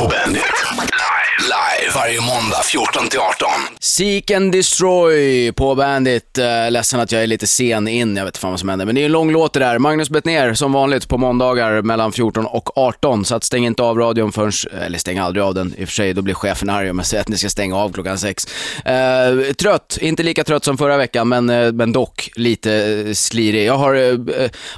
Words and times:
på 0.00 0.06
Bandit. 0.06 0.42
Live. 0.72 1.38
Live. 1.40 1.92
Varje 1.94 2.20
måndag 2.20 2.62
14 2.64 3.08
till 3.08 3.18
18. 3.18 3.48
Seek 3.80 4.30
and 4.30 4.52
Destroy 4.52 5.52
på 5.52 5.74
Bandit. 5.74 6.38
Eh, 6.38 6.70
ledsen 6.70 7.00
att 7.00 7.12
jag 7.12 7.22
är 7.22 7.26
lite 7.26 7.46
sen 7.46 7.88
in, 7.88 8.16
jag 8.16 8.24
vet 8.24 8.28
inte 8.28 8.40
fan 8.40 8.50
vad 8.50 8.60
som 8.60 8.68
händer. 8.68 8.86
Men 8.86 8.94
det 8.94 9.00
är 9.00 9.04
en 9.04 9.12
lång 9.12 9.32
låt 9.32 9.52
det 9.52 9.60
där. 9.60 9.78
Magnus 9.78 10.10
Bettner 10.10 10.54
som 10.54 10.72
vanligt 10.72 11.08
på 11.08 11.18
måndagar 11.18 11.82
mellan 11.82 12.12
14 12.12 12.46
och 12.46 12.78
18. 12.78 13.24
Så 13.24 13.34
att 13.34 13.44
stäng 13.44 13.66
inte 13.66 13.82
av 13.82 13.98
radion 13.98 14.32
förrän, 14.32 14.52
eller 14.84 14.98
stäng 14.98 15.18
aldrig 15.18 15.44
av 15.44 15.54
den 15.54 15.74
i 15.78 15.84
och 15.84 15.88
för 15.88 15.94
sig, 15.94 16.14
då 16.14 16.22
blir 16.22 16.34
chefen 16.34 16.70
arg 16.70 16.90
om 16.90 16.98
jag 16.98 17.06
säger 17.06 17.20
att 17.20 17.28
ni 17.28 17.38
ska 17.38 17.48
stänga 17.48 17.76
av 17.76 17.92
klockan 17.92 18.18
6. 18.18 18.46
Eh, 18.84 19.52
trött, 19.58 19.98
inte 20.00 20.22
lika 20.22 20.44
trött 20.44 20.64
som 20.64 20.78
förra 20.78 20.96
veckan, 20.96 21.28
men, 21.28 21.50
eh, 21.50 21.72
men 21.72 21.92
dock 21.92 22.30
lite 22.34 22.72
eh, 22.72 23.12
slirig. 23.12 23.66
Jag 23.66 23.78
har 23.78 24.18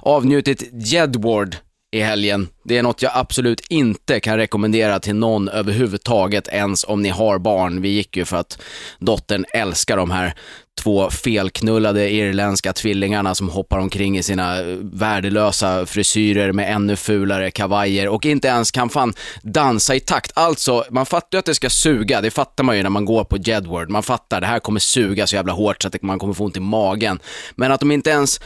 avnjutit 0.03 0.63
Jedward 0.73 1.57
i 1.93 2.01
helgen. 2.01 2.49
Det 2.65 2.79
är 2.79 2.83
något 2.83 3.03
jag 3.03 3.13
absolut 3.15 3.61
inte 3.69 4.21
kan 4.21 4.37
rekommendera 4.37 5.01
till 5.01 5.15
någon 5.15 5.49
överhuvudtaget, 5.49 6.49
ens 6.49 6.85
om 6.85 7.03
ni 7.03 7.09
har 7.09 7.39
barn. 7.39 7.83
Vi 7.83 7.89
gick 7.89 8.17
ju 8.17 8.25
för 8.25 8.37
att 8.37 8.63
dottern 8.99 9.45
älskar 9.55 9.97
de 9.97 10.11
här 10.11 10.35
två 10.81 11.11
felknullade 11.11 12.11
irländska 12.11 12.73
tvillingarna 12.73 13.35
som 13.35 13.49
hoppar 13.49 13.79
omkring 13.79 14.19
i 14.19 14.23
sina 14.23 14.61
eh, 14.61 14.77
värdelösa 14.81 15.87
frisyrer 15.87 16.53
med 16.53 16.75
ännu 16.75 16.97
fulare 16.97 17.51
kavajer 17.51 18.09
och 18.09 18.27
inte 18.27 18.49
ens 18.49 18.71
kan 18.71 18.89
fan 18.89 19.15
dansa 19.43 19.95
i 19.95 20.01
takt. 20.01 20.33
Alltså, 20.35 20.85
man 20.91 21.07
fattar 21.07 21.29
ju 21.37 21.39
att 21.39 21.45
det 21.45 21.55
ska 21.55 21.71
suga, 21.71 22.21
det 22.21 22.31
fattar 22.31 22.65
man 22.65 22.77
ju 22.77 22.83
när 22.83 22.91
man 22.91 23.05
går 23.05 23.25
på 23.25 23.37
Jedward. 23.37 23.91
Man 23.91 24.03
fattar, 24.03 24.41
det 24.41 24.47
här 24.47 24.59
kommer 24.59 24.81
suga 24.81 25.27
så 25.27 25.37
jävla 25.37 25.53
hårt 25.53 25.83
så 25.83 25.89
att 25.89 26.03
man 26.03 26.19
kommer 26.19 26.35
få 26.35 26.45
ont 26.45 26.57
i 26.57 26.61
magen. 26.61 27.19
Men 27.55 27.73
att 27.73 27.81
de 27.81 27.91
inte 27.91 28.11
ens 28.11 28.41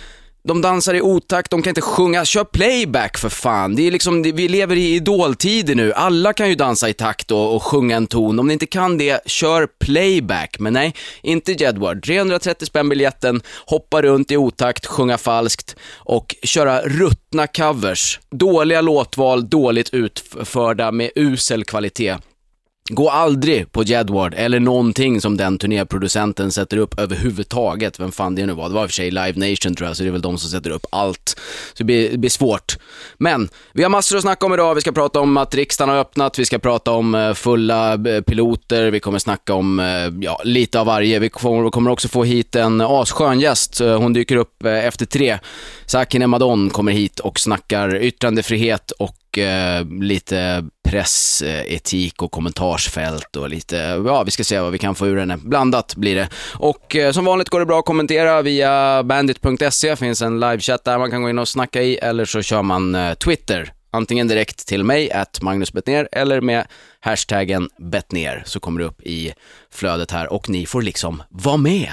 de 0.46 0.60
dansar 0.60 0.94
i 0.94 1.00
otakt, 1.00 1.50
de 1.50 1.62
kan 1.62 1.70
inte 1.70 1.80
sjunga. 1.80 2.24
Kör 2.24 2.44
playback 2.44 3.18
för 3.18 3.28
fan. 3.28 3.76
Det 3.76 3.86
är 3.86 3.90
liksom, 3.90 4.22
vi 4.22 4.48
lever 4.48 4.76
i 4.76 4.94
idoltider 4.94 5.74
nu. 5.74 5.92
Alla 5.92 6.32
kan 6.32 6.48
ju 6.48 6.54
dansa 6.54 6.88
i 6.88 6.92
takt 6.92 7.30
och, 7.30 7.54
och 7.54 7.62
sjunga 7.62 7.96
en 7.96 8.06
ton. 8.06 8.38
Om 8.38 8.46
ni 8.46 8.52
inte 8.52 8.66
kan 8.66 8.98
det, 8.98 9.20
kör 9.26 9.68
playback. 9.84 10.58
Men 10.58 10.72
nej, 10.72 10.94
inte 11.22 11.52
Jedward. 11.52 12.04
330 12.04 12.66
spänn 12.66 12.88
biljetten, 12.88 13.42
hoppa 13.66 14.02
runt 14.02 14.30
i 14.30 14.36
otakt, 14.36 14.86
sjunga 14.86 15.18
falskt 15.18 15.76
och 15.94 16.36
köra 16.42 16.80
ruttna 16.80 17.46
covers. 17.46 18.20
Dåliga 18.30 18.80
låtval, 18.80 19.48
dåligt 19.48 19.94
utförda 19.94 20.92
med 20.92 21.10
usel 21.14 21.64
kvalitet. 21.64 22.16
Gå 22.88 23.10
aldrig 23.10 23.72
på 23.72 23.82
Jedward 23.82 24.34
eller 24.36 24.60
någonting 24.60 25.20
som 25.20 25.36
den 25.36 25.58
turnéproducenten 25.58 26.52
sätter 26.52 26.76
upp 26.76 27.00
överhuvudtaget. 27.00 28.00
Vem 28.00 28.12
fan 28.12 28.34
det 28.34 28.46
nu 28.46 28.52
var. 28.52 28.68
Det 28.68 28.74
var 28.74 28.82
i 28.82 28.86
och 28.86 28.90
för 28.90 28.94
sig 28.94 29.10
Live 29.10 29.50
Nation 29.50 29.74
tror 29.74 29.88
jag, 29.88 29.96
så 29.96 30.02
det 30.02 30.08
är 30.08 30.12
väl 30.12 30.22
de 30.22 30.38
som 30.38 30.50
sätter 30.50 30.70
upp 30.70 30.86
allt. 30.90 31.36
Så 31.68 31.74
det 31.78 31.84
blir, 31.84 32.10
det 32.10 32.18
blir, 32.18 32.30
svårt. 32.30 32.78
Men 33.18 33.48
vi 33.72 33.82
har 33.82 33.90
massor 33.90 34.16
att 34.16 34.22
snacka 34.22 34.46
om 34.46 34.54
idag. 34.54 34.74
Vi 34.74 34.80
ska 34.80 34.92
prata 34.92 35.20
om 35.20 35.36
att 35.36 35.54
riksdagen 35.54 35.94
har 35.94 36.00
öppnat, 36.00 36.38
vi 36.38 36.44
ska 36.44 36.58
prata 36.58 36.90
om 36.90 37.14
eh, 37.14 37.34
fulla 37.34 37.92
eh, 37.92 38.20
piloter, 38.20 38.90
vi 38.90 39.00
kommer 39.00 39.18
snacka 39.18 39.54
om 39.54 39.80
eh, 39.80 39.86
ja, 40.20 40.40
lite 40.44 40.80
av 40.80 40.86
varje. 40.86 41.18
Vi 41.18 41.28
kommer 41.28 41.88
också 41.88 42.08
få 42.08 42.24
hit 42.24 42.56
en 42.56 42.80
asskön 42.80 43.40
gäst. 43.40 43.78
Hon 43.78 44.12
dyker 44.12 44.36
upp 44.36 44.64
efter 44.64 45.06
tre. 45.06 45.38
Sakine 45.86 46.26
Madon 46.26 46.70
kommer 46.70 46.92
hit 46.92 47.20
och 47.20 47.40
snackar 47.40 48.02
yttrandefrihet 48.02 48.90
och 48.90 49.16
eh, 49.38 49.84
lite 50.00 50.64
pressetik 50.88 52.22
och 52.22 52.32
kommentarsfält 52.32 53.36
och 53.36 53.48
lite, 53.50 53.76
ja 54.06 54.22
vi 54.22 54.30
ska 54.30 54.44
se 54.44 54.60
vad 54.60 54.72
vi 54.72 54.78
kan 54.78 54.94
få 54.94 55.06
ur 55.06 55.16
henne. 55.16 55.36
Blandat 55.36 55.96
blir 55.96 56.14
det. 56.14 56.28
Och 56.54 56.96
eh, 56.96 57.12
som 57.12 57.24
vanligt 57.24 57.48
går 57.48 57.60
det 57.60 57.66
bra 57.66 57.78
att 57.78 57.84
kommentera 57.84 58.42
via 58.42 59.02
bandit.se, 59.02 59.96
finns 59.96 60.22
en 60.22 60.40
livechatt 60.40 60.84
där 60.84 60.98
man 60.98 61.10
kan 61.10 61.22
gå 61.22 61.30
in 61.30 61.38
och 61.38 61.48
snacka 61.48 61.82
i, 61.82 61.96
eller 61.96 62.24
så 62.24 62.42
kör 62.42 62.62
man 62.62 62.94
eh, 62.94 63.14
Twitter. 63.14 63.72
Antingen 63.90 64.28
direkt 64.28 64.66
till 64.66 64.84
mig, 64.84 65.12
att 65.12 65.42
Magnus 65.42 65.72
Bettner, 65.72 66.08
eller 66.12 66.40
med 66.40 66.66
hashtaggen 67.00 67.68
Bettner, 67.78 68.42
så 68.46 68.60
kommer 68.60 68.80
det 68.80 68.86
upp 68.86 69.02
i 69.02 69.32
flödet 69.70 70.10
här 70.10 70.32
och 70.32 70.48
ni 70.48 70.66
får 70.66 70.82
liksom 70.82 71.22
vara 71.30 71.56
med. 71.56 71.88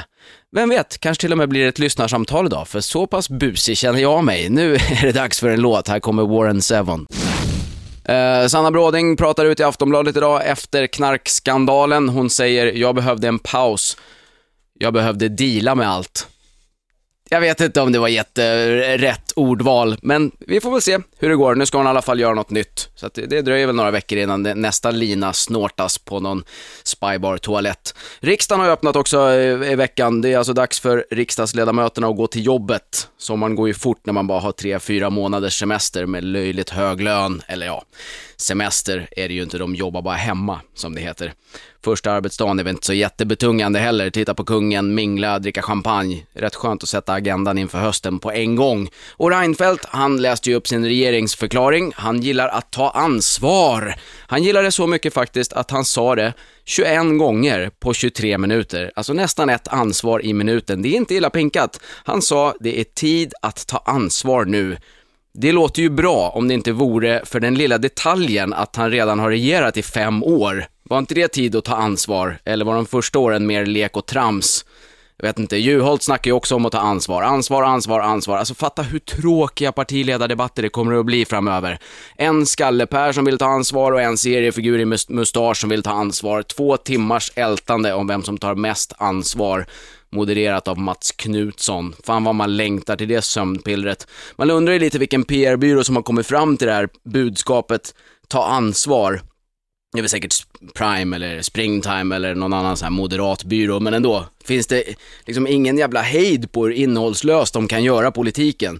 Vem 0.55 0.69
vet, 0.69 0.97
kanske 0.97 1.21
till 1.21 1.31
och 1.31 1.37
med 1.37 1.49
blir 1.49 1.61
det 1.61 1.67
ett 1.67 1.79
lyssnarsamtal 1.79 2.45
idag, 2.45 2.67
för 2.67 2.81
så 2.81 3.07
pass 3.07 3.29
busig 3.29 3.77
känner 3.77 3.99
jag 3.99 4.23
mig. 4.23 4.49
Nu 4.49 4.75
är 4.75 5.05
det 5.05 5.11
dags 5.11 5.39
för 5.39 5.49
en 5.49 5.61
låt, 5.61 5.87
här 5.87 5.99
kommer 5.99 6.23
Warren 6.23 6.61
Sevon. 6.61 7.07
Eh, 8.05 8.47
Sanna 8.47 8.71
Bråding 8.71 9.17
pratar 9.17 9.45
ut 9.45 9.59
i 9.59 9.63
Aftonbladet 9.63 10.17
idag 10.17 10.41
efter 10.49 10.87
knarkskandalen. 10.87 12.09
Hon 12.09 12.29
säger, 12.29 12.65
jag 12.65 12.95
behövde 12.95 13.27
en 13.27 13.39
paus. 13.39 13.97
Jag 14.79 14.93
behövde 14.93 15.29
deala 15.29 15.75
med 15.75 15.89
allt. 15.89 16.27
Jag 17.29 17.41
vet 17.41 17.61
inte 17.61 17.81
om 17.81 17.91
det 17.91 18.00
var 18.00 18.07
jätterätt 18.07 19.31
ordval, 19.35 19.97
men 20.01 20.31
vi 20.39 20.61
får 20.61 20.72
väl 20.72 20.81
se 20.81 21.00
hur 21.17 21.29
det 21.29 21.35
går. 21.35 21.56
Nu 21.56 21.66
ska 21.66 21.78
hon 21.78 21.88
i 21.88 21.89
alla 21.89 22.01
fall 22.01 22.19
göra 22.19 22.34
något 22.34 22.50
nytt. 22.50 22.89
Så 22.95 23.09
det, 23.13 23.25
det 23.25 23.41
dröjer 23.41 23.67
väl 23.67 23.75
några 23.75 23.91
veckor 23.91 24.17
innan 24.17 24.44
det, 24.44 24.56
nästa 24.56 24.91
lina 24.91 25.33
snortas 25.33 25.97
på 25.97 26.19
någon 26.19 26.44
spybar-toalett. 26.83 27.95
Riksdagen 28.19 28.66
har 28.66 28.72
öppnat 28.72 28.95
också 28.95 29.33
i, 29.33 29.72
i, 29.72 29.75
veckan. 29.75 30.22
Det 30.22 30.33
är 30.33 30.38
alltså 30.38 30.53
dags 30.53 30.79
för 30.79 31.06
riksdagsledamöterna 31.12 32.07
att 32.07 32.17
gå 32.17 32.28
till 32.28 32.45
jobbet. 32.45 33.07
Sommaren 33.17 33.56
går 33.56 33.67
ju 33.67 33.73
fort 33.73 34.06
när 34.06 34.13
man 34.13 34.28
bara 34.28 34.39
har 34.39 34.51
tre, 34.51 34.79
fyra 34.79 35.09
månaders 35.09 35.59
semester 35.59 36.06
med 36.06 36.23
löjligt 36.23 36.69
hög 36.69 37.01
lön. 37.01 37.41
Eller 37.47 37.66
ja, 37.66 37.83
semester 38.43 39.07
är 39.11 39.27
det 39.27 39.33
ju 39.33 39.43
inte, 39.43 39.57
de 39.57 39.75
jobbar 39.75 40.01
bara 40.01 40.15
hemma, 40.15 40.61
som 40.73 40.95
det 40.95 41.01
heter. 41.01 41.33
Första 41.83 42.11
arbetsdagen 42.11 42.59
är 42.59 42.63
väl 42.63 42.71
inte 42.71 42.85
så 42.85 42.93
jättebetungande 42.93 43.79
heller. 43.79 44.09
Titta 44.09 44.33
på 44.33 44.43
kungen, 44.43 44.95
mingla, 44.95 45.39
dricka 45.39 45.61
champagne. 45.61 46.25
Rätt 46.33 46.55
skönt 46.55 46.83
att 46.83 46.89
sätta 46.89 47.13
agendan 47.13 47.57
inför 47.57 47.79
hösten 47.79 48.19
på 48.19 48.31
en 48.31 48.55
gång. 48.55 48.89
Och 49.11 49.31
Reinfeldt, 49.31 49.85
han 49.85 50.21
läste 50.21 50.49
ju 50.49 50.55
upp 50.55 50.67
sin 50.67 50.85
regeringsförklaring. 50.85 51.91
Han 51.95 52.21
gillar 52.21 52.47
att 52.47 52.71
ta 52.71 52.89
ansvar. 52.89 53.95
Han 54.27 54.43
gillar 54.43 54.63
det 54.63 54.71
så 54.71 54.87
mycket 54.87 55.13
faktiskt 55.13 55.53
att 55.53 55.71
han 55.71 55.85
sa 55.85 56.15
det 56.15 56.33
21 56.65 57.17
gånger 57.19 57.71
på 57.79 57.93
23 57.93 58.37
minuter. 58.37 58.91
Alltså 58.95 59.13
nästan 59.13 59.49
ett 59.49 59.67
ansvar 59.67 60.25
i 60.25 60.33
minuten. 60.33 60.81
Det 60.81 60.89
är 60.89 60.95
inte 60.95 61.15
illa 61.15 61.29
pinkat. 61.29 61.79
Han 62.03 62.21
sa, 62.21 62.55
det 62.59 62.79
är 62.79 62.83
tid 62.83 63.33
att 63.41 63.67
ta 63.67 63.77
ansvar 63.85 64.45
nu. 64.45 64.77
Det 65.35 65.51
låter 65.51 65.81
ju 65.81 65.89
bra 65.89 66.29
om 66.29 66.47
det 66.47 66.53
inte 66.53 66.71
vore 66.71 67.21
för 67.25 67.39
den 67.39 67.55
lilla 67.55 67.77
detaljen 67.77 68.53
att 68.53 68.75
han 68.75 68.91
redan 68.91 69.19
har 69.19 69.29
regerat 69.29 69.77
i 69.77 69.81
fem 69.81 70.23
år. 70.23 70.66
Var 70.83 70.99
inte 70.99 71.16
det 71.16 71.27
tid 71.27 71.55
att 71.55 71.66
ta 71.66 71.75
ansvar? 71.75 72.38
Eller 72.45 72.66
var 72.66 72.75
de 72.75 72.85
första 72.85 73.19
åren 73.19 73.47
mer 73.47 73.66
lek 73.66 73.97
och 73.97 74.05
trams? 74.05 74.66
Jag 75.17 75.27
vet 75.27 75.39
inte, 75.39 75.57
Juholt 75.57 76.03
snackar 76.03 76.31
ju 76.31 76.35
också 76.35 76.55
om 76.55 76.66
att 76.66 76.71
ta 76.71 76.79
ansvar. 76.79 77.23
Ansvar, 77.23 77.63
ansvar, 77.63 77.99
ansvar. 77.99 78.38
Alltså 78.38 78.53
fatta 78.53 78.81
hur 78.81 78.99
tråkiga 78.99 79.71
partiledardebatter 79.71 80.61
det 80.61 80.69
kommer 80.69 80.99
att 80.99 81.05
bli 81.05 81.25
framöver. 81.25 81.79
En 82.15 82.45
skallepär 82.45 83.11
som 83.11 83.25
vill 83.25 83.38
ta 83.38 83.45
ansvar 83.45 83.91
och 83.91 84.01
en 84.01 84.17
seriefigur 84.17 84.79
i 84.79 84.85
mustasch 85.09 85.57
som 85.57 85.69
vill 85.69 85.83
ta 85.83 85.91
ansvar. 85.91 86.41
Två 86.41 86.77
timmars 86.77 87.31
ältande 87.35 87.94
om 87.94 88.07
vem 88.07 88.23
som 88.23 88.38
tar 88.38 88.55
mest 88.55 88.94
ansvar 88.97 89.65
modererat 90.13 90.68
av 90.68 90.78
Mats 90.78 91.12
Knutsson. 91.12 91.96
Fan 92.03 92.24
vad 92.24 92.35
man 92.35 92.57
längtar 92.57 92.96
till 92.96 93.07
det 93.07 93.22
sömnpillret. 93.22 94.07
Man 94.35 94.51
undrar 94.51 94.74
ju 94.74 94.79
lite 94.79 95.00
vilken 95.00 95.24
PR-byrå 95.24 95.84
som 95.84 95.96
har 95.96 96.03
kommit 96.03 96.28
fram 96.28 96.57
till 96.57 96.68
det 96.68 96.74
här 96.74 96.90
budskapet, 97.03 97.96
ta 98.28 98.46
ansvar. 98.46 99.22
Det 99.94 100.00
är 100.00 100.01
väl 100.01 100.09
säkert 100.09 100.35
Prime 100.74 101.16
eller 101.16 101.41
Springtime 101.41 102.16
eller 102.16 102.35
någon 102.35 102.53
annan 102.53 102.78
sån 102.78 102.85
här 102.85 102.91
moderat 102.91 103.44
byrå, 103.44 103.79
men 103.79 103.94
ändå. 103.94 104.25
Finns 104.44 104.68
det 104.68 104.84
liksom 105.25 105.47
ingen 105.47 105.78
jävla 105.78 106.01
hejd 106.01 106.51
på 106.51 106.66
hur 106.66 106.74
innehållslöst 106.74 107.53
de 107.53 107.68
kan 107.68 107.84
göra 107.84 108.12
politiken? 108.12 108.80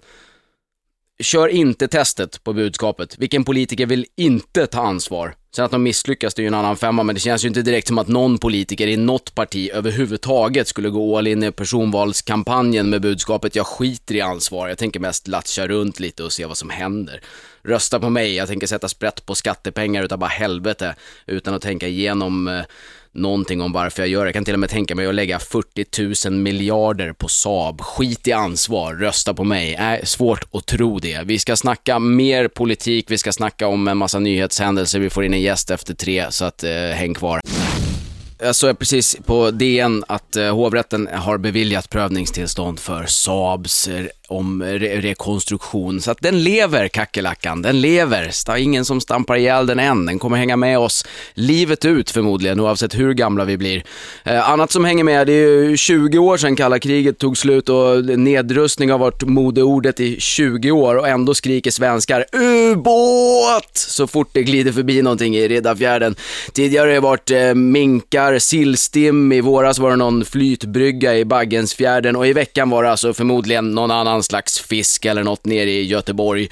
Kör 1.22 1.48
inte 1.48 1.88
testet 1.88 2.44
på 2.44 2.52
budskapet. 2.52 3.18
Vilken 3.18 3.44
politiker 3.44 3.86
vill 3.86 4.06
inte 4.16 4.66
ta 4.66 4.82
ansvar? 4.82 5.34
Sen 5.56 5.64
att 5.64 5.70
de 5.70 5.82
misslyckas, 5.82 6.34
det 6.34 6.40
är 6.40 6.44
ju 6.44 6.48
en 6.48 6.54
annan 6.54 6.76
femma, 6.76 7.02
men 7.02 7.14
det 7.14 7.20
känns 7.20 7.44
ju 7.44 7.48
inte 7.48 7.62
direkt 7.62 7.88
som 7.88 7.98
att 7.98 8.08
någon 8.08 8.38
politiker 8.38 8.86
i 8.86 8.96
något 8.96 9.34
parti 9.34 9.70
överhuvudtaget 9.72 10.68
skulle 10.68 10.88
gå 10.90 11.18
all 11.18 11.26
in 11.26 11.42
i 11.42 11.52
personvalskampanjen 11.52 12.90
med 12.90 13.02
budskapet 13.02 13.56
jag 13.56 13.66
skiter 13.66 14.14
i 14.14 14.20
ansvar, 14.20 14.68
jag 14.68 14.78
tänker 14.78 15.00
mest 15.00 15.28
latcha 15.28 15.66
runt 15.66 16.00
lite 16.00 16.24
och 16.24 16.32
se 16.32 16.46
vad 16.46 16.56
som 16.56 16.70
händer. 16.70 17.20
Rösta 17.62 18.00
på 18.00 18.10
mig, 18.10 18.34
jag 18.34 18.48
tänker 18.48 18.66
sätta 18.66 18.88
sprätt 18.88 19.26
på 19.26 19.34
skattepengar 19.34 20.04
utav 20.04 20.18
bara 20.18 20.30
helvete, 20.30 20.94
utan 21.26 21.54
att 21.54 21.62
tänka 21.62 21.88
igenom 21.88 22.48
eh, 22.48 22.64
någonting 23.14 23.60
om 23.60 23.72
varför 23.72 24.02
jag 24.02 24.08
gör 24.08 24.20
det. 24.20 24.28
Jag 24.28 24.34
kan 24.34 24.44
till 24.44 24.54
och 24.54 24.60
med 24.60 24.70
tänka 24.70 24.94
mig 24.94 25.06
att 25.06 25.14
lägga 25.14 25.38
40 25.38 26.28
000 26.30 26.38
miljarder 26.38 27.12
på 27.12 27.28
Saab. 27.28 27.80
Skit 27.80 28.28
i 28.28 28.32
ansvar, 28.32 28.94
rösta 28.94 29.34
på 29.34 29.44
mig. 29.44 29.74
Äh, 29.74 30.04
svårt 30.04 30.44
att 30.54 30.66
tro 30.66 30.98
det. 30.98 31.20
Vi 31.24 31.38
ska 31.38 31.56
snacka 31.56 31.98
mer 31.98 32.48
politik, 32.48 33.10
vi 33.10 33.18
ska 33.18 33.32
snacka 33.32 33.66
om 33.66 33.88
en 33.88 33.96
massa 33.96 34.18
nyhetshändelser, 34.18 34.98
vi 34.98 35.10
får 35.10 35.24
in 35.24 35.34
en 35.34 35.40
gäst 35.40 35.70
efter 35.70 35.94
tre, 35.94 36.26
så 36.30 36.44
att 36.44 36.64
eh, 36.64 36.70
häng 36.70 37.14
kvar. 37.14 37.40
Jag 38.38 38.54
såg 38.54 38.78
precis 38.78 39.16
på 39.26 39.50
DN 39.50 40.04
att 40.08 40.36
eh, 40.36 40.54
hovrätten 40.54 41.08
har 41.12 41.38
beviljat 41.38 41.90
prövningstillstånd 41.90 42.80
för 42.80 43.06
Saabs 43.06 43.88
om 44.28 44.62
re 44.62 45.00
rekonstruktion. 45.00 46.00
Så 46.00 46.10
att 46.10 46.18
den 46.20 46.42
lever, 46.42 46.88
kackerlackan. 46.88 47.62
Den 47.62 47.80
lever. 47.80 48.30
Det 48.46 48.52
är 48.52 48.56
ingen 48.56 48.84
som 48.84 49.00
stampar 49.00 49.36
ihjäl 49.36 49.66
den 49.66 49.78
än. 49.78 50.06
Den 50.06 50.18
kommer 50.18 50.36
hänga 50.36 50.56
med 50.56 50.78
oss 50.78 51.04
livet 51.34 51.84
ut 51.84 52.10
förmodligen, 52.10 52.60
oavsett 52.60 52.94
hur 52.94 53.14
gamla 53.14 53.44
vi 53.44 53.56
blir. 53.56 53.84
Eh, 54.24 54.50
annat 54.50 54.72
som 54.72 54.84
hänger 54.84 55.04
med, 55.04 55.26
det 55.26 55.32
är 55.32 55.64
ju 55.64 55.76
20 55.76 56.18
år 56.18 56.36
sedan 56.36 56.56
kalla 56.56 56.78
kriget 56.78 57.18
tog 57.18 57.38
slut 57.38 57.68
och 57.68 58.04
nedrustning 58.04 58.90
har 58.90 58.98
varit 58.98 59.22
modeordet 59.22 60.00
i 60.00 60.20
20 60.20 60.70
år 60.70 60.94
och 60.94 61.08
ändå 61.08 61.34
skriker 61.34 61.70
svenskar 61.70 62.24
ubåt 62.32 63.70
så 63.74 64.06
fort 64.06 64.28
det 64.32 64.42
glider 64.42 64.72
förbi 64.72 65.02
någonting 65.02 65.36
i 65.36 65.48
Riddarfjärden. 65.48 66.16
Tidigare 66.52 66.86
har 66.86 66.94
det 66.94 67.00
varit 67.00 67.30
eh, 67.30 67.54
minkar, 67.54 68.38
sillstim, 68.38 69.32
i 69.32 69.40
våras 69.40 69.78
var 69.78 69.90
det 69.90 69.96
någon 69.96 70.24
flytbrygga 70.24 71.16
i 71.16 71.24
Baggensfjärden 71.24 72.16
och 72.16 72.26
i 72.26 72.32
veckan 72.32 72.70
var 72.70 72.82
det 72.82 72.90
alltså 72.90 73.14
förmodligen 73.14 73.70
någon 73.70 73.90
annan 73.90 74.22
slags 74.24 74.60
fisk 74.60 75.04
eller 75.04 75.22
något 75.22 75.44
nere 75.44 75.70
i 75.70 75.84
Göteborg. 75.84 76.48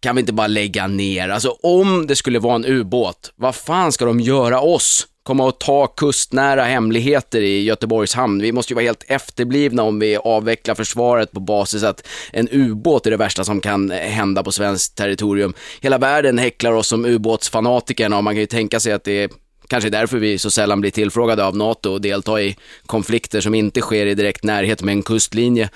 Kan 0.00 0.16
vi 0.16 0.20
inte 0.20 0.32
bara 0.32 0.46
lägga 0.46 0.86
ner? 0.86 1.28
Alltså 1.28 1.56
om 1.62 2.06
det 2.06 2.16
skulle 2.16 2.38
vara 2.38 2.54
en 2.54 2.64
ubåt, 2.64 3.32
vad 3.36 3.54
fan 3.54 3.92
ska 3.92 4.04
de 4.04 4.20
göra 4.20 4.60
oss? 4.60 5.06
komma 5.26 5.44
och 5.44 5.58
ta 5.58 5.86
kustnära 5.86 6.64
hemligheter 6.64 7.40
i 7.40 7.62
Göteborgs 7.62 8.14
hamn. 8.14 8.42
Vi 8.42 8.52
måste 8.52 8.72
ju 8.72 8.74
vara 8.74 8.84
helt 8.84 9.04
efterblivna 9.08 9.82
om 9.82 9.98
vi 9.98 10.16
avvecklar 10.16 10.74
försvaret 10.74 11.32
på 11.32 11.40
basis 11.40 11.82
att 11.82 12.06
en 12.32 12.48
ubåt 12.52 13.06
är 13.06 13.10
det 13.10 13.16
värsta 13.16 13.44
som 13.44 13.60
kan 13.60 13.90
hända 13.90 14.42
på 14.42 14.52
svenskt 14.52 14.96
territorium. 14.96 15.54
Hela 15.80 15.98
världen 15.98 16.38
häcklar 16.38 16.72
oss 16.72 16.88
som 16.88 17.04
ubåtsfanatikerna 17.04 18.16
och 18.16 18.24
man 18.24 18.34
kan 18.34 18.40
ju 18.40 18.46
tänka 18.46 18.80
sig 18.80 18.92
att 18.92 19.04
det 19.04 19.22
är 19.22 19.30
Kanske 19.68 19.90
därför 19.90 20.18
vi 20.18 20.38
så 20.38 20.50
sällan 20.50 20.80
blir 20.80 20.90
tillfrågade 20.90 21.44
av 21.44 21.56
NATO 21.56 21.90
och 21.90 22.00
delta 22.00 22.42
i 22.42 22.56
konflikter 22.86 23.40
som 23.40 23.54
inte 23.54 23.80
sker 23.80 24.06
i 24.06 24.14
direkt 24.14 24.44
närhet 24.44 24.82
med 24.82 24.92
en 24.92 25.02
kustlinje. 25.02 25.68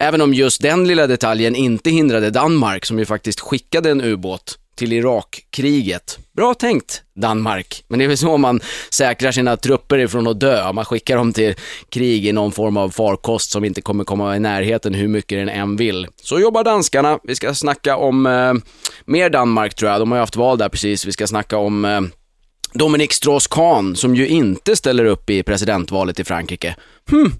Även 0.00 0.20
om 0.20 0.34
just 0.34 0.62
den 0.62 0.88
lilla 0.88 1.06
detaljen 1.06 1.56
inte 1.56 1.90
hindrade 1.90 2.30
Danmark, 2.30 2.86
som 2.86 2.98
ju 2.98 3.04
faktiskt 3.04 3.40
skickade 3.40 3.90
en 3.90 4.00
ubåt 4.00 4.58
till 4.78 4.92
Irakkriget. 4.92 6.18
Bra 6.36 6.54
tänkt, 6.54 7.02
Danmark. 7.14 7.84
Men 7.88 7.98
det 7.98 8.04
är 8.04 8.08
väl 8.08 8.16
så 8.16 8.36
man 8.36 8.60
säkrar 8.90 9.32
sina 9.32 9.56
trupper 9.56 9.98
ifrån 9.98 10.26
att 10.26 10.40
dö. 10.40 10.72
Man 10.72 10.84
skickar 10.84 11.16
dem 11.16 11.32
till 11.32 11.54
krig 11.88 12.26
i 12.26 12.32
någon 12.32 12.52
form 12.52 12.76
av 12.76 12.90
farkost 12.90 13.50
som 13.50 13.64
inte 13.64 13.80
kommer 13.80 14.04
komma 14.04 14.36
i 14.36 14.40
närheten 14.40 14.94
hur 14.94 15.08
mycket 15.08 15.38
den 15.38 15.48
än 15.48 15.76
vill. 15.76 16.06
Så 16.22 16.40
jobbar 16.40 16.64
danskarna. 16.64 17.18
Vi 17.22 17.34
ska 17.34 17.54
snacka 17.54 17.96
om 17.96 18.26
eh, 18.26 18.54
mer 19.04 19.30
Danmark 19.30 19.74
tror 19.74 19.90
jag. 19.90 20.00
De 20.00 20.10
har 20.10 20.18
ju 20.18 20.22
haft 20.22 20.36
val 20.36 20.58
där 20.58 20.68
precis. 20.68 21.06
Vi 21.06 21.12
ska 21.12 21.26
snacka 21.26 21.56
om 21.56 21.84
eh, 21.84 22.00
Dominique 22.72 23.14
Strauss-Kahn 23.14 23.94
som 23.94 24.16
ju 24.16 24.28
inte 24.28 24.76
ställer 24.76 25.04
upp 25.04 25.30
i 25.30 25.42
presidentvalet 25.42 26.20
i 26.20 26.24
Frankrike. 26.24 26.76
Hmm, 27.10 27.32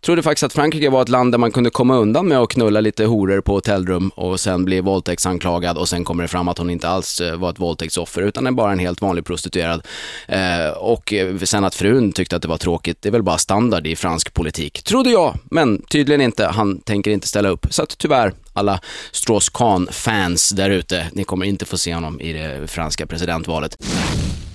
trodde 0.00 0.22
faktiskt 0.22 0.42
att 0.42 0.52
Frankrike 0.52 0.90
var 0.90 1.02
ett 1.02 1.08
land 1.08 1.32
där 1.32 1.38
man 1.38 1.52
kunde 1.52 1.70
komma 1.70 1.96
undan 1.96 2.28
med 2.28 2.38
att 2.38 2.48
knulla 2.48 2.80
lite 2.80 3.04
horor 3.04 3.40
på 3.40 3.52
hotellrum 3.52 4.08
och 4.08 4.40
sen 4.40 4.64
bli 4.64 4.80
våldtäktsanklagad 4.80 5.78
och 5.78 5.88
sen 5.88 6.04
kommer 6.04 6.22
det 6.22 6.28
fram 6.28 6.48
att 6.48 6.58
hon 6.58 6.70
inte 6.70 6.88
alls 6.88 7.20
eh, 7.20 7.36
var 7.36 7.50
ett 7.50 7.60
våldtäktsoffer 7.60 8.22
utan 8.22 8.46
är 8.46 8.50
bara 8.50 8.72
en 8.72 8.78
helt 8.78 9.00
vanlig 9.00 9.24
prostituerad. 9.24 9.86
Eh, 10.28 10.70
och 10.76 11.12
eh, 11.12 11.36
sen 11.38 11.64
att 11.64 11.74
frun 11.74 12.12
tyckte 12.12 12.36
att 12.36 12.42
det 12.42 12.48
var 12.48 12.56
tråkigt, 12.56 13.02
det 13.02 13.08
är 13.08 13.12
väl 13.12 13.22
bara 13.22 13.38
standard 13.38 13.86
i 13.86 13.96
fransk 13.96 14.34
politik. 14.34 14.82
Trodde 14.82 15.10
jag, 15.10 15.38
men 15.44 15.82
tydligen 15.82 16.20
inte. 16.20 16.46
Han 16.46 16.80
tänker 16.80 17.10
inte 17.10 17.28
ställa 17.28 17.48
upp. 17.48 17.66
Så 17.70 17.82
att 17.82 17.98
tyvärr, 17.98 18.32
alla 18.52 18.80
Strauss-Kahn-fans 19.12 20.50
där 20.50 20.70
ute, 20.70 21.06
ni 21.12 21.24
kommer 21.24 21.46
inte 21.46 21.64
få 21.64 21.78
se 21.78 21.94
honom 21.94 22.20
i 22.20 22.32
det 22.32 22.70
franska 22.70 23.06
presidentvalet. 23.06 23.76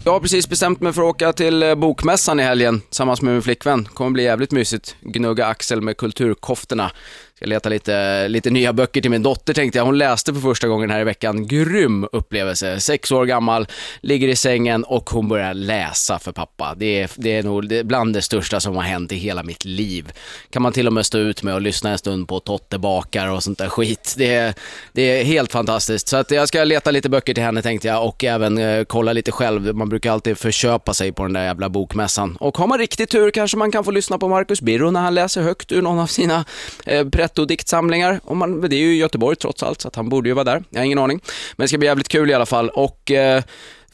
Jag 0.07 0.11
har 0.11 0.19
precis 0.19 0.49
bestämt 0.49 0.81
mig 0.81 0.93
för 0.93 1.01
att 1.01 1.07
åka 1.07 1.33
till 1.33 1.63
eh, 1.63 1.75
Bokmässan 1.75 2.39
i 2.39 2.43
helgen 2.43 2.81
tillsammans 2.81 3.21
med 3.21 3.33
min 3.33 3.41
flickvän. 3.41 3.85
kommer 3.85 4.11
bli 4.11 4.23
jävligt 4.23 4.51
mysigt. 4.51 4.95
Gnugga 5.01 5.45
axel 5.45 5.81
med 5.81 5.97
kulturkoftorna. 5.97 6.91
Ska 7.37 7.45
leta 7.45 7.69
lite, 7.69 8.27
lite 8.27 8.49
nya 8.49 8.73
böcker 8.73 9.01
till 9.01 9.11
min 9.11 9.23
dotter 9.23 9.53
tänkte 9.53 9.77
jag. 9.77 9.85
Hon 9.85 9.97
läste 9.97 10.33
för 10.33 10.41
första 10.41 10.67
gången 10.67 10.89
här 10.89 10.99
i 11.01 11.03
veckan. 11.03 11.47
Grym 11.47 12.07
upplevelse. 12.11 12.79
Sex 12.79 13.11
år 13.11 13.25
gammal, 13.25 13.67
ligger 14.01 14.27
i 14.27 14.35
sängen 14.35 14.83
och 14.83 15.09
hon 15.09 15.27
börjar 15.27 15.53
läsa 15.53 16.19
för 16.19 16.31
pappa. 16.31 16.75
Det 16.77 17.01
är, 17.01 17.09
det 17.15 17.37
är 17.37 17.43
nog 17.43 17.69
det, 17.69 17.83
bland 17.83 18.13
det 18.13 18.21
största 18.21 18.59
som 18.59 18.75
har 18.75 18.83
hänt 18.83 19.11
i 19.11 19.15
hela 19.15 19.43
mitt 19.43 19.65
liv. 19.65 20.11
Kan 20.49 20.61
man 20.61 20.73
till 20.73 20.87
och 20.87 20.93
med 20.93 21.05
stå 21.05 21.17
ut 21.17 21.43
med 21.43 21.53
och 21.53 21.61
lyssna 21.61 21.89
en 21.89 21.97
stund 21.97 22.27
på 22.27 22.39
Totte 22.39 22.77
bakar 22.77 23.27
och 23.27 23.43
sånt 23.43 23.57
där 23.57 23.69
skit. 23.69 24.15
Det 24.17 24.35
är, 24.35 24.53
det 24.93 25.01
är 25.01 25.23
helt 25.23 25.51
fantastiskt. 25.51 26.07
Så 26.07 26.17
att 26.17 26.31
jag 26.31 26.47
ska 26.47 26.63
leta 26.63 26.91
lite 26.91 27.09
böcker 27.09 27.33
till 27.33 27.43
henne 27.43 27.61
tänkte 27.61 27.87
jag 27.87 28.05
och 28.05 28.23
även 28.23 28.57
eh, 28.57 28.83
kolla 28.83 29.13
lite 29.13 29.31
själv. 29.31 29.75
Man 29.75 29.89
brukar 29.89 30.11
alltid 30.11 30.37
förköpa 30.37 30.93
sig 30.93 31.11
på 31.11 31.23
den 31.23 31.33
där 31.33 31.43
jävla 31.43 31.69
bokmässan. 31.69 32.35
Och 32.39 32.57
har 32.57 32.67
man 32.67 32.77
riktigt 32.77 33.09
tur 33.09 33.31
kanske 33.31 33.57
man 33.57 33.71
kan 33.71 33.83
få 33.83 33.91
lyssna 33.91 34.17
på 34.17 34.27
Marcus 34.27 34.61
Birro 34.61 34.91
när 34.91 35.01
han 35.01 35.15
läser 35.15 35.41
högt 35.41 35.71
ur 35.71 35.81
någon 35.81 35.99
av 35.99 36.07
sina 36.07 36.45
eh, 36.85 37.03
pretto-diktsamlingar. 37.25 38.33
Man, 38.33 38.61
det 38.61 38.75
är 38.75 38.79
ju 38.79 38.95
Göteborg 38.95 39.35
trots 39.35 39.63
allt, 39.63 39.81
så 39.81 39.87
att 39.87 39.95
han 39.95 40.09
borde 40.09 40.29
ju 40.29 40.35
vara 40.35 40.43
där. 40.43 40.63
Jag 40.69 40.79
har 40.79 40.85
ingen 40.85 40.99
aning. 40.99 41.21
Men 41.55 41.63
det 41.63 41.67
ska 41.67 41.77
bli 41.77 41.87
jävligt 41.87 42.07
kul 42.07 42.29
i 42.29 42.33
alla 42.33 42.45
fall. 42.45 42.69
Och 42.69 43.11
eh, 43.11 43.43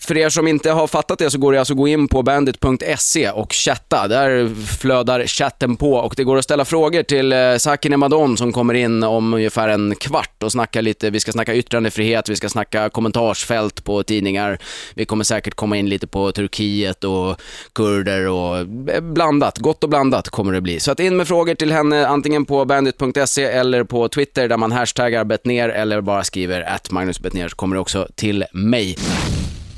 för 0.01 0.17
er 0.17 0.29
som 0.29 0.47
inte 0.47 0.71
har 0.71 0.87
fattat 0.87 1.19
det 1.19 1.31
så 1.31 1.37
går 1.37 1.53
det 1.53 1.59
alltså 1.59 1.73
att 1.73 1.77
gå 1.77 1.87
in 1.87 2.07
på 2.07 2.23
bandit.se 2.23 3.29
och 3.29 3.53
chatta. 3.53 4.07
Där 4.07 4.55
flödar 4.79 5.27
chatten 5.27 5.77
på 5.77 5.93
och 5.93 6.13
det 6.17 6.23
går 6.23 6.37
att 6.37 6.43
ställa 6.43 6.65
frågor 6.65 7.03
till 7.03 7.33
eh, 7.33 7.55
Sakine 7.57 7.97
Madon 7.97 8.37
som 8.37 8.51
kommer 8.51 8.73
in 8.73 9.03
om 9.03 9.33
ungefär 9.33 9.69
en 9.69 9.95
kvart 9.95 10.43
och 10.43 10.51
snackar 10.51 10.81
lite. 10.81 11.09
Vi 11.09 11.19
ska 11.19 11.31
snacka 11.31 11.55
yttrandefrihet, 11.55 12.29
vi 12.29 12.35
ska 12.35 12.49
snacka 12.49 12.89
kommentarsfält 12.89 13.83
på 13.83 14.03
tidningar. 14.03 14.57
Vi 14.93 15.05
kommer 15.05 15.23
säkert 15.23 15.53
komma 15.53 15.77
in 15.77 15.89
lite 15.89 16.07
på 16.07 16.31
Turkiet 16.31 17.03
och 17.03 17.41
kurder 17.75 18.27
och 18.27 18.57
eh, 18.57 19.01
blandat. 19.01 19.57
Gott 19.57 19.83
och 19.83 19.89
blandat 19.89 20.29
kommer 20.29 20.53
det 20.53 20.61
bli. 20.61 20.79
Så 20.79 20.91
att 20.91 20.99
in 20.99 21.17
med 21.17 21.27
frågor 21.27 21.55
till 21.55 21.71
henne 21.71 22.07
antingen 22.07 22.45
på 22.45 22.65
bandit.se 22.65 23.43
eller 23.43 23.83
på 23.83 24.07
Twitter 24.07 24.47
där 24.47 24.57
man 24.57 24.71
hashtaggar 24.71 25.23
Betner 25.23 25.69
eller 25.69 26.01
bara 26.01 26.23
skriver 26.23 26.61
att 26.61 26.91
Magnus 26.91 27.19
Betner 27.19 27.47
så 27.47 27.55
kommer 27.55 27.75
det 27.75 27.79
också 27.79 28.07
till 28.15 28.45
mig. 28.53 28.97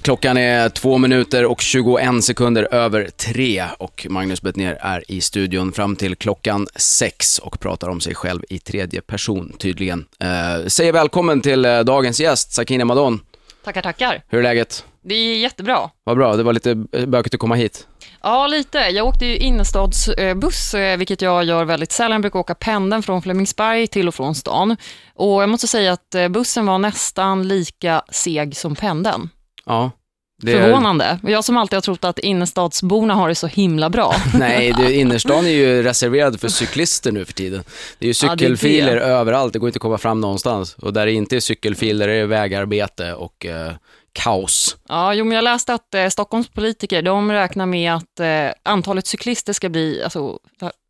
Klockan 0.04 0.38
är 0.38 0.70
två 0.70 0.98
minuter 0.98 1.46
och 1.46 1.62
21 1.62 2.24
sekunder 2.24 2.74
över 2.74 3.10
tre 3.18 3.66
och 3.78 4.08
Magnus 4.10 4.42
Bettner 4.42 4.78
är 4.82 5.12
i 5.12 5.22
studion 5.22 5.72
fram 5.72 5.96
till 5.96 6.16
klockan 6.16 6.68
sex 6.76 7.40
och 7.40 7.60
pratar 7.60 7.90
om 7.90 8.00
sig 8.02 8.16
själv 8.16 8.44
i 8.50 8.60
tredje 8.60 9.02
person 9.02 9.54
tydligen. 9.60 10.06
Eh, 10.20 10.68
säger 10.68 10.94
välkommen 10.94 11.42
till 11.42 11.66
eh, 11.66 11.80
dagens 11.80 12.20
gäst, 12.20 12.54
Sakine 12.54 12.86
Madon. 12.86 13.20
Tackar, 13.64 13.82
tackar. 13.82 14.24
Hur 14.28 14.40
är 14.40 14.44
läget? 14.44 14.86
Det 15.02 15.16
är 15.16 15.38
jättebra. 15.38 15.90
Vad 16.04 16.18
bra, 16.18 16.36
det 16.36 16.44
var 16.44 16.54
lite 16.54 16.76
bökigt 17.08 17.36
att 17.36 17.40
komma 17.40 17.56
hit. 17.56 17.88
Ja, 18.22 18.48
lite. 18.48 18.78
Jag 18.78 19.08
åkte 19.08 19.26
ju 19.26 19.38
innerstadsbuss, 19.38 20.74
eh, 20.74 20.98
vilket 20.98 21.22
jag 21.22 21.44
gör 21.44 21.66
väldigt 21.66 21.92
sällan. 21.92 22.12
Jag 22.12 22.22
brukar 22.22 22.40
åka 22.40 22.56
pendeln 22.56 23.04
från 23.04 23.22
Flemingsberg 23.22 23.88
till 23.88 24.08
och 24.08 24.16
från 24.16 24.36
stan. 24.36 24.78
Och 25.16 25.42
jag 25.42 25.50
måste 25.50 25.68
säga 25.68 25.94
att 25.94 26.16
eh, 26.16 26.28
bussen 26.28 26.66
var 26.66 26.78
nästan 26.78 27.48
lika 27.48 28.02
seg 28.12 28.56
som 28.56 28.76
pendeln. 28.76 29.30
Ja. 29.66 29.92
Det 30.42 30.52
Förvånande. 30.52 31.20
Jag 31.24 31.44
som 31.44 31.58
alltid 31.58 31.78
har 31.78 31.82
trott 31.82 32.04
att 32.04 32.20
innerstadsborna 32.20 33.14
har 33.14 33.30
det 33.30 33.36
så 33.36 33.48
himla 33.48 33.90
bra. 33.90 34.16
Nej, 34.34 34.74
det, 34.78 34.94
innerstan 35.00 35.46
är 35.46 35.50
ju 35.50 35.84
reserverad 35.84 36.40
för 36.40 36.48
cyklister 36.48 37.12
nu 37.12 37.26
för 37.26 37.34
tiden. 37.34 37.64
Det 38.00 38.06
är 38.06 38.08
ju 38.08 38.14
cykelfiler 38.14 38.88
ja, 38.88 39.00
det 39.00 39.00
det. 39.00 39.14
överallt, 39.14 39.54
det 39.54 39.60
går 39.60 39.70
inte 39.70 39.78
att 39.78 39.82
komma 39.82 39.98
fram 39.98 40.22
någonstans. 40.22 40.76
Och 40.76 40.94
där 40.94 41.06
det 41.06 41.12
inte 41.12 41.36
är 41.36 41.40
cykelfiler, 41.40 42.08
är 42.08 42.20
det 42.20 42.26
vägarbete 42.26 43.14
och 43.14 43.46
eh, 43.46 43.72
kaos. 44.14 44.78
Ja, 44.90 45.14
jo, 45.14 45.26
men 45.26 45.36
jag 45.36 45.44
läste 45.44 45.74
att 45.74 45.96
eh, 45.96 46.08
Stockholms 46.08 46.48
politiker, 46.48 47.02
de 47.02 47.32
räknar 47.32 47.66
med 47.66 47.94
att 47.94 48.20
eh, 48.20 48.54
antalet 48.64 49.08
cyklister 49.08 49.54
ska 49.54 49.70
bli 49.70 50.04
alltså, 50.04 50.40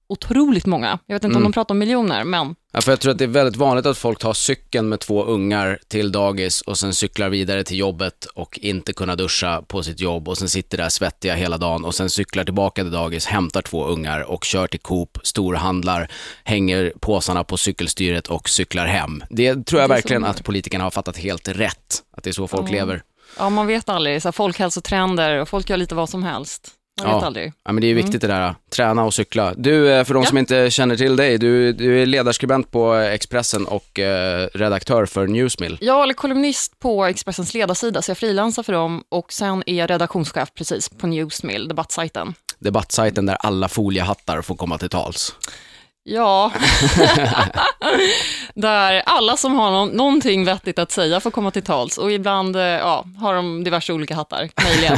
otroligt 0.07 0.65
många. 0.65 0.99
Jag 1.05 1.15
vet 1.15 1.23
inte 1.23 1.35
mm. 1.35 1.37
om 1.37 1.43
de 1.43 1.53
pratar 1.53 1.75
om 1.75 1.79
miljoner, 1.79 2.23
men... 2.23 2.55
Ja, 2.71 2.81
för 2.81 2.91
jag 2.91 2.99
tror 2.99 3.11
att 3.11 3.17
det 3.17 3.23
är 3.23 3.27
väldigt 3.27 3.55
vanligt 3.55 3.85
att 3.85 3.97
folk 3.97 4.19
tar 4.19 4.33
cykeln 4.33 4.89
med 4.89 4.99
två 4.99 5.23
ungar 5.23 5.79
till 5.87 6.11
dagis 6.11 6.61
och 6.61 6.77
sen 6.77 6.93
cyklar 6.93 7.29
vidare 7.29 7.63
till 7.63 7.77
jobbet 7.77 8.25
och 8.25 8.59
inte 8.61 8.93
kunna 8.93 9.15
duscha 9.15 9.61
på 9.61 9.83
sitt 9.83 9.99
jobb 9.99 10.29
och 10.29 10.37
sen 10.37 10.49
sitter 10.49 10.77
där 10.77 10.89
svettiga 10.89 11.35
hela 11.35 11.57
dagen 11.57 11.85
och 11.85 11.95
sen 11.95 12.09
cyklar 12.09 12.43
tillbaka 12.43 12.81
till 12.81 12.91
dagis, 12.91 13.25
hämtar 13.25 13.61
två 13.61 13.85
ungar 13.85 14.19
och 14.19 14.43
kör 14.43 14.67
till 14.67 14.79
Coop, 14.79 15.17
storhandlar, 15.23 16.11
hänger 16.43 16.93
påsarna 16.99 17.43
på 17.43 17.57
cykelstyret 17.57 18.27
och 18.27 18.49
cyklar 18.49 18.85
hem. 18.85 19.23
Det 19.29 19.65
tror 19.65 19.81
jag 19.81 19.89
det 19.89 19.93
verkligen 19.93 20.25
att 20.25 20.43
politikerna 20.43 20.83
har 20.83 20.91
fattat 20.91 21.17
helt 21.17 21.47
rätt, 21.47 22.03
att 22.17 22.23
det 22.23 22.29
är 22.29 22.33
så 22.33 22.47
folk 22.47 22.69
ja. 22.69 22.73
lever. 22.73 23.03
Ja, 23.37 23.49
man 23.49 23.67
vet 23.67 23.89
aldrig. 23.89 24.21
Så 24.21 24.31
folkhälsotrender 24.31 25.37
och 25.37 25.49
folk 25.49 25.69
gör 25.69 25.77
lite 25.77 25.95
vad 25.95 26.09
som 26.09 26.23
helst. 26.23 26.71
Man 27.01 27.09
ja. 27.09 27.15
vet 27.15 27.25
aldrig. 27.25 27.53
Ja, 27.63 27.71
men 27.71 27.81
det 27.81 27.87
är 27.87 27.93
viktigt 27.93 28.23
mm. 28.23 28.37
det 28.37 28.43
där, 28.43 28.55
träna 28.69 29.03
och 29.03 29.13
cykla. 29.13 29.53
Du, 29.53 29.93
eh, 29.93 30.03
för 30.03 30.13
de 30.13 30.25
som 30.25 30.37
inte 30.37 30.71
känner 30.71 30.97
till 30.97 31.15
dig, 31.15 31.37
du, 31.37 31.73
du 31.73 32.01
är 32.01 32.05
ledarskribent 32.05 32.71
på 32.71 32.93
Expressen 32.93 33.65
och 33.65 33.99
eh, 33.99 34.47
redaktör 34.53 35.05
för 35.05 35.27
Newsmill. 35.27 35.77
Ja, 35.81 36.03
eller 36.03 36.13
kolumnist 36.13 36.79
på 36.79 37.05
Expressens 37.05 37.53
ledarsida, 37.53 38.01
så 38.01 38.11
jag 38.11 38.17
frilansar 38.17 38.63
för 38.63 38.73
dem 38.73 39.03
och 39.09 39.33
sen 39.33 39.63
är 39.65 39.75
jag 39.75 39.89
redaktionschef 39.89 40.53
precis 40.53 40.89
på 40.89 41.07
Newsmill, 41.07 41.67
debattsajten. 41.67 42.33
Debattsajten 42.59 43.25
där 43.25 43.35
alla 43.39 43.67
foliehattar 43.67 44.41
får 44.41 44.55
komma 44.55 44.77
till 44.77 44.89
tals. 44.89 45.35
Ja, 46.05 46.51
där 48.53 49.01
alla 49.05 49.37
som 49.37 49.55
har 49.55 49.71
någon, 49.71 49.89
någonting 49.89 50.45
vettigt 50.45 50.79
att 50.79 50.91
säga 50.91 51.19
får 51.19 51.31
komma 51.31 51.51
till 51.51 51.63
tals 51.63 51.97
och 51.97 52.11
ibland 52.11 52.55
eh, 52.55 52.61
ja, 52.61 53.05
har 53.19 53.35
de 53.35 53.63
diverse 53.63 53.93
olika 53.93 54.15
hattar, 54.15 54.49
möjligen. 54.63 54.97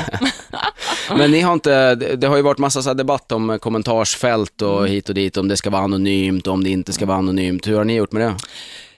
Men 1.17 1.31
ni 1.31 1.41
har 1.41 1.53
inte, 1.53 1.95
det 1.95 2.27
har 2.27 2.35
ju 2.35 2.41
varit 2.41 2.57
massa 2.57 2.81
så 2.81 2.93
debatt 2.93 3.31
om 3.31 3.59
kommentarsfält 3.61 4.61
och 4.61 4.79
mm. 4.79 4.91
hit 4.91 5.09
och 5.09 5.15
dit, 5.15 5.37
om 5.37 5.47
det 5.47 5.57
ska 5.57 5.69
vara 5.69 5.83
anonymt 5.83 6.47
och 6.47 6.53
om 6.53 6.63
det 6.63 6.69
inte 6.69 6.93
ska 6.93 7.05
vara 7.05 7.17
anonymt. 7.17 7.67
Hur 7.67 7.77
har 7.77 7.83
ni 7.83 7.95
gjort 7.95 8.11
med 8.11 8.21
det? 8.21 8.35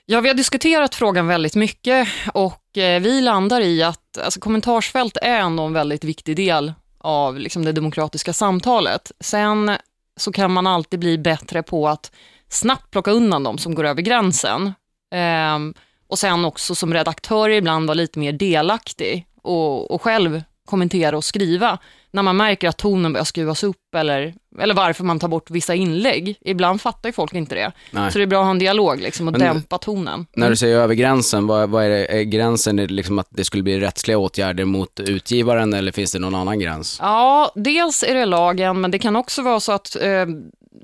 Ja, 0.05 0.21
vi 0.21 0.27
har 0.27 0.35
diskuterat 0.35 0.95
frågan 0.95 1.27
väldigt 1.27 1.55
mycket 1.55 2.07
och 2.33 2.77
eh, 2.77 3.01
vi 3.01 3.21
landar 3.21 3.61
i 3.61 3.83
att 3.83 4.17
alltså, 4.23 4.39
kommentarsfält 4.39 5.17
är 5.21 5.39
ändå 5.39 5.63
en 5.63 5.73
väldigt 5.73 6.03
viktig 6.03 6.35
del 6.35 6.73
av 6.99 7.39
liksom, 7.39 7.65
det 7.65 7.71
demokratiska 7.71 8.33
samtalet. 8.33 9.11
Sen 9.19 9.71
så 10.17 10.31
kan 10.31 10.51
man 10.51 10.67
alltid 10.67 10.99
bli 10.99 11.17
bättre 11.17 11.63
på 11.63 11.87
att 11.87 12.11
snabbt 12.49 12.91
plocka 12.91 13.11
undan 13.11 13.43
dem 13.43 13.57
som 13.57 13.75
går 13.75 13.83
över 13.83 14.01
gränsen. 14.01 14.73
Eh, 15.13 15.59
och 16.07 16.19
sen 16.19 16.45
också 16.45 16.75
som 16.75 16.93
redaktör 16.93 17.49
ibland 17.49 17.87
vara 17.87 17.93
lite 17.93 18.19
mer 18.19 18.31
delaktig 18.31 19.27
och, 19.43 19.91
och 19.91 20.01
själv 20.01 20.41
kommentera 20.67 21.17
och 21.17 21.23
skriva 21.23 21.77
när 22.11 22.23
man 22.23 22.37
märker 22.37 22.69
att 22.69 22.77
tonen 22.77 23.13
börjar 23.13 23.25
skruvas 23.25 23.63
upp 23.63 23.95
eller, 23.95 24.33
eller 24.59 24.73
varför 24.73 25.03
man 25.03 25.19
tar 25.19 25.27
bort 25.27 25.51
vissa 25.51 25.75
inlägg. 25.75 26.37
Ibland 26.41 26.81
fattar 26.81 27.09
ju 27.09 27.13
folk 27.13 27.33
inte 27.33 27.55
det. 27.55 27.71
Nej. 27.91 28.11
Så 28.11 28.17
det 28.17 28.23
är 28.23 28.27
bra 28.27 28.39
att 28.39 28.45
ha 28.45 28.51
en 28.51 28.59
dialog 28.59 29.01
liksom, 29.01 29.27
och 29.27 29.31
Men- 29.31 29.41
dämpa 29.41 29.77
tonen. 29.77 30.25
När 30.35 30.49
du 30.49 30.55
säger 30.55 30.77
över 30.77 30.95
gränsen, 30.95 31.47
vad, 31.47 31.69
vad 31.69 31.85
är, 31.85 31.89
det, 31.89 32.05
är 32.19 32.23
gränsen? 32.23 32.79
Är 32.79 32.87
det 32.87 32.93
liksom 32.93 33.19
att 33.19 33.27
det 33.29 33.43
skulle 33.43 33.63
bli 33.63 33.79
rättsliga 33.79 34.17
åtgärder 34.17 34.65
mot 34.65 34.99
utgivaren 34.99 35.73
eller 35.73 35.91
finns 35.91 36.11
det 36.11 36.19
någon 36.19 36.35
annan 36.35 36.59
gräns? 36.59 36.97
Ja, 37.01 37.51
dels 37.55 38.03
är 38.03 38.15
det 38.15 38.25
lagen, 38.25 38.81
men 38.81 38.91
det 38.91 38.99
kan 38.99 39.15
också 39.15 39.41
vara 39.41 39.59
så 39.59 39.71
att 39.71 39.95
eh, 39.95 40.25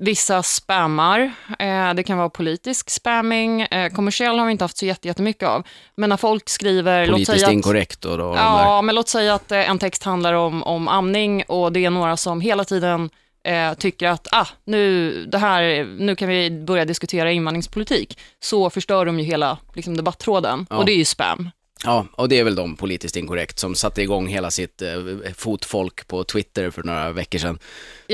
vissa 0.00 0.42
spammar. 0.42 1.32
Eh, 1.58 1.94
det 1.94 2.02
kan 2.02 2.18
vara 2.18 2.28
politisk 2.30 2.90
spamming. 2.90 3.62
Eh, 3.62 3.92
kommersiell 3.92 4.38
har 4.38 4.46
vi 4.46 4.52
inte 4.52 4.64
haft 4.64 4.76
så 4.76 4.86
jätte- 4.86 5.08
jättemycket 5.08 5.48
av. 5.48 5.62
Men 5.96 6.08
när 6.10 6.16
folk 6.16 6.48
skriver... 6.48 7.06
låt 7.06 7.12
Politiskt 7.14 7.32
säga 7.38 7.46
att, 7.46 7.52
inkorrekt 7.52 8.00
då, 8.00 8.16
där. 8.16 8.24
Ja, 8.36 8.82
men 8.82 8.94
låt 8.94 9.08
säga 9.08 9.34
att 9.34 9.52
eh, 9.52 9.70
en 9.70 9.78
text 9.78 10.02
handlar 10.04 10.32
om, 10.32 10.62
om 10.62 10.88
amning 10.88 11.44
och 11.48 11.72
det 11.72 11.84
är 11.84 11.90
några 11.90 12.16
som 12.16 12.40
hela 12.40 12.64
tiden 12.64 13.10
eh, 13.44 13.74
tycker 13.74 14.08
att 14.08 14.28
ah, 14.32 14.46
nu, 14.64 15.10
det 15.26 15.38
här, 15.38 15.84
nu 15.98 16.16
kan 16.16 16.28
vi 16.28 16.50
börja 16.50 16.84
diskutera 16.84 17.32
invandringspolitik. 17.32 18.18
Så 18.40 18.70
förstör 18.70 19.06
de 19.06 19.18
ju 19.18 19.24
hela 19.24 19.58
liksom, 19.74 19.96
debatttråden 19.96 20.66
Ja. 20.70 20.76
och 20.76 20.84
det 20.86 20.92
är 20.92 20.96
ju 20.96 21.04
spam. 21.04 21.50
Ja, 21.84 22.06
och 22.12 22.28
det 22.28 22.38
är 22.38 22.44
väl 22.44 22.54
de 22.54 22.76
politiskt 22.76 23.16
inkorrekt 23.16 23.58
som 23.58 23.74
satte 23.74 24.02
igång 24.02 24.26
hela 24.28 24.50
sitt 24.50 24.82
eh, 24.82 24.88
fotfolk 25.36 26.08
på 26.08 26.24
Twitter 26.24 26.70
för 26.70 26.82
några 26.82 27.12
veckor 27.12 27.38
sedan. 27.38 27.58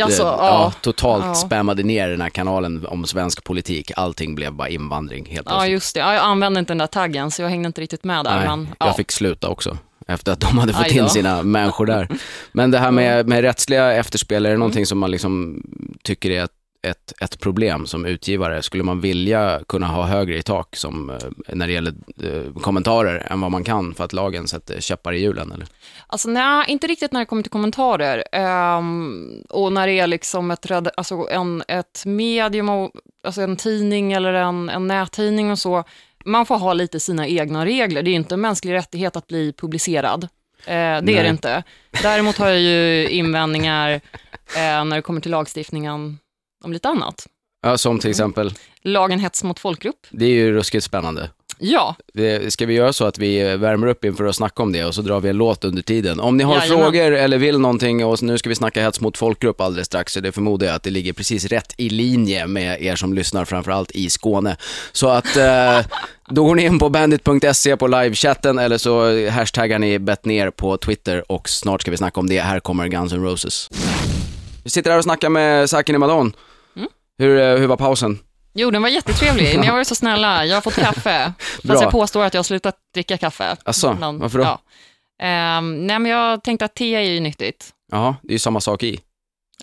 Alltså, 0.02 0.22
det, 0.24 0.28
ja. 0.28 0.72
totalt 0.82 1.24
Ja. 1.24 1.34
spammade 1.34 1.82
ner 1.82 2.08
den 2.08 2.20
här 2.20 2.30
kanalen 2.30 2.86
om 2.86 3.04
svensk 3.04 3.44
politik. 3.44 3.90
Allting 3.96 4.34
blev 4.34 4.52
bara 4.52 4.68
invandring 4.68 5.26
helt 5.26 5.46
Ja, 5.46 5.52
plötsligt. 5.52 5.72
just 5.72 5.94
det. 5.94 6.00
Ja, 6.00 6.14
jag 6.14 6.22
använde 6.24 6.60
inte 6.60 6.70
den 6.70 6.78
där 6.78 6.86
taggen, 6.86 7.30
så 7.30 7.42
jag 7.42 7.48
hängde 7.48 7.66
inte 7.66 7.80
riktigt 7.80 8.04
med 8.04 8.24
där. 8.24 8.36
Nej, 8.36 8.48
men, 8.48 8.68
ja. 8.78 8.86
jag 8.86 8.96
fick 8.96 9.12
sluta 9.12 9.48
också. 9.48 9.78
Efter 10.06 10.32
att 10.32 10.40
de 10.40 10.58
hade 10.58 10.72
fått 10.72 10.90
in 10.90 11.08
sina 11.08 11.42
människor 11.42 11.86
där. 11.86 12.08
Men 12.52 12.70
det 12.70 12.78
här 12.78 12.90
med, 12.90 13.28
med 13.28 13.40
rättsliga 13.40 13.92
efterspel, 13.92 14.46
är 14.46 14.50
det 14.50 14.56
någonting 14.56 14.86
som 14.86 14.98
man 14.98 15.10
liksom 15.10 15.62
tycker 16.02 16.30
är 16.30 16.44
ett, 16.44 16.50
ett, 16.82 17.12
ett 17.20 17.40
problem 17.40 17.86
som 17.86 18.06
utgivare? 18.06 18.62
Skulle 18.62 18.82
man 18.82 19.00
vilja 19.00 19.60
kunna 19.68 19.86
ha 19.86 20.02
högre 20.02 20.38
i 20.38 20.42
tak 20.42 20.76
som, 20.76 21.10
eh, 21.10 21.16
när 21.48 21.66
det 21.66 21.72
gäller 21.72 21.94
eh, 22.22 22.60
kommentarer 22.60 23.26
än 23.30 23.40
vad 23.40 23.50
man 23.50 23.64
kan 23.64 23.94
för 23.94 24.04
att 24.04 24.12
lagen 24.12 24.48
sätter 24.48 24.80
käppar 24.80 25.12
i 25.12 25.20
hjulen? 25.20 25.52
Eller? 25.52 25.66
Alltså 26.06 26.30
nej, 26.30 26.64
inte 26.68 26.86
riktigt 26.86 27.12
när 27.12 27.20
det 27.20 27.26
kommer 27.26 27.42
till 27.42 27.52
kommentarer. 27.52 28.24
Ehm, 28.32 29.42
och 29.48 29.72
när 29.72 29.86
det 29.86 29.98
är 29.98 30.06
liksom 30.06 30.50
ett, 30.50 30.70
alltså 30.70 31.28
en, 31.30 31.62
ett 31.68 32.02
medium, 32.06 32.68
och, 32.68 32.90
alltså 33.24 33.40
en 33.40 33.56
tidning 33.56 34.12
eller 34.12 34.32
en, 34.32 34.68
en 34.68 34.86
nättidning 34.86 35.50
och 35.50 35.58
så. 35.58 35.84
Man 36.24 36.46
får 36.46 36.58
ha 36.58 36.72
lite 36.72 37.00
sina 37.00 37.28
egna 37.28 37.66
regler. 37.66 38.02
Det 38.02 38.10
är 38.10 38.14
inte 38.14 38.34
en 38.34 38.40
mänsklig 38.40 38.72
rättighet 38.72 39.16
att 39.16 39.26
bli 39.26 39.52
publicerad. 39.52 40.24
Eh, 40.24 40.28
det 40.66 40.74
är 40.74 41.00
Nej. 41.02 41.22
det 41.22 41.28
inte. 41.28 41.62
Däremot 42.02 42.38
har 42.38 42.48
jag 42.48 42.60
ju 42.60 43.08
invändningar 43.08 43.90
eh, 44.56 44.84
när 44.84 44.96
det 44.96 45.02
kommer 45.02 45.20
till 45.20 45.30
lagstiftningen 45.30 46.18
om 46.64 46.72
lite 46.72 46.88
annat. 46.88 47.26
Ja, 47.62 47.78
som 47.78 47.98
till 47.98 48.10
exempel, 48.10 48.52
Lagen 48.82 49.18
hets 49.20 49.44
mot 49.44 49.58
folkgrupp. 49.58 50.06
det 50.10 50.24
är 50.24 50.28
ju 50.30 50.52
ruskigt 50.52 50.84
spännande. 50.84 51.30
Ja, 51.62 51.96
Ska 52.48 52.66
vi 52.66 52.74
göra 52.74 52.92
så 52.92 53.04
att 53.04 53.18
vi 53.18 53.56
värmer 53.56 53.86
upp 53.86 54.04
inför 54.04 54.24
att 54.24 54.36
snacka 54.36 54.62
om 54.62 54.72
det 54.72 54.84
och 54.84 54.94
så 54.94 55.02
drar 55.02 55.20
vi 55.20 55.28
en 55.28 55.36
låt 55.36 55.64
under 55.64 55.82
tiden? 55.82 56.20
Om 56.20 56.36
ni 56.36 56.44
har 56.44 56.56
Jajamän. 56.56 56.84
frågor 56.84 57.12
eller 57.12 57.38
vill 57.38 57.58
någonting 57.58 58.04
och 58.04 58.22
nu 58.22 58.38
ska 58.38 58.48
vi 58.48 58.54
snacka 58.54 58.82
hets 58.82 59.00
mot 59.00 59.18
folkgrupp 59.18 59.60
alldeles 59.60 59.86
strax, 59.86 60.12
så 60.12 60.20
det 60.20 60.32
förmodar 60.32 60.66
jag 60.66 60.76
att 60.76 60.82
det 60.82 60.90
ligger 60.90 61.12
precis 61.12 61.44
rätt 61.44 61.74
i 61.76 61.88
linje 61.88 62.46
med 62.46 62.82
er 62.82 62.96
som 62.96 63.14
lyssnar, 63.14 63.44
framförallt 63.44 63.90
i 63.90 64.10
Skåne. 64.10 64.56
Så 64.92 65.08
att 65.08 65.36
eh, 65.36 65.80
då 66.30 66.44
går 66.44 66.54
ni 66.54 66.62
in 66.64 66.78
på 66.78 66.88
bandit.se 66.88 67.76
på 67.76 67.86
livechatten 67.86 68.58
eller 68.58 68.78
så 68.78 69.28
hashtaggar 69.30 69.78
ni 69.78 69.98
bettner 69.98 70.50
på 70.50 70.76
Twitter 70.76 71.32
och 71.32 71.48
snart 71.48 71.80
ska 71.80 71.90
vi 71.90 71.96
snacka 71.96 72.20
om 72.20 72.28
det. 72.28 72.40
Här 72.40 72.60
kommer 72.60 72.88
Guns 72.88 73.12
N' 73.12 73.22
Roses. 73.22 73.68
Vi 74.64 74.70
sitter 74.70 74.90
här 74.90 74.98
och 74.98 75.04
snackar 75.04 75.28
med 75.28 75.70
Sakine 75.70 75.98
Madon. 75.98 76.32
Mm. 77.20 77.30
Hur, 77.30 77.40
eh, 77.40 77.56
hur 77.58 77.66
var 77.66 77.76
pausen? 77.76 78.18
Jo, 78.54 78.70
den 78.70 78.82
var 78.82 78.88
jättetrevlig. 78.88 79.58
Ni 79.60 79.66
har 79.66 79.74
varit 79.74 79.86
så 79.88 79.94
snälla. 79.94 80.46
Jag 80.46 80.56
har 80.56 80.60
fått 80.60 80.74
kaffe. 80.74 81.32
Fast 81.68 81.82
jag 81.82 81.90
påstår 81.90 82.24
att 82.24 82.34
jag 82.34 82.38
har 82.38 82.44
slutat 82.44 82.76
dricka 82.94 83.18
kaffe. 83.18 83.56
Asså, 83.64 83.96
Men, 84.00 84.18
varför 84.18 84.38
då? 84.38 84.44
Ja. 84.44 84.60
Ehm, 85.22 85.86
nej, 85.86 85.98
men 85.98 86.10
jag 86.12 86.42
tänkte 86.44 86.64
att 86.64 86.74
te 86.74 86.94
är 86.94 87.00
ju 87.00 87.20
nyttigt. 87.20 87.68
Jaha, 87.92 88.16
det 88.22 88.28
är 88.28 88.32
ju 88.32 88.38
samma 88.38 88.60
sak 88.60 88.82
i. 88.82 89.00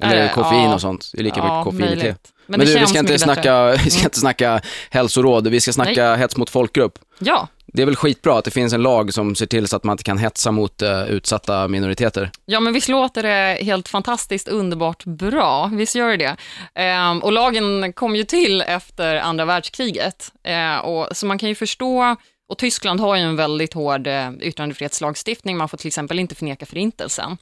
Eller 0.01 0.23
det? 0.23 0.31
koffein 0.33 0.63
Ja. 0.63 0.73
och 0.73 0.81
sånt. 0.81 1.11
Det 1.13 1.19
är 1.19 1.23
lika 1.23 1.39
Ja, 1.39 1.43
mycket 1.43 1.63
koffein 1.63 1.83
i 1.97 2.01
te. 2.01 2.03
möjligt. 2.03 2.33
Men, 2.47 2.59
det 2.59 2.65
du, 2.65 2.79
vi 2.79 2.87
ska, 2.87 2.99
inte 2.99 3.13
mycket 3.13 3.27
bättre. 3.27 3.33
snacka, 3.43 3.71
vi 3.83 3.89
ska 3.91 4.03
inte 4.03 4.19
snacka 4.19 4.61
hälsoråd, 4.89 5.47
vi 5.47 5.59
ska 5.61 5.73
snacka 5.73 6.15
hets 6.15 6.37
mot 6.37 6.49
folkgrupp. 6.49 6.99
Ja. 7.19 7.47
Det 7.77 7.83
är 7.83 7.85
väl 7.85 7.95
skitbra 7.95 8.37
att 8.37 8.45
det 8.45 8.51
finns 8.51 8.73
en 8.73 8.81
lag 8.81 9.13
som 9.13 9.35
ser 9.35 9.45
till 9.45 9.67
så 9.67 9.75
att 9.75 9.83
man 9.83 9.93
inte 9.93 10.03
kan 10.03 10.17
hetsa 10.17 10.51
mot 10.51 10.81
eh, 10.81 11.03
utsatta 11.09 11.67
minoriteter. 11.67 12.31
ja, 12.45 12.59
men 12.59 12.73
visst 12.73 12.89
låter 12.89 13.23
det 13.23 13.63
helt 13.63 13.87
fantastiskt 13.87 14.47
underbart 14.47 15.05
bra? 15.05 15.71
Visst 15.73 15.95
gör 15.95 16.09
det 16.09 16.17
det? 16.17 16.37
Ehm, 16.81 17.23
och 17.23 17.31
lagen 17.31 17.93
kom 17.93 18.15
ju 18.15 18.23
till 18.23 18.61
efter 18.61 19.15
andra 19.15 19.45
världskriget. 19.45 20.31
Eh, 20.43 20.77
och, 20.77 21.17
så 21.17 21.25
man 21.25 21.37
kan 21.37 21.49
ju 21.49 21.55
förstå, 21.55 22.15
och 22.49 22.57
Tyskland 22.57 22.99
har 22.99 23.15
ju 23.15 23.21
en 23.21 23.35
väldigt 23.35 23.73
hård 23.73 24.07
eh, 24.07 24.29
yttrandefrihetslagstiftning. 24.41 25.57
Man 25.57 25.69
får 25.69 25.77
till 25.77 25.87
exempel 25.87 26.19
inte 26.19 26.35
förneka 26.35 26.65
förintelsen. 26.65 27.37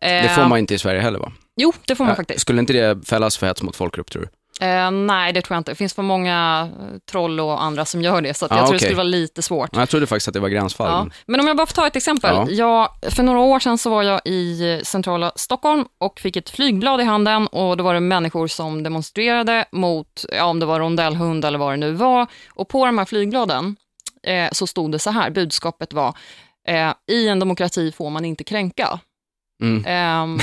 Det 0.00 0.32
får 0.34 0.44
man 0.44 0.58
inte 0.58 0.74
i 0.74 0.78
Sverige 0.78 1.00
heller 1.00 1.18
va? 1.18 1.32
Jo, 1.56 1.72
det 1.86 1.94
får 1.94 2.04
man 2.04 2.10
Ja, 2.12 2.16
faktiskt. 2.16 2.40
Skulle 2.40 2.60
inte 2.60 2.72
det 2.72 3.06
fällas 3.06 3.36
för 3.36 3.46
hets 3.46 3.62
mot 3.62 3.76
folkgrupp 3.76 4.10
tror 4.10 4.22
du? 4.22 4.28
Eh, 4.60 4.90
nej, 4.90 5.32
det 5.32 5.42
tror 5.42 5.54
jag 5.54 5.60
inte. 5.60 5.70
Det 5.70 5.74
finns 5.76 5.94
för 5.94 6.02
många 6.02 6.68
eh, 6.80 6.98
troll 7.10 7.40
och 7.40 7.62
andra 7.62 7.84
som 7.84 8.02
gör 8.02 8.20
det, 8.22 8.34
så 8.34 8.46
Ah, 8.46 8.48
jag 8.50 8.58
tror 8.58 8.62
det 8.64 8.68
okej. 8.68 8.78
skulle 8.78 8.96
vara 8.96 9.04
lite 9.04 9.42
svårt. 9.42 9.70
Ja, 9.72 9.78
Jag 9.78 9.88
trodde 9.88 10.06
faktiskt 10.06 10.28
att 10.28 10.34
det 10.34 10.40
var 10.40 10.48
gränsfall. 10.48 10.88
Ja. 10.90 10.98
men- 11.02 11.12
Men 11.26 11.40
om 11.40 11.46
jag 11.46 11.56
bara 11.56 11.66
får 11.66 11.74
ta 11.74 11.86
ett 11.86 11.96
exempel. 11.96 12.34
Ja. 12.34 12.46
Jag, 12.50 13.12
för 13.14 13.22
några 13.22 13.38
år 13.40 13.58
sedan 13.60 13.78
så 13.78 13.90
var 13.90 14.02
jag 14.02 14.20
i 14.24 14.72
eh, 14.74 14.80
centrala 14.82 15.32
Stockholm 15.36 15.84
och 16.00 16.20
fick 16.20 16.36
ett 16.36 16.50
flygblad 16.50 17.00
i 17.00 17.04
handen 17.04 17.46
och 17.46 17.76
då 17.76 17.84
var 17.84 17.94
det 17.94 18.00
människor 18.00 18.46
som 18.46 18.82
demonstrerade 18.82 19.64
mot, 19.72 20.24
ja, 20.32 20.44
om 20.44 20.60
det 20.60 20.66
var 20.66 20.80
rondellhund 20.80 21.44
eller 21.44 21.58
vad 21.58 21.72
det 21.72 21.76
nu 21.76 21.92
var. 21.92 22.26
Och 22.54 22.68
på 22.68 22.86
de 22.86 22.98
här 22.98 23.04
flygbladen 23.04 23.76
eh, 24.26 24.48
så 24.52 24.66
stod 24.66 24.92
det 24.92 24.98
så 24.98 25.10
här, 25.10 25.30
budskapet 25.30 25.92
var, 25.92 26.14
eh, 26.68 26.92
i 27.10 27.28
en 27.28 27.38
demokrati 27.38 27.92
får 27.92 28.10
man 28.10 28.24
inte 28.24 28.44
kränka. 28.44 28.98
Mm. 29.62 29.84
Ehm, 29.86 30.38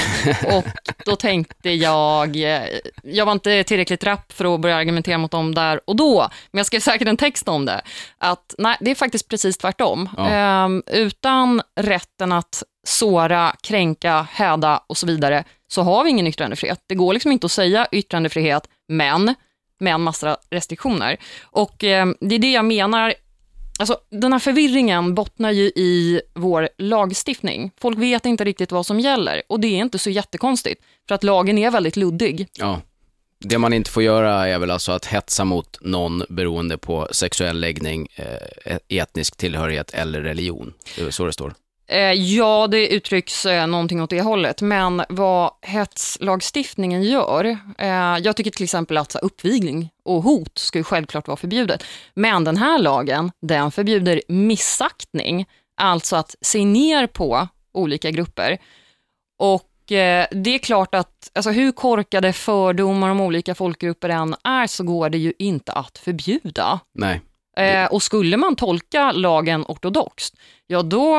och 0.58 0.66
då 1.06 1.16
tänkte 1.16 1.70
jag, 1.70 2.36
eh, 2.36 2.64
jag 3.04 3.26
var 3.26 3.34
inte 3.34 3.64
tillräckligt 3.64 4.04
rapp 4.04 4.32
för 4.32 4.56
att 4.56 4.62
börja 4.62 4.76
argumentera 4.76 5.18
mot 5.18 5.32
dem 5.32 5.56
där 5.56 5.90
och 5.90 5.96
då, 5.96 6.30
men 6.52 6.60
jag 6.60 6.66
skrev 6.66 6.80
säkert 6.80 7.08
en 7.08 7.18
text 7.18 7.48
om 7.48 7.66
det, 7.66 7.82
att 8.18 8.56
nej, 8.58 8.78
det 8.80 8.92
är 8.92 8.96
faktiskt 8.96 9.28
precis 9.28 9.58
tvärtom. 9.58 10.10
Ja. 10.18 10.30
Ehm, 10.30 10.84
utan 10.88 11.62
rätten 11.80 12.32
att 12.32 12.64
såra, 12.88 13.56
kränka, 13.62 14.28
häda 14.32 14.84
och 14.88 14.98
så 14.98 15.08
vidare, 15.08 15.44
så 15.68 15.82
har 15.82 16.04
vi 16.04 16.10
ingen 16.10 16.28
yttrandefrihet. 16.28 16.80
Det 16.88 16.96
går 16.96 17.14
liksom 17.14 17.32
inte 17.32 17.46
att 17.46 17.52
säga 17.52 17.88
yttrandefrihet, 17.92 18.68
men 18.88 19.36
med 19.80 19.94
en 19.94 20.02
massa 20.02 20.38
restriktioner. 20.50 21.18
Och 21.44 21.84
eh, 21.84 22.08
det 22.20 22.36
är 22.36 22.40
det 22.40 22.52
jag 22.52 22.66
menar, 22.66 23.14
Alltså, 23.80 23.98
den 24.10 24.34
här 24.34 24.40
förvirringen 24.40 25.16
bottnar 25.16 25.52
ju 25.52 25.64
i 25.64 26.22
vår 26.34 26.70
lagstiftning. 26.78 27.72
Folk 27.82 27.98
vet 27.98 28.26
inte 28.26 28.44
riktigt 28.44 28.72
vad 28.72 28.86
som 28.86 29.00
gäller 29.00 29.42
och 29.50 29.60
det 29.60 29.68
är 29.68 29.78
inte 29.78 30.00
så 30.00 30.10
jättekonstigt, 30.10 30.82
för 31.08 31.16
att 31.16 31.24
lagen 31.24 31.58
är 31.58 31.72
väldigt 31.72 31.96
luddig. 31.96 32.48
Ja. 32.54 32.82
Det 33.40 33.58
man 33.58 33.74
inte 33.74 33.92
får 33.92 34.04
göra 34.04 34.48
är 34.48 34.60
väl 34.60 34.72
alltså 34.72 34.92
att 34.92 35.06
hetsa 35.06 35.46
mot 35.46 35.78
någon 35.82 36.24
beroende 36.30 36.78
på 36.78 37.08
sexuell 37.12 37.60
läggning, 37.60 38.08
eh, 38.16 38.78
etnisk 38.88 39.38
tillhörighet 39.38 39.92
eller 39.94 40.22
religion. 40.22 40.74
Det 40.96 41.02
är 41.02 41.12
så 41.12 41.26
det 41.26 41.34
står. 41.34 41.54
Eh, 41.94 42.14
ja, 42.14 42.68
det 42.68 42.88
uttrycks 42.88 43.46
eh, 43.46 43.68
någonting 43.68 44.02
åt 44.02 44.10
det 44.10 44.22
hållet, 44.22 44.62
men 44.62 45.04
vad 45.10 45.52
hetslagstiftningen 45.62 47.04
gör, 47.04 47.58
eh, 47.78 48.18
jag 48.22 48.36
tycker 48.36 48.52
till 48.52 48.64
exempel 48.64 48.98
att 48.98 49.16
uppvigling 49.16 49.90
och 50.06 50.24
hot 50.24 50.58
ska 50.58 50.80
ju 50.80 50.84
självklart 50.84 51.28
vara 51.28 51.38
förbjudet, 51.38 51.84
men 52.14 52.44
den 52.44 52.58
här 52.58 52.80
lagen, 52.80 53.32
den 53.42 53.72
förbjuder 53.72 54.22
missaktning, 54.28 55.46
alltså 55.78 56.16
att 56.16 56.36
se 56.42 56.66
ner 56.66 57.08
på 57.08 57.48
olika 57.74 58.12
grupper. 58.12 58.58
Och 59.40 59.92
eh, 59.92 60.28
det 60.32 60.56
är 60.56 60.60
klart 60.60 60.96
att, 60.96 61.32
alltså 61.34 61.52
hur 61.52 61.72
korkade 61.72 62.34
fördomar 62.34 63.10
om 63.10 63.22
olika 63.22 63.56
folkgrupper 63.56 64.10
än 64.10 64.36
är, 64.44 64.68
så 64.68 64.84
går 64.84 65.10
det 65.10 65.18
ju 65.18 65.34
inte 65.40 65.72
att 65.72 65.98
förbjuda. 65.98 66.80
Nej. 66.94 67.22
Eh, 67.58 67.86
och 67.86 68.04
skulle 68.04 68.38
man 68.38 68.56
tolka 68.56 69.12
lagen 69.12 69.66
ortodoxt, 69.68 70.36
ja 70.68 70.82
då 70.82 71.18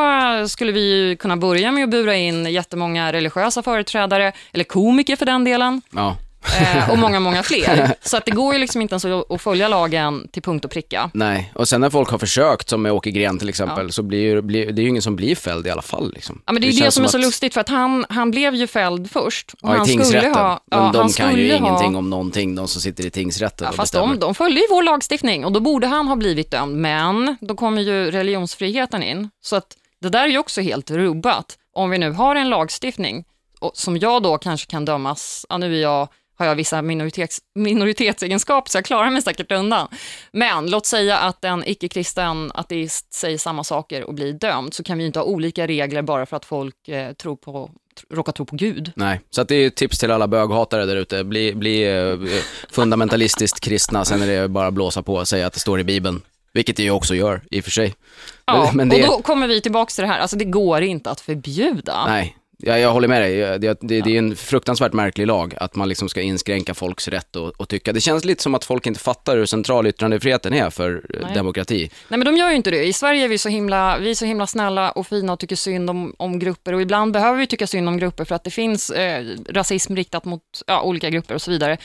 skulle 0.49 0.73
vi 0.73 0.81
ju 0.81 1.17
kunna 1.17 1.37
börja 1.37 1.73
med 1.73 1.85
att 1.85 1.91
bura 1.91 2.17
in 2.17 2.47
jättemånga 2.47 3.13
religiösa 3.13 3.63
företrädare, 3.63 4.33
eller 4.53 4.65
komiker 4.65 5.17
för 5.17 5.27
den 5.27 5.45
delen. 5.45 5.83
Ja 5.91 6.17
eh, 6.61 6.91
och 6.91 6.99
många, 6.99 7.21
många 7.21 7.43
fler. 7.43 7.95
Så 8.03 8.17
att 8.17 8.25
det 8.25 8.31
går 8.31 8.53
ju 8.55 8.59
liksom 8.61 8.83
inte 8.83 8.93
ens 8.93 9.05
att, 9.05 9.31
att 9.31 9.41
följa 9.43 9.69
lagen 9.69 10.29
till 10.33 10.43
punkt 10.43 10.65
och 10.65 10.71
pricka. 10.71 11.11
Nej, 11.15 11.53
och 11.55 11.69
sen 11.69 11.81
när 11.81 11.91
folk 11.91 12.11
har 12.11 12.19
försökt, 12.19 12.69
som 12.69 12.83
med 12.83 12.93
Åke 12.93 13.11
Gren 13.11 13.39
till 13.39 13.49
exempel, 13.49 13.93
så 13.93 14.03
blir 14.03 14.21
ju, 14.21 14.43
blir, 14.43 14.73
det 14.73 14.81
är 14.81 14.85
ju 14.85 14.89
ingen 14.89 15.03
som 15.03 15.17
blir 15.17 15.37
fälld 15.37 15.67
i 15.67 15.71
alla 15.71 15.83
fall. 15.83 16.13
Liksom. 16.15 16.43
Ja, 16.47 16.53
men 16.53 16.63
det 16.63 16.67
är 16.69 16.71
ju 16.71 16.77
det, 16.77 16.83
känns 16.83 16.95
som 16.95 17.05
är 17.05 17.09
så 17.09 17.17
att- 17.19 17.25
lustigt, 17.25 17.55
för 17.55 17.61
att 17.61 17.69
han, 17.69 18.05
han 18.09 18.31
blev 18.31 18.55
ju 18.55 18.67
fälld 18.67 19.11
först. 19.11 19.53
Och 19.53 19.59
Ja, 19.71 19.77
han 19.77 19.83
i 19.83 19.89
tingsrätten. 19.89 20.21
skulle 20.33 20.45
ha, 20.45 20.61
men 20.71 20.79
ja, 20.85 20.91
de 20.93 20.99
han 20.99 21.09
kan 21.13 21.37
ju 21.37 21.51
ha- 21.51 21.57
ingenting 21.59 21.97
om 21.97 22.11
någonting, 22.11 22.55
de 22.55 22.69
som 22.69 22.81
sitter 22.81 23.07
i 23.07 23.11
tingsrätten 23.11 23.65
Ja, 23.65 23.71
och 23.71 23.77
fast 23.77 23.93
bestämmer. 23.93 24.15
de, 24.15 24.21
de 24.21 24.35
följer 24.35 24.61
ju 24.61 24.67
vår 24.71 24.83
lagstiftning 24.83 25.45
och 25.45 25.53
då 25.53 25.61
borde 25.61 25.87
han 25.87 26.09
ha 26.09 26.17
blivit 26.17 26.51
dömd. 26.51 26.77
Men 26.77 27.37
då 27.41 27.55
kommer 27.55 27.83
ju 27.83 28.11
religionsfriheten 28.11 29.03
in. 29.03 29.31
Så 29.45 29.57
att 29.57 29.67
det 30.01 30.09
där 30.09 30.25
är 30.25 30.29
ju 30.29 30.39
också 30.39 30.61
helt 30.61 30.91
rubbat. 30.91 31.47
Om 31.75 31.91
vi 31.91 31.99
nu 31.99 32.11
har 32.13 32.37
en 32.37 32.51
lagstiftning 32.51 33.25
som 33.75 33.97
jag 33.99 34.23
då 34.23 34.39
kanske 34.39 34.71
kan 34.71 34.85
dömas, 34.85 35.47
ja, 35.49 35.59
nu 35.59 35.77
är 35.77 35.83
jag, 35.83 36.09
har 36.37 36.47
jag 36.47 36.55
vissa 36.55 36.83
minoritets, 36.83 37.39
minoritetsegenskaper 37.55 38.71
så 38.71 38.79
jag 38.79 38.85
klarar 38.85 39.11
mig 39.11 39.23
säkert 39.23 39.53
undan. 39.53 39.89
Men 40.33 40.71
låt 40.71 40.87
säga 40.87 41.19
att 41.19 41.45
en 41.45 41.69
icke-kristen 41.69 42.53
ateist 42.55 43.13
säger 43.15 43.39
samma 43.39 43.65
saker 43.65 44.05
och 44.05 44.15
blir 44.15 44.33
dömd, 44.33 44.75
så 44.75 44.83
kan 44.83 44.99
vi 44.99 45.07
inte 45.07 45.19
ha 45.19 45.27
olika 45.27 45.67
regler 45.67 46.03
bara 46.03 46.27
för 46.27 46.37
att 46.37 46.45
folk 46.45 46.89
eh, 46.89 47.13
tror 47.13 47.37
på, 47.37 47.71
råkar 48.11 48.33
tro 48.33 48.47
på 48.47 48.57
Gud. 48.57 48.93
Nej, 48.97 49.21
så 49.31 49.41
att 49.41 49.49
det 49.49 49.55
är 49.55 49.67
ett 49.67 49.77
tips 49.77 49.99
till 49.99 50.11
alla 50.11 50.29
böghatare 50.29 50.87
där 50.87 50.97
ute. 50.97 51.25
Bli, 51.25 51.55
bli 51.55 51.99
eh, 51.99 52.17
fundamentalistiskt 52.71 53.61
kristna, 53.61 54.05
sen 54.05 54.23
är 54.23 54.27
det 54.27 54.49
bara 54.49 54.67
att 54.67 54.75
blåsa 54.75 55.03
på 55.03 55.15
och 55.15 55.29
säga 55.29 55.47
att 55.47 55.53
det 55.53 55.61
står 55.61 55.81
i 55.81 55.85
Bibeln. 55.85 56.23
Vilket 56.53 56.77
det 56.77 56.83
ju 56.83 56.91
också 56.91 57.15
gör, 57.15 57.41
i 57.51 57.61
och 57.61 57.65
för 57.65 57.71
sig. 57.71 57.95
Ja, 58.45 58.71
Men 58.75 58.89
det, 58.89 59.03
och 59.03 59.09
då 59.09 59.23
kommer 59.23 59.47
vi 59.47 59.61
tillbaka 59.61 59.91
till 59.91 60.03
det 60.03 60.09
här, 60.09 60.19
alltså 60.19 60.37
det 60.37 60.45
går 60.45 60.83
inte 60.83 61.11
att 61.11 61.21
förbjuda. 61.21 62.07
nej, 62.07 62.37
jag, 62.67 62.81
jag 62.81 62.93
håller 62.93 63.09
med 63.09 63.23
dig. 63.23 63.37
Det, 63.37 63.59
det, 63.59 63.79
det, 63.81 64.01
det 64.01 64.15
är 64.15 64.19
en 64.19 64.37
fruktansvärt 64.37 64.93
märklig 64.93 65.27
lag, 65.27 65.55
att 65.57 65.77
man 65.77 65.89
liksom 65.89 66.09
ska 66.09 66.21
inskränka 66.21 66.75
folks 66.75 67.09
rätt 67.09 67.37
att 67.37 67.55
att 67.59 67.69
tycka. 67.69 67.93
Det 67.93 68.01
känns 68.01 68.25
lite 68.25 68.43
som 68.43 68.55
att 68.55 68.65
folk 68.65 68.87
inte 68.87 69.01
fattar 69.01 69.37
hur 69.37 69.47
central 69.47 69.87
yttrandefriheten 69.87 70.55
är 70.55 70.71
för 70.71 71.03
eh, 71.15 71.21
Nej. 71.23 71.35
demokrati. 71.35 71.91
Nej 72.09 72.19
men 72.19 72.25
de 72.25 72.37
gör 72.37 72.51
ju 72.51 72.57
inte 72.57 72.71
det. 72.71 72.85
I 72.85 72.93
Sverige 72.93 73.25
är 73.25 73.29
vi 73.29 73.39
så 73.39 73.49
himla, 73.49 73.99
vi 73.99 74.15
så 74.15 74.25
himla 74.25 74.47
snälla 74.47 74.91
och 74.91 75.07
fina 75.07 75.33
och 75.33 75.41
tycker 75.41 75.57
synd 75.57 75.91
om, 75.91 76.15
om 76.19 76.39
grupper 76.39 76.73
och 76.73 76.83
ibland 76.83 77.13
behöver 77.13 77.39
vi 77.39 77.47
tycka 77.47 77.67
synd 77.67 77.89
om 77.89 77.99
grupper 77.99 78.25
för 78.25 78.35
att 78.35 78.45
det 78.45 78.51
finns 78.51 78.91
eh, 78.91 79.25
rasism 79.49 79.97
riktat 79.97 80.25
mot 80.25 80.43
ja, 80.67 80.83
olika 80.83 81.11
grupper 81.11 81.35
och 81.35 81.43
så 81.43 81.51
vidare. 81.51 81.79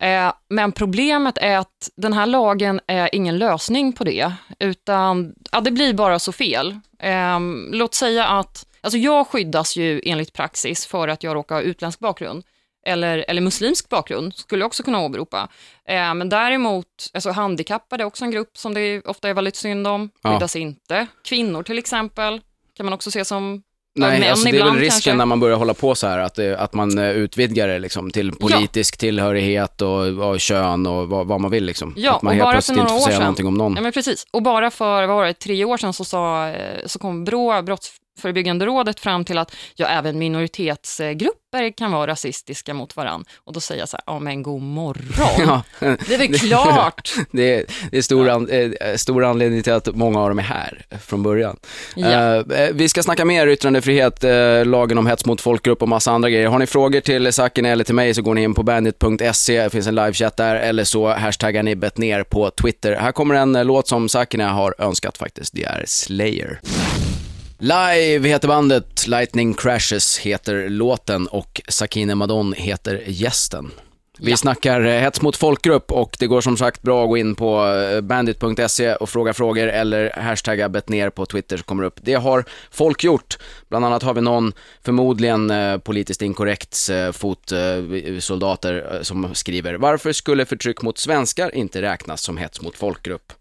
Eh, 0.00 0.32
men 0.48 0.72
problemet 0.72 1.38
är 1.38 1.58
att 1.58 1.90
den 1.96 2.12
här 2.12 2.26
lagen 2.26 2.80
är 2.86 3.14
ingen 3.14 3.38
lösning 3.38 3.92
på 3.92 4.04
det, 4.04 4.32
utan 4.58 5.34
ja, 5.52 5.60
det 5.60 5.70
blir 5.70 5.94
bara 5.94 6.18
så 6.18 6.32
fel. 6.32 6.80
Eh, 6.98 7.40
låt 7.72 7.94
säga 7.94 8.26
att, 8.26 8.66
alltså 8.86 8.98
jag 8.98 9.26
skyddas 9.26 9.76
ju 9.76 10.00
enligt 10.04 10.32
praxis 10.32 10.86
för 10.86 11.08
att 11.08 11.22
jag 11.22 11.34
råkar 11.34 11.54
ha 11.54 11.62
utländsk 11.62 11.98
bakgrund 11.98 12.44
eller, 12.86 13.24
eller 13.28 13.40
muslimsk 13.42 13.88
bakgrund, 13.88 14.34
skulle 14.34 14.62
jag 14.62 14.66
också 14.66 14.82
kunna 14.82 15.00
åberopa. 15.00 15.48
Eh, 15.88 16.14
men 16.14 16.28
däremot, 16.28 16.86
alltså 17.14 17.30
handikappade 17.30 18.02
är 18.02 18.06
också 18.06 18.24
en 18.24 18.30
grupp 18.30 18.58
som 18.58 18.74
det 18.74 19.00
ofta 19.06 19.28
är 19.28 19.34
väldigt 19.34 19.56
synd 19.56 19.86
om, 19.86 20.10
Ja. 20.22 20.32
skyddas 20.32 20.56
inte. 20.56 21.06
Kvinnor 21.24 21.62
till 21.62 21.78
exempel, 21.78 22.40
kan 22.76 22.86
man 22.86 22.92
också 22.92 23.10
se 23.10 23.24
som 23.24 23.62
ja, 23.94 24.06
Nej, 24.08 24.28
alltså 24.28 24.50
det 24.50 24.58
är 24.58 24.64
väl 24.64 24.74
risken 24.74 24.90
kanske. 24.90 25.14
när 25.14 25.26
man 25.26 25.40
börjar 25.40 25.56
hålla 25.56 25.74
på 25.74 25.94
så 25.94 26.06
här, 26.06 26.18
att, 26.18 26.34
det, 26.34 26.58
att 26.58 26.72
man 26.74 26.98
eh, 26.98 27.10
utvidgar 27.10 27.68
det 27.68 27.78
liksom, 27.78 28.10
till 28.10 28.32
politisk 28.32 28.96
tillhörighet 28.96 29.82
och, 29.82 30.00
och 30.30 30.40
kön 30.40 30.86
och 30.86 31.08
vad, 31.08 31.26
vad 31.26 31.40
man 31.40 31.50
vill. 31.50 31.64
Liksom. 31.64 31.94
Ja, 31.96 32.14
att 32.16 32.22
man 32.22 32.30
och 32.30 32.36
helt 32.36 32.50
plötsligt 32.54 32.78
inte 32.78 32.88
får 32.88 32.96
år 32.96 33.00
säga 33.00 33.12
sedan- 33.12 33.22
någonting 33.22 33.46
om 33.46 33.54
någon. 33.54 33.74
Ja, 33.74 33.80
men 33.80 33.92
precis. 33.92 34.26
Och 34.30 34.42
bara 34.42 34.70
för 34.70 35.06
vad 35.06 35.16
var 35.16 35.26
det, 35.26 35.32
tre 35.34 35.64
år 35.64 35.76
sedan 35.76 35.92
så, 35.92 36.04
sa, 36.04 36.48
eh, 36.48 36.86
så 36.86 36.98
kom 36.98 37.24
Brå, 37.24 37.62
Brottsförebyggande 38.16 38.66
rådet, 38.66 39.00
fram 39.00 39.24
till 39.24 39.38
att 39.38 39.54
ja, 39.74 39.86
även 39.86 40.18
minoritetsgrupper 40.18 41.76
kan 41.76 41.92
vara 41.92 42.06
rasistiska 42.06 42.74
mot 42.74 42.96
varandra. 42.96 43.30
Och 43.44 43.52
då 43.52 43.60
säger 43.60 43.82
jag 43.82 43.88
så 43.88 43.96
här, 43.96 44.04
ja 44.06 44.18
men 44.18 44.42
god 44.42 44.62
morgon. 44.62 45.04
Ja, 45.78 45.94
Det 46.08 46.14
är 46.14 46.18
väl 46.18 46.38
klart. 46.38 47.14
det 47.30 47.54
är, 47.54 47.64
det 47.90 47.98
är 47.98 48.02
stor, 48.02 48.28
an, 48.28 48.48
eh, 48.48 48.96
stor 48.96 49.24
anledning 49.24 49.62
till 49.62 49.72
att 49.72 49.94
många 49.96 50.20
av 50.20 50.28
dem 50.28 50.38
är 50.38 50.42
här 50.42 50.86
från 51.00 51.22
början. 51.22 51.56
Ja. 51.96 52.36
Eh, 52.36 52.68
vi 52.72 52.88
ska 52.88 53.02
snacka 53.02 53.24
mer 53.24 53.46
yttrandefrihet, 53.46 54.24
eh, 54.24 54.64
lagen 54.64 54.98
om 54.98 55.06
hets 55.06 55.24
mot 55.26 55.40
folkgrupp 55.40 55.82
och 55.82 55.88
massa 55.88 56.12
andra 56.12 56.30
grejer. 56.30 56.46
Har 56.46 56.58
ni 56.58 56.66
frågor 56.66 57.00
till 57.00 57.32
Sakine 57.32 57.68
eller 57.70 57.84
till 57.84 57.94
mig 57.94 58.14
så 58.14 58.22
går 58.22 58.34
ni 58.34 58.42
in 58.42 58.54
på 58.54 58.62
bandit.se, 58.62 59.62
det 59.62 59.70
finns 59.70 59.86
en 59.86 59.94
livechatt 59.94 60.36
där, 60.36 60.54
eller 60.54 60.84
så 60.84 61.08
hashtaggar 61.08 61.62
ni 61.62 61.74
ner 61.96 62.22
på 62.22 62.50
Twitter. 62.50 62.96
Här 62.96 63.12
kommer 63.12 63.34
en 63.34 63.56
eh, 63.56 63.64
låt 63.64 63.88
som 63.88 64.08
Sakine 64.08 64.44
har 64.44 64.74
önskat 64.78 65.18
faktiskt, 65.18 65.52
det 65.54 65.64
är 65.64 65.84
Slayer. 65.86 66.60
Live 67.58 68.28
heter 68.28 68.48
bandet, 68.48 69.06
Lightning 69.06 69.54
Crashes 69.54 70.18
heter 70.18 70.68
låten 70.68 71.26
och 71.26 71.60
Sakine 71.68 72.14
Madon 72.14 72.52
heter 72.52 73.02
gästen. 73.06 73.70
Vi 74.18 74.30
Ja. 74.30 74.36
snackar 74.36 74.80
eh, 74.80 75.00
hets 75.00 75.22
mot 75.22 75.36
folkgrupp 75.36 75.92
och 75.92 76.16
det 76.18 76.26
går 76.26 76.40
som 76.40 76.56
sagt 76.56 76.82
bra 76.82 77.02
att 77.02 77.08
gå 77.08 77.16
in 77.16 77.34
på 77.34 77.66
eh, 77.66 78.00
bandit.se 78.00 78.94
och 78.94 79.08
fråga 79.08 79.32
frågor 79.32 79.68
eller 79.68 80.10
hashtagga 80.10 80.68
bet 80.68 80.88
ner 80.88 81.10
på 81.10 81.26
Twitter 81.26 81.56
så 81.56 81.62
kommer 81.64 81.82
det 81.82 81.86
upp. 81.86 81.98
Det 82.02 82.14
har 82.14 82.44
folk 82.70 83.04
gjort. 83.04 83.38
Bland 83.68 83.84
annat 83.84 84.02
har 84.02 84.14
vi 84.14 84.20
någon, 84.20 84.52
förmodligen 84.84 85.50
eh, 85.50 85.78
politiskt 85.78 86.22
inkorrekt 86.22 86.78
fotsoldater 87.12 88.98
som 89.02 89.34
skriver 89.34 89.74
Varför 89.74 90.12
skulle 90.12 90.44
förtryck 90.46 90.82
mot 90.82 90.98
svenskar 90.98 91.54
inte 91.54 91.82
räknas 91.82 92.22
som 92.22 92.36
hets 92.36 92.60
mot 92.62 92.76
folkgrupp? 92.76 93.32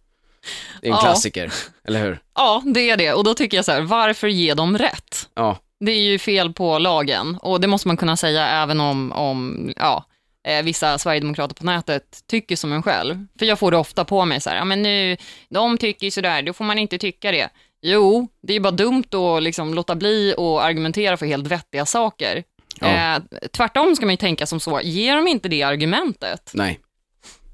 Det 0.81 0.87
är 0.87 0.91
en 0.91 0.95
Ja. 0.97 1.01
klassiker, 1.01 1.53
eller 1.87 2.03
hur? 2.03 2.19
Ja, 2.35 2.61
det 2.65 2.89
är 2.89 2.97
det. 2.97 3.13
Och 3.13 3.23
då 3.23 3.33
tycker 3.33 3.57
jag 3.57 3.65
så 3.65 3.71
här, 3.71 3.81
varför 3.81 4.27
ge 4.27 4.53
dem 4.53 4.77
rätt? 4.77 5.29
Ja, 5.35 5.57
Det 5.79 5.91
är 5.91 5.99
ju 6.01 6.19
fel 6.19 6.53
på 6.53 6.79
lagen 6.79 7.37
och 7.41 7.61
det 7.61 7.67
måste 7.67 7.87
man 7.87 7.97
kunna 7.97 8.17
säga 8.17 8.47
även 8.47 8.79
om, 8.79 9.11
om 9.11 9.69
ja, 9.75 10.05
eh, 10.47 10.63
vissa 10.63 10.97
sverigedemokrater 10.97 11.55
på 11.55 11.65
nätet 11.65 12.03
tycker 12.29 12.55
som 12.55 12.73
en 12.73 12.83
själv. 12.83 13.25
För 13.39 13.45
jag 13.45 13.59
får 13.59 13.71
det 13.71 13.77
ofta 13.77 14.05
på 14.05 14.25
mig 14.25 14.41
så 14.41 14.49
här, 14.49 14.57
ja 14.57 14.65
men 14.65 14.81
nu, 14.81 15.17
de 15.49 15.77
tycker 15.77 16.07
ju 16.07 16.11
sådär, 16.11 16.41
då 16.41 16.53
får 16.53 16.65
man 16.65 16.77
inte 16.77 16.97
tycka 16.97 17.31
det. 17.31 17.49
Jo, 17.81 18.27
det 18.47 18.53
är 18.53 18.59
bara 18.59 18.71
dumt 18.71 19.03
att 19.13 19.43
liksom 19.43 19.73
låta 19.73 19.95
bli 19.95 20.33
och 20.37 20.63
argumentera 20.63 21.17
för 21.17 21.25
helt 21.25 21.47
vettiga 21.47 21.85
saker. 21.85 22.43
Ja. 22.79 22.87
Eh, 23.15 23.21
tvärtom 23.51 23.95
ska 23.95 24.05
man 24.05 24.13
ju 24.13 24.17
tänka 24.17 24.45
som 24.45 24.59
så, 24.59 24.81
ger 24.83 25.15
de 25.15 25.27
inte 25.27 25.47
det 25.49 25.63
argumentet? 25.63 26.51
Nej. 26.53 26.79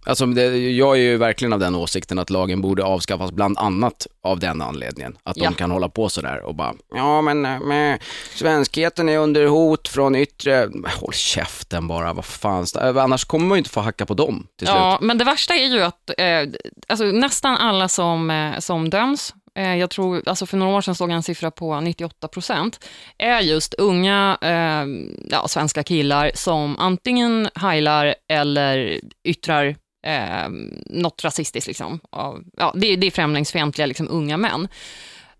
Alltså, 0.05 0.25
det, 0.25 0.57
jag 0.71 0.97
är 0.97 1.01
ju 1.01 1.17
verkligen 1.17 1.53
av 1.53 1.59
den 1.59 1.75
åsikten 1.75 2.19
att 2.19 2.29
lagen 2.29 2.61
borde 2.61 2.83
avskaffas 2.83 3.31
bland 3.31 3.57
annat 3.57 4.07
av 4.23 4.39
den 4.39 4.61
anledningen. 4.61 5.17
Att 5.23 5.35
de 5.35 5.43
Ja. 5.43 5.51
kan 5.51 5.71
hålla 5.71 5.89
på 5.89 6.09
sådär 6.09 6.39
och 6.45 6.55
bara, 6.55 6.73
ja 6.95 7.21
men, 7.21 7.45
eh, 7.45 7.59
men 7.59 7.99
svenskheten 8.35 9.09
är 9.09 9.17
under 9.17 9.45
hot 9.47 9.87
från 9.87 10.15
yttre, 10.15 10.69
håll 10.99 11.13
käften 11.13 11.87
bara, 11.87 12.13
vad 12.13 12.25
fan, 12.25 12.65
annars 12.79 13.25
kommer 13.25 13.45
man 13.45 13.55
ju 13.55 13.57
inte 13.59 13.69
få 13.69 13.79
hacka 13.79 14.05
på 14.05 14.13
dem 14.13 14.47
till 14.57 14.67
slut. 14.67 14.77
Ja, 14.79 14.97
men 15.01 15.17
det 15.17 15.23
värsta 15.25 15.53
är 15.53 15.65
ju 15.67 15.81
att 15.81 16.09
eh, 16.17 16.61
alltså, 16.89 17.05
nästan 17.05 17.57
alla 17.57 17.87
som, 17.87 18.29
eh, 18.31 18.59
som 18.59 18.89
döms, 18.89 19.33
eh, 19.59 19.75
jag 19.75 19.89
tror, 19.89 20.23
alltså 20.25 20.45
för 20.45 20.57
några 20.57 20.77
år 20.77 20.81
sedan 20.81 20.95
såg 20.95 21.09
jag 21.09 21.15
en 21.15 21.23
siffra 21.23 21.51
på 21.51 21.79
98 21.81 22.27
procent, 22.27 22.85
är 23.17 23.39
just 23.39 23.73
unga 23.73 24.37
eh, 24.41 24.85
ja, 25.29 25.47
svenska 25.47 25.83
killar 25.83 26.31
som 26.33 26.77
antingen 26.79 27.49
heilar 27.55 28.15
eller 28.31 28.99
yttrar 29.23 29.75
eh, 30.03 30.49
något 30.85 31.23
rasistiskt. 31.23 31.67
Liksom. 31.67 31.99
Av, 32.09 32.43
ja, 32.57 32.73
det, 32.75 32.95
det 32.95 33.07
är 33.07 33.11
främlingsfientliga 33.11 33.85
liksom, 33.85 34.07
unga 34.09 34.37
män. 34.37 34.67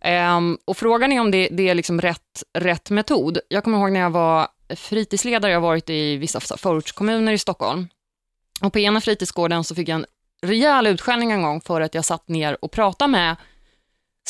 Ehm, 0.02 0.58
och 0.65 0.78
frågan 0.78 1.12
är 1.12 1.19
om 1.19 1.32
det, 1.32 1.50
det 1.52 1.69
är 1.69 1.76
liksom 1.76 2.02
rätt, 2.02 2.43
rätt 2.54 2.89
metod. 2.89 3.39
Jag 3.47 3.63
kommer 3.63 3.78
ihåg 3.78 3.91
när 3.91 4.00
jag 4.00 4.10
var 4.10 4.47
fritidsledare, 4.76 5.52
jag 5.52 5.60
har 5.60 5.67
varit 5.67 5.89
i 5.89 6.17
vissa 6.17 6.39
förortskommuner 6.39 7.34
i 7.34 7.38
Stockholm. 7.38 7.88
Och 8.62 8.74
på 8.74 8.80
ena 8.80 9.02
fritidsgården 9.02 9.63
så 9.63 9.76
fick 9.76 9.89
jag 9.89 9.95
en 9.95 10.06
rejäl 10.41 10.88
utskällning 10.88 11.32
en 11.32 11.41
gång 11.41 11.62
för 11.62 11.82
att 11.82 11.95
jag 11.95 12.06
satt 12.06 12.28
ner 12.28 12.58
och 12.62 12.71
pratade 12.71 13.12
med 13.12 13.36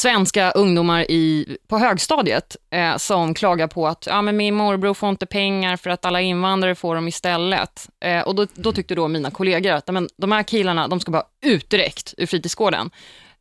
svenska 0.02 0.52
ungdomar 0.52 1.12
i, 1.12 1.58
på 1.68 1.78
högstadiet 1.78 2.56
eh, 2.72 2.98
som 2.98 3.34
klagar 3.34 3.68
på 3.68 3.88
att 3.88 4.06
ja, 4.06 4.22
men 4.22 4.38
min 4.38 4.56
morbror 4.56 4.94
får 4.94 5.10
inte 5.10 5.26
pengar 5.26 5.78
för 5.78 5.90
att 5.90 6.06
alla 6.06 6.22
invandrare 6.22 6.76
får 6.76 6.96
dem 6.96 7.08
istället. 7.08 7.90
Eh, 8.04 8.22
och 8.22 8.36
då, 8.36 8.48
då 8.54 8.72
tyckte 8.72 8.96
då 8.96 9.08
mina 9.08 9.32
kollegor 9.32 9.72
att 9.72 9.88
men, 9.88 10.10
de 10.18 10.32
här 10.32 10.44
killarna 10.44 10.88
de 10.88 11.00
ska 11.00 11.12
bara 11.12 11.24
ut 11.42 11.70
direkt 11.70 12.14
ur 12.18 12.26
fritidsgården. 12.26 12.90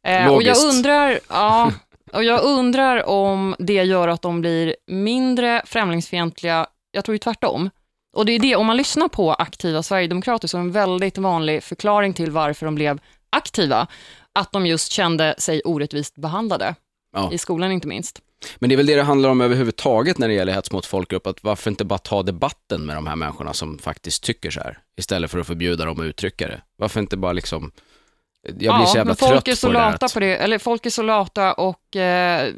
Eh, 0.07 0.13
och 0.13 0.23
jag 0.23 0.33
Logiskt. 0.33 0.65
undrar, 0.65 1.19
ja, 1.29 1.73
och 2.13 2.25
jag 2.25 2.43
undrar 2.43 3.09
om 3.09 3.57
det 3.59 3.85
gör 3.85 4.09
att 4.09 4.23
de 4.23 4.41
blir 4.41 4.77
mindre 4.87 5.63
främlingsfientliga. 5.67 6.67
Jag 6.93 7.05
tror 7.05 7.15
ju 7.15 7.19
tvärtom. 7.19 7.71
Och 8.17 8.27
det 8.27 8.33
är 8.33 8.39
det, 8.39 8.57
om 8.57 8.67
man 8.67 8.77
lyssnar 8.77 9.09
på 9.09 9.35
aktiva 9.35 9.83
sverigedemokrater, 9.83 10.49
så 10.49 10.57
är 10.57 10.61
en 10.61 10.73
väldigt 10.73 11.19
vanlig 11.19 11.63
förklaring 11.63 12.15
till 12.15 12.31
varför 12.31 12.67
de 12.67 12.75
blev 12.75 13.01
aktiva, 13.31 13.87
att 14.35 14.53
de 14.53 14.67
just 14.67 14.93
kände 14.93 15.35
sig 15.39 15.63
orättvist 15.65 16.17
behandlade, 16.17 16.75
Ja. 17.13 17.33
i 17.33 17.39
skolan 17.39 17.73
inte 17.73 17.89
minst. 17.89 18.21
Men 18.59 18.69
det 18.69 18.75
är 18.75 18.77
väl 18.77 18.87
det 18.87 18.95
det 18.95 19.03
handlar 19.03 19.29
om 19.29 19.41
överhuvudtaget 19.41 20.19
när 20.19 20.29
det 20.29 20.35
gäller 20.35 20.53
hets 20.53 20.73
mot 20.73 20.87
folkgrupp, 20.87 21.27
att 21.27 21.45
varför 21.45 21.71
inte 21.71 21.85
bara 21.85 21.99
ta 21.99 22.23
debatten 22.23 22.87
med 22.87 22.97
de 22.97 23.07
här 23.07 23.17
människorna 23.17 23.53
som 23.53 23.79
faktiskt 23.79 24.23
tycker 24.23 24.51
så 24.51 24.61
här, 24.61 24.79
istället 24.97 25.31
för 25.31 25.39
att 25.39 25.47
förbjuda 25.47 25.85
dem 25.85 26.01
att 26.01 26.05
uttrycka 26.05 26.49
det. 26.49 26.63
Varför 26.77 27.01
inte 27.01 27.17
bara 27.17 27.33
liksom, 27.33 27.73
jag 28.43 28.77
blir 28.77 28.87
så 28.87 28.97
jävla 28.97 29.05
men 29.05 29.17
folk 29.17 29.33
trött 29.33 29.49
är 29.49 29.55
så 29.55 29.67
på 29.67 29.73
det 29.73 29.79
där. 29.79 29.91
lata 29.91 30.07
Att, 30.07 30.15
på 30.15 30.21
det, 30.21 30.37
eller 30.37 30.59
folk 30.59 30.87
är 30.87 30.91
så 30.91 31.03
lata 31.03 31.53
och 31.53 31.97
eh, 31.97 32.53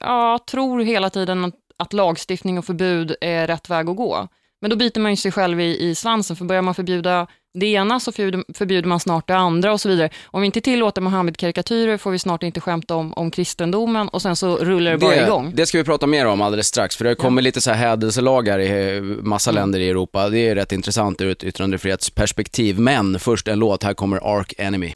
ja, 0.00 0.38
tror 0.50 0.80
hela 0.80 1.10
tiden 1.10 1.44
att, 1.44 1.54
att 1.76 1.92
lagstiftning 1.92 2.58
och 2.58 2.64
förbud 2.64 3.16
är 3.20 3.46
rätt 3.46 3.70
väg 3.70 3.88
att 3.88 3.96
gå. 3.96 4.28
Men 4.60 4.70
då 4.70 4.76
biter 4.76 5.00
man 5.00 5.12
ju 5.12 5.16
sig 5.16 5.32
själv 5.32 5.60
i, 5.60 5.88
i 5.90 5.94
svansen, 5.94 6.36
för 6.36 6.44
börjar 6.44 6.62
man 6.62 6.74
förbjuda 6.74 7.26
det 7.54 7.66
ena 7.66 8.00
så 8.00 8.12
förbjuder, 8.12 8.88
man 8.88 9.00
snart 9.00 9.28
det 9.28 9.36
andra 9.36 9.72
och 9.72 9.80
så 9.80 9.88
vidare. 9.88 10.10
Om 10.26 10.40
vi 10.40 10.46
inte 10.46 10.60
tillåter 10.60 11.02
Mohammed-karikatyrer 11.02 11.96
får 11.96 12.10
vi 12.10 12.18
snart 12.18 12.42
inte 12.42 12.60
skämta 12.60 12.94
om, 12.94 13.12
om 13.12 13.30
kristendomen 13.30 14.08
och 14.08 14.22
sen 14.22 14.36
så 14.36 14.56
rullar 14.56 14.90
det 14.90 14.98
bara 14.98 15.26
igång. 15.26 15.52
Det 15.54 15.66
ska 15.66 15.78
vi 15.78 15.84
prata 15.84 16.06
mer 16.06 16.26
om 16.26 16.40
alldeles 16.42 16.66
strax, 16.66 16.96
för 16.96 17.04
det 17.04 17.10
har 17.10 17.14
kommit 17.14 17.44
lite 17.44 17.60
så 17.60 17.70
här 17.70 17.76
hädelselagar 17.88 18.58
i 18.58 18.96
eh, 18.96 19.02
massa 19.02 19.50
Mm. 19.50 19.60
länder 19.62 19.80
i 19.80 19.88
Europa. 19.90 20.28
Det 20.28 20.38
är 20.38 20.54
rätt 20.54 20.72
intressant 20.72 21.20
ur 21.20 21.30
ett 21.30 21.44
yttrandefrihetsperspektiv. 21.44 22.78
Men 22.80 23.18
först 23.18 23.48
en 23.48 23.58
låt, 23.58 23.82
här 23.82 23.94
kommer 23.94 24.38
Ark 24.38 24.54
Enemy. 24.58 24.92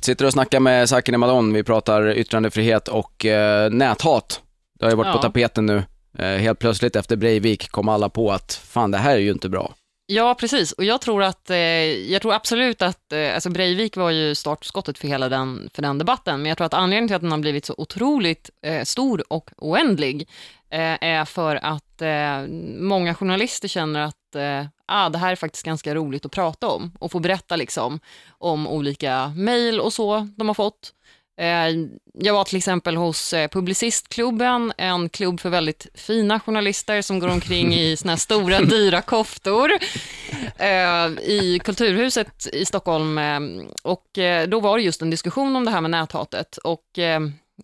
Sitter 0.00 0.24
och 0.24 0.32
snackar 0.32 0.60
med 0.60 0.88
Sakine 0.88 1.18
Madon, 1.18 1.52
vi 1.52 1.62
pratar 1.62 2.10
yttrandefrihet 2.18 2.88
och 2.88 3.26
eh, 3.26 3.70
näthat. 3.70 4.40
Det 4.78 4.84
har 4.86 4.90
ju 4.90 4.96
varit 4.96 5.12
på 5.12 5.18
Ja. 5.18 5.22
tapeten 5.22 5.66
nu. 5.66 5.82
Eh, 6.18 6.26
helt 6.26 6.58
plötsligt 6.58 6.96
efter 6.96 7.16
Breivik 7.16 7.68
kom 7.70 7.88
alla 7.88 8.08
på 8.08 8.32
att 8.32 8.60
fan 8.64 8.90
det 8.90 8.98
här 8.98 9.14
är 9.14 9.20
ju 9.20 9.30
inte 9.30 9.48
bra. 9.48 9.74
Ja, 10.06 10.34
precis. 10.34 10.72
Och 10.72 10.84
jag 10.84 11.00
tror, 11.00 11.22
att, 11.22 11.50
eh, 11.50 11.56
jag 12.12 12.22
tror 12.22 12.34
absolut 12.34 12.82
att, 12.82 13.12
eh, 13.12 13.34
alltså 13.34 13.50
Breivik 13.50 13.96
var 13.96 14.10
ju 14.10 14.34
startskottet 14.34 14.98
för 14.98 15.08
hela 15.08 15.28
den, 15.28 15.70
för 15.74 15.82
den 15.82 15.98
debatten, 15.98 16.42
men 16.42 16.48
jag 16.48 16.58
tror 16.58 16.66
att 16.66 16.74
anledningen 16.74 17.08
till 17.08 17.16
att 17.16 17.22
den 17.22 17.30
har 17.30 17.38
blivit 17.38 17.64
så 17.64 17.74
otroligt 17.78 18.50
eh, 18.62 18.84
stor 18.84 19.32
och 19.32 19.50
oändlig 19.56 20.28
eh, 20.70 20.96
är 21.00 21.24
för 21.24 21.56
att 21.56 22.02
eh, 22.02 22.46
många 22.78 23.14
journalister 23.14 23.68
känner 23.68 24.00
att 24.00 24.34
eh, 24.36 24.66
ah, 24.86 25.08
det 25.08 25.18
här 25.18 25.32
är 25.32 25.36
faktiskt 25.36 25.64
ganska 25.64 25.94
roligt 25.94 26.26
att 26.26 26.32
prata 26.32 26.68
om 26.68 26.92
och 26.98 27.12
få 27.12 27.18
berätta 27.18 27.56
liksom, 27.56 28.00
om 28.28 28.66
olika 28.66 29.32
mejl 29.36 29.80
och 29.80 29.92
så 29.92 30.28
de 30.36 30.48
har 30.48 30.54
fått. 30.54 30.92
Eh, 31.40 31.68
Jag 32.14 32.34
var 32.34 32.44
till 32.44 32.56
exempel 32.58 32.96
hos 32.96 33.32
eh, 33.32 33.48
Publicistklubben, 33.48 34.72
en 34.78 35.08
klubb 35.08 35.40
för 35.40 35.50
väldigt 35.50 35.86
fina 35.94 36.40
journalister 36.40 37.02
som 37.02 37.18
går 37.18 37.28
omkring 37.28 37.74
i 37.74 37.96
såna 37.96 38.12
här 38.12 38.16
stora 38.16 38.60
dyra 38.60 39.02
koftor 39.02 39.70
eh, 40.58 41.06
i 41.22 41.60
Kulturhuset 41.64 42.46
i 42.52 42.64
Stockholm. 42.64 43.20
Och 43.82 44.04
då 44.48 44.60
var 44.60 44.78
det 44.78 44.84
just 44.84 45.02
en 45.02 45.10
diskussion 45.10 45.56
om 45.56 45.64
det 45.64 45.70
här 45.70 45.80
med 45.80 45.90
näthatet. 45.90 46.56
Och 46.56 46.84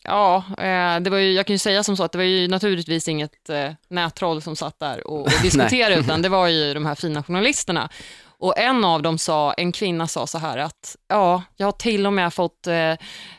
ja, 0.02 0.44
det 1.00 1.10
var 1.10 1.18
ju, 1.18 1.32
jag 1.32 1.46
kan 1.46 1.54
ju 1.54 1.58
säga 1.58 1.82
som 1.82 1.96
så 1.96 2.04
att 2.04 2.12
det 2.12 2.18
var 2.18 2.24
ju 2.24 2.48
naturligtvis 2.48 3.08
inget 3.08 3.50
nättroll 3.88 4.42
som 4.42 4.56
satt 4.56 4.78
där 4.78 5.06
och, 5.06 5.20
och 5.20 5.30
diskuterade, 5.42 5.94
utan 5.94 6.22
det 6.22 6.28
var 6.28 6.48
ju 6.48 6.74
de 6.74 6.86
här 6.86 6.94
fina 6.94 7.22
journalisterna. 7.22 7.88
Och 8.40 8.58
en 8.58 8.84
av 8.84 9.02
dem 9.02 9.18
sa, 9.18 9.52
en 9.52 9.72
kvinna 9.72 10.06
sa 10.06 10.26
så 10.26 10.38
här 10.38 10.58
att, 10.58 10.96
ja, 11.08 11.42
jag 11.56 11.66
har 11.66 11.72
till 11.72 12.06
och 12.06 12.12
med 12.12 12.34
fått 12.34 12.66
eh, 12.66 12.94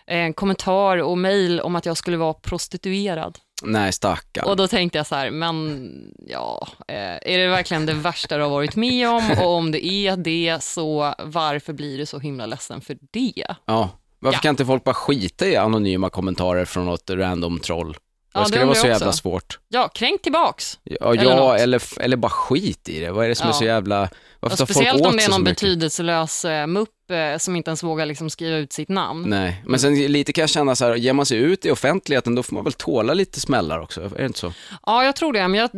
en 0.06 0.34
kommentar 0.34 0.98
och 0.98 1.18
mejl 1.18 1.60
om 1.60 1.76
att 1.76 1.86
jag 1.86 1.98
skulle 1.98 2.18
vara 2.18 2.34
prostituerad. 2.34 3.38
Nej, 3.64 3.92
stackarn. 3.94 4.46
Och 4.48 4.56
då 4.58 4.68
tänkte 4.68 4.98
jag 5.00 5.08
så 5.08 5.16
här, 5.16 5.32
men 5.32 5.90
ja, 6.28 6.68
eh, 6.88 6.96
är 7.34 7.38
det 7.38 7.48
verkligen 7.48 7.86
det 7.86 7.94
värsta 7.94 8.38
du 8.38 8.44
har 8.44 8.50
varit 8.50 8.76
med 8.76 9.10
om? 9.10 9.32
Och 9.42 9.56
om 9.56 9.72
det 9.72 9.86
är 9.86 10.18
det, 10.18 10.64
så 10.64 11.14
varför 11.20 11.74
blir 11.74 11.98
du 11.98 12.06
så 12.06 12.20
himla 12.20 12.46
ledsen 12.46 12.82
för 12.82 12.98
det? 13.12 13.46
Ja. 13.66 13.90
Varför 14.20 14.38
Ja. 14.38 14.42
kan 14.42 14.50
inte 14.50 14.66
folk 14.66 14.84
bara 14.84 14.94
skita 14.96 15.48
i 15.48 15.56
anonyma 15.56 16.10
kommentarer 16.10 16.66
från 16.66 16.86
något 16.86 17.10
random 17.10 17.60
troll? 17.60 17.98
Ja, 18.34 18.46
ska 18.46 18.56
det 18.56 18.62
det 18.62 18.66
vara 18.66 18.76
så 18.76 18.88
jävla 18.88 19.08
också. 19.08 19.18
svårt? 19.18 19.60
Ja, 19.70 19.88
kränk 19.88 20.22
tillbaks. 20.22 20.80
Ja, 20.84 21.14
Eller 21.14 21.24
ja 21.24 21.58
eller, 21.58 21.82
eller 22.02 22.18
bara 22.18 22.30
skit 22.30 22.90
i 22.90 23.00
det. 23.00 23.12
Vad 23.12 23.26
är 23.26 23.30
det 23.30 23.36
som 23.36 23.48
är 23.48 23.50
Ja. 23.52 23.54
så 23.54 23.66
jävla... 23.66 24.10
Varför 24.42 24.54
Och 24.54 24.58
tar 24.58 24.66
folk 24.66 24.76
speciellt 24.78 25.02
åt 25.02 25.08
om 25.08 25.14
det 25.14 25.20
sig 25.20 25.26
är 25.26 25.32
så 25.32 25.38
någon 25.38 25.44
mycket? 25.44 25.62
betydelselös 25.62 26.46
eh, 26.46 26.68
mupp 26.68 26.90
eh, 27.12 27.38
som 27.38 27.56
inte 27.56 27.70
ens 27.70 27.84
vågar 27.84 28.06
liksom 28.06 28.30
skriva 28.30 28.58
ut 28.58 28.74
sitt 28.74 28.90
namn. 28.90 29.30
Nej, 29.30 29.62
men 29.66 29.80
sen 29.80 29.96
lite 29.96 30.34
kan 30.34 30.42
jag 30.42 30.50
känna 30.50 30.76
så 30.76 30.86
här, 30.86 30.96
ger 30.96 31.14
man 31.14 31.26
sig 31.26 31.38
ut 31.38 31.66
i 31.66 31.72
offentligheten 31.72 32.36
då 32.36 32.44
får 32.44 32.56
man 32.56 32.64
väl 32.64 32.74
tåla 32.74 33.14
lite 33.14 33.40
smällar 33.40 33.80
också, 33.80 34.02
är 34.02 34.10
det 34.10 34.26
inte 34.26 34.40
så? 34.40 34.54
Ja, 34.86 35.04
jag 35.04 35.16
tror 35.16 35.34
det. 35.34 35.48
Men 35.48 35.60
jag, 35.60 35.70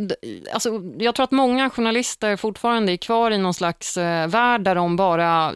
alltså, 0.54 0.70
jag 1.00 1.16
tror 1.16 1.24
att 1.24 1.32
många 1.32 1.70
journalister 1.70 2.38
fortfarande 2.38 2.92
är 2.92 2.98
kvar 2.98 3.32
i 3.32 3.38
någon 3.38 3.54
slags 3.54 3.98
eh, 3.98 4.28
värld 4.28 4.62
där 4.62 4.76
de 4.76 4.96
bara 4.96 5.54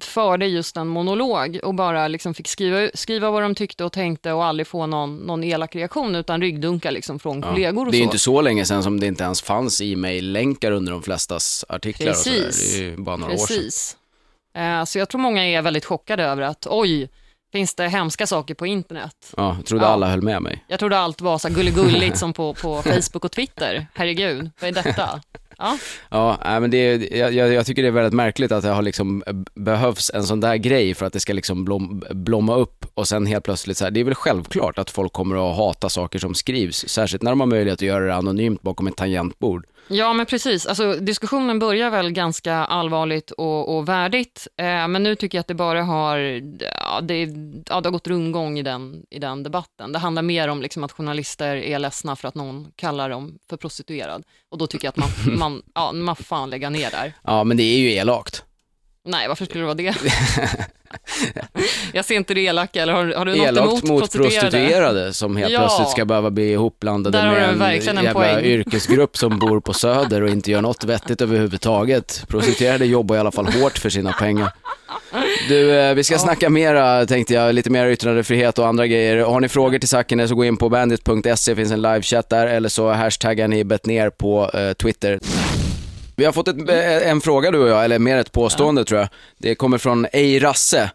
förde 0.00 0.46
just 0.46 0.76
en 0.76 0.88
monolog 0.88 1.60
och 1.62 1.74
bara 1.74 2.08
liksom 2.08 2.34
fick 2.34 2.48
skriva, 2.48 2.90
skriva 2.94 3.30
vad 3.30 3.42
de 3.42 3.54
tyckte 3.54 3.84
och 3.84 3.92
tänkte 3.92 4.32
och 4.32 4.44
aldrig 4.44 4.66
få 4.66 4.86
någon, 4.86 5.16
någon 5.16 5.44
elak 5.44 5.76
reaktion 5.76 6.14
utan 6.14 6.40
ryggdunkar 6.40 6.90
liksom 6.90 7.18
från 7.18 7.42
kollegor 7.42 7.86
och 7.86 7.92
det 7.92 7.98
är 7.98 8.00
så. 8.00 8.04
inte 8.04 8.18
så 8.18 8.40
länge 8.40 8.64
sedan 8.64 8.82
som 8.82 9.00
det 9.00 9.06
inte 9.06 9.24
ens 9.24 9.42
fanns 9.42 9.80
e-mail-länkar 9.80 10.72
under 10.72 10.92
de 10.92 11.02
flestas 11.02 11.64
artiklar 11.68 12.10
och 12.10 12.16
sådär. 12.16 12.36
Precis. 12.36 12.49
Det 12.58 12.78
är 12.78 12.82
ju 12.82 12.96
bara 12.96 13.16
några 13.16 13.32
år 13.32 13.36
sedan. 13.36 13.46
Precis. 13.46 13.96
Eh, 14.54 14.84
så 14.84 14.98
jag 14.98 15.08
tror 15.08 15.20
många 15.20 15.44
är 15.46 15.62
väldigt 15.62 15.84
chockade 15.84 16.24
över 16.24 16.42
att 16.42 16.66
oj, 16.70 17.08
finns 17.52 17.74
det 17.74 17.88
hemska 17.88 18.26
saker 18.26 18.54
på 18.54 18.66
internet? 18.66 19.32
Ja, 19.36 19.54
jag 19.56 19.66
trodde 19.66 19.84
Ja. 19.84 19.88
alla 19.90 20.08
höll 20.08 20.22
med 20.22 20.42
mig. 20.42 20.64
Jag 20.68 20.78
trodde 20.78 20.98
allt 20.98 21.20
var 21.20 21.38
så 21.38 21.48
gulligulligt 21.48 22.18
som 22.18 22.32
på, 22.32 22.54
på 22.54 22.82
Facebook 22.84 23.24
och 23.24 23.32
Twitter. 23.32 23.86
Herregud, 23.94 24.50
vad 24.60 24.68
är 24.68 24.74
detta? 24.82 25.20
Ja, 25.58 25.78
Ja, 26.10 26.60
men 26.60 26.70
det 26.70 26.76
är, 26.76 27.16
jag, 27.16 27.52
jag, 27.52 27.66
tycker 27.66 27.82
det 27.82 27.88
är 27.88 27.92
väldigt 27.92 28.12
märkligt 28.14 28.52
att 28.52 28.62
det 28.62 28.68
har 28.68 28.82
liksom 28.82 29.22
eh, 29.26 29.32
behövs 29.54 30.10
en 30.14 30.24
sån 30.24 30.40
där 30.40 30.56
grej 30.56 30.94
för 30.94 31.06
att 31.06 31.12
det 31.12 31.20
ska 31.20 31.32
liksom 31.32 31.64
blom, 31.64 32.02
blomma 32.10 32.56
upp 32.56 32.86
och 32.94 33.08
sen 33.08 33.26
helt 33.26 33.44
plötsligt 33.44 33.76
så 33.76 33.84
här, 33.84 33.90
det 33.90 34.00
är 34.00 34.04
väl 34.04 34.14
självklart 34.14 34.78
att 34.78 34.90
folk 34.90 35.12
kommer 35.12 35.50
att 35.50 35.56
hata 35.56 35.88
saker 35.88 36.18
som 36.18 36.34
skrivs, 36.34 36.88
särskilt 36.88 37.22
när 37.22 37.30
de 37.30 37.40
har 37.40 37.46
möjlighet 37.46 37.78
att 37.78 37.82
göra 37.82 38.04
det 38.04 38.14
anonymt 38.14 38.62
bakom 38.62 38.86
ett 38.86 38.96
tangentbord. 38.96 39.66
Ja, 39.92 40.12
men 40.12 40.26
precis. 40.26 40.66
Alltså, 40.66 40.94
diskussionen 40.94 41.58
börjar 41.58 41.90
väl 41.90 42.10
ganska 42.12 42.54
allvarligt 42.54 43.30
och, 43.30 43.76
och 43.76 43.88
värdigt, 43.88 44.48
eh, 44.56 44.88
men 44.88 45.02
nu 45.02 45.14
tycker 45.14 45.38
jag 45.38 45.40
att 45.40 45.46
det 45.46 45.54
bara 45.54 45.82
har, 45.82 46.18
ja, 46.60 47.00
det, 47.00 47.20
ja, 47.66 47.80
det 47.80 47.86
har 47.86 47.90
gått 47.90 48.06
rundgång 48.06 48.58
i 48.58 48.62
den, 48.62 49.02
i 49.10 49.18
den 49.18 49.42
debatten. 49.42 49.92
Det 49.92 49.98
handlar 49.98 50.22
mer 50.22 50.48
om 50.48 50.62
liksom, 50.62 50.84
att 50.84 50.92
journalister 50.92 51.56
är 51.56 51.78
ledsna 51.78 52.16
för 52.16 52.28
att 52.28 52.34
någon 52.34 52.72
kallar 52.76 53.10
dem 53.10 53.38
för 53.48 53.56
prostituerad. 53.56 54.24
Och 54.48 54.58
då 54.58 54.66
tycker 54.66 54.86
jag 54.86 54.90
att 54.90 55.26
man, 55.26 55.38
man, 55.38 55.62
ja, 55.74 55.92
man 55.92 56.16
får 56.16 56.24
fan 56.24 56.50
lägga 56.50 56.70
ner 56.70 56.90
där. 56.90 57.12
Ja, 57.22 57.44
men 57.44 57.56
det 57.56 57.62
är 57.62 57.78
ju 57.78 57.92
elakt. 57.92 58.44
Nej, 59.04 59.28
varför 59.28 59.44
skulle 59.44 59.62
det 59.62 59.66
vara 59.66 59.74
det? 59.74 59.94
jag 61.92 62.04
ser 62.04 62.14
inte 62.14 62.34
det 62.34 62.40
elaka, 62.40 62.82
eller 62.82 62.92
har, 62.92 63.14
har 63.16 63.24
du 63.24 63.30
något 63.36 63.46
Elakt 63.48 63.66
emot 63.68 63.82
mot 63.84 64.00
prostituerade? 64.00 64.50
prostituerade 64.50 65.12
som 65.12 65.36
helt 65.36 65.52
Ja. 65.52 65.58
plötsligt 65.58 65.88
ska 65.88 66.04
behöva 66.04 66.30
bli 66.30 66.52
ihopblandade 66.52 67.18
Där 67.18 67.26
med 67.26 67.48
en 67.48 67.62
en 67.62 68.04
jävla 68.04 68.12
poäng. 68.12 68.44
yrkesgrupp 68.44 69.16
som 69.16 69.38
bor 69.38 69.60
på 69.60 69.72
Söder 69.72 70.22
och 70.22 70.28
inte 70.28 70.50
gör 70.50 70.62
något 70.62 70.84
vettigt 70.84 71.20
överhuvudtaget. 71.20 72.24
Prostituerade 72.28 72.86
jobbar 72.86 73.16
i 73.16 73.18
alla 73.18 73.30
fall 73.32 73.46
hårt 73.46 73.78
för 73.78 73.90
sina 73.90 74.12
pengar. 74.12 74.52
Du, 75.48 75.78
eh, 75.80 75.94
vi 75.94 76.04
ska 76.04 76.18
snacka 76.18 76.50
mera 76.50 77.06
tänkte 77.06 77.34
jag, 77.34 77.54
lite 77.54 77.70
mer 77.70 77.86
yttrandefrihet 77.86 78.58
och 78.58 78.66
andra 78.66 78.86
grejer. 78.86 79.16
Har 79.24 79.40
ni 79.40 79.48
frågor 79.48 79.78
till 79.78 79.88
Sakine 79.88 80.28
så 80.28 80.34
gå 80.34 80.44
in 80.44 80.56
på 80.56 80.68
bandit.se, 80.68 81.56
finns 81.56 81.72
en 81.72 81.82
livechatt 81.82 82.28
där, 82.28 82.46
eller 82.46 82.68
så 82.68 82.90
hashtaggar 82.92 83.48
ni 83.48 83.64
ner 83.84 84.10
på 84.10 84.50
eh, 84.54 84.72
Twitter. 84.72 85.18
Vi 86.20 86.26
har 86.26 86.32
fått 86.32 86.48
ett, 86.48 86.68
eh, 86.68 87.10
en 87.10 87.20
fråga 87.20 87.50
du 87.50 87.58
och 87.58 87.68
jag, 87.68 87.84
eller 87.84 87.98
mer 87.98 88.16
ett 88.16 88.32
påstående 88.32 88.84
tror 88.84 89.00
jag. 89.00 89.08
Det 89.38 89.54
kommer 89.54 89.78
från 89.78 90.06
Ej 90.12 90.38
Rasse. 90.38 90.90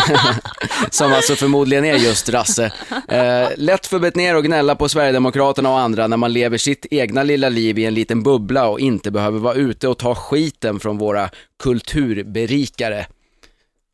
som 0.90 1.12
alltså 1.12 1.34
förmodligen 1.34 1.84
är 1.84 1.94
just 1.94 2.28
Rasse. 2.28 2.72
Eh, 3.08 3.48
lätt 3.56 3.86
för 3.86 3.98
Bettner 3.98 4.34
att 4.34 4.44
gnälla 4.44 4.74
på 4.76 4.88
Sverigedemokraterna 4.88 5.70
och 5.70 5.78
andra 5.78 6.06
när 6.06 6.16
man 6.16 6.32
lever 6.32 6.58
sitt 6.58 6.86
egna 6.90 7.22
lilla 7.22 7.48
liv 7.48 7.78
i 7.78 7.84
en 7.84 7.94
liten 7.94 8.22
bubbla 8.22 8.68
och 8.68 8.80
inte 8.80 9.10
behöver 9.10 9.38
vara 9.38 9.54
ute 9.54 9.88
och 9.88 9.98
ta 9.98 10.14
skiten 10.14 10.80
från 10.80 10.98
våra 10.98 11.30
kulturberikare. 11.62 13.06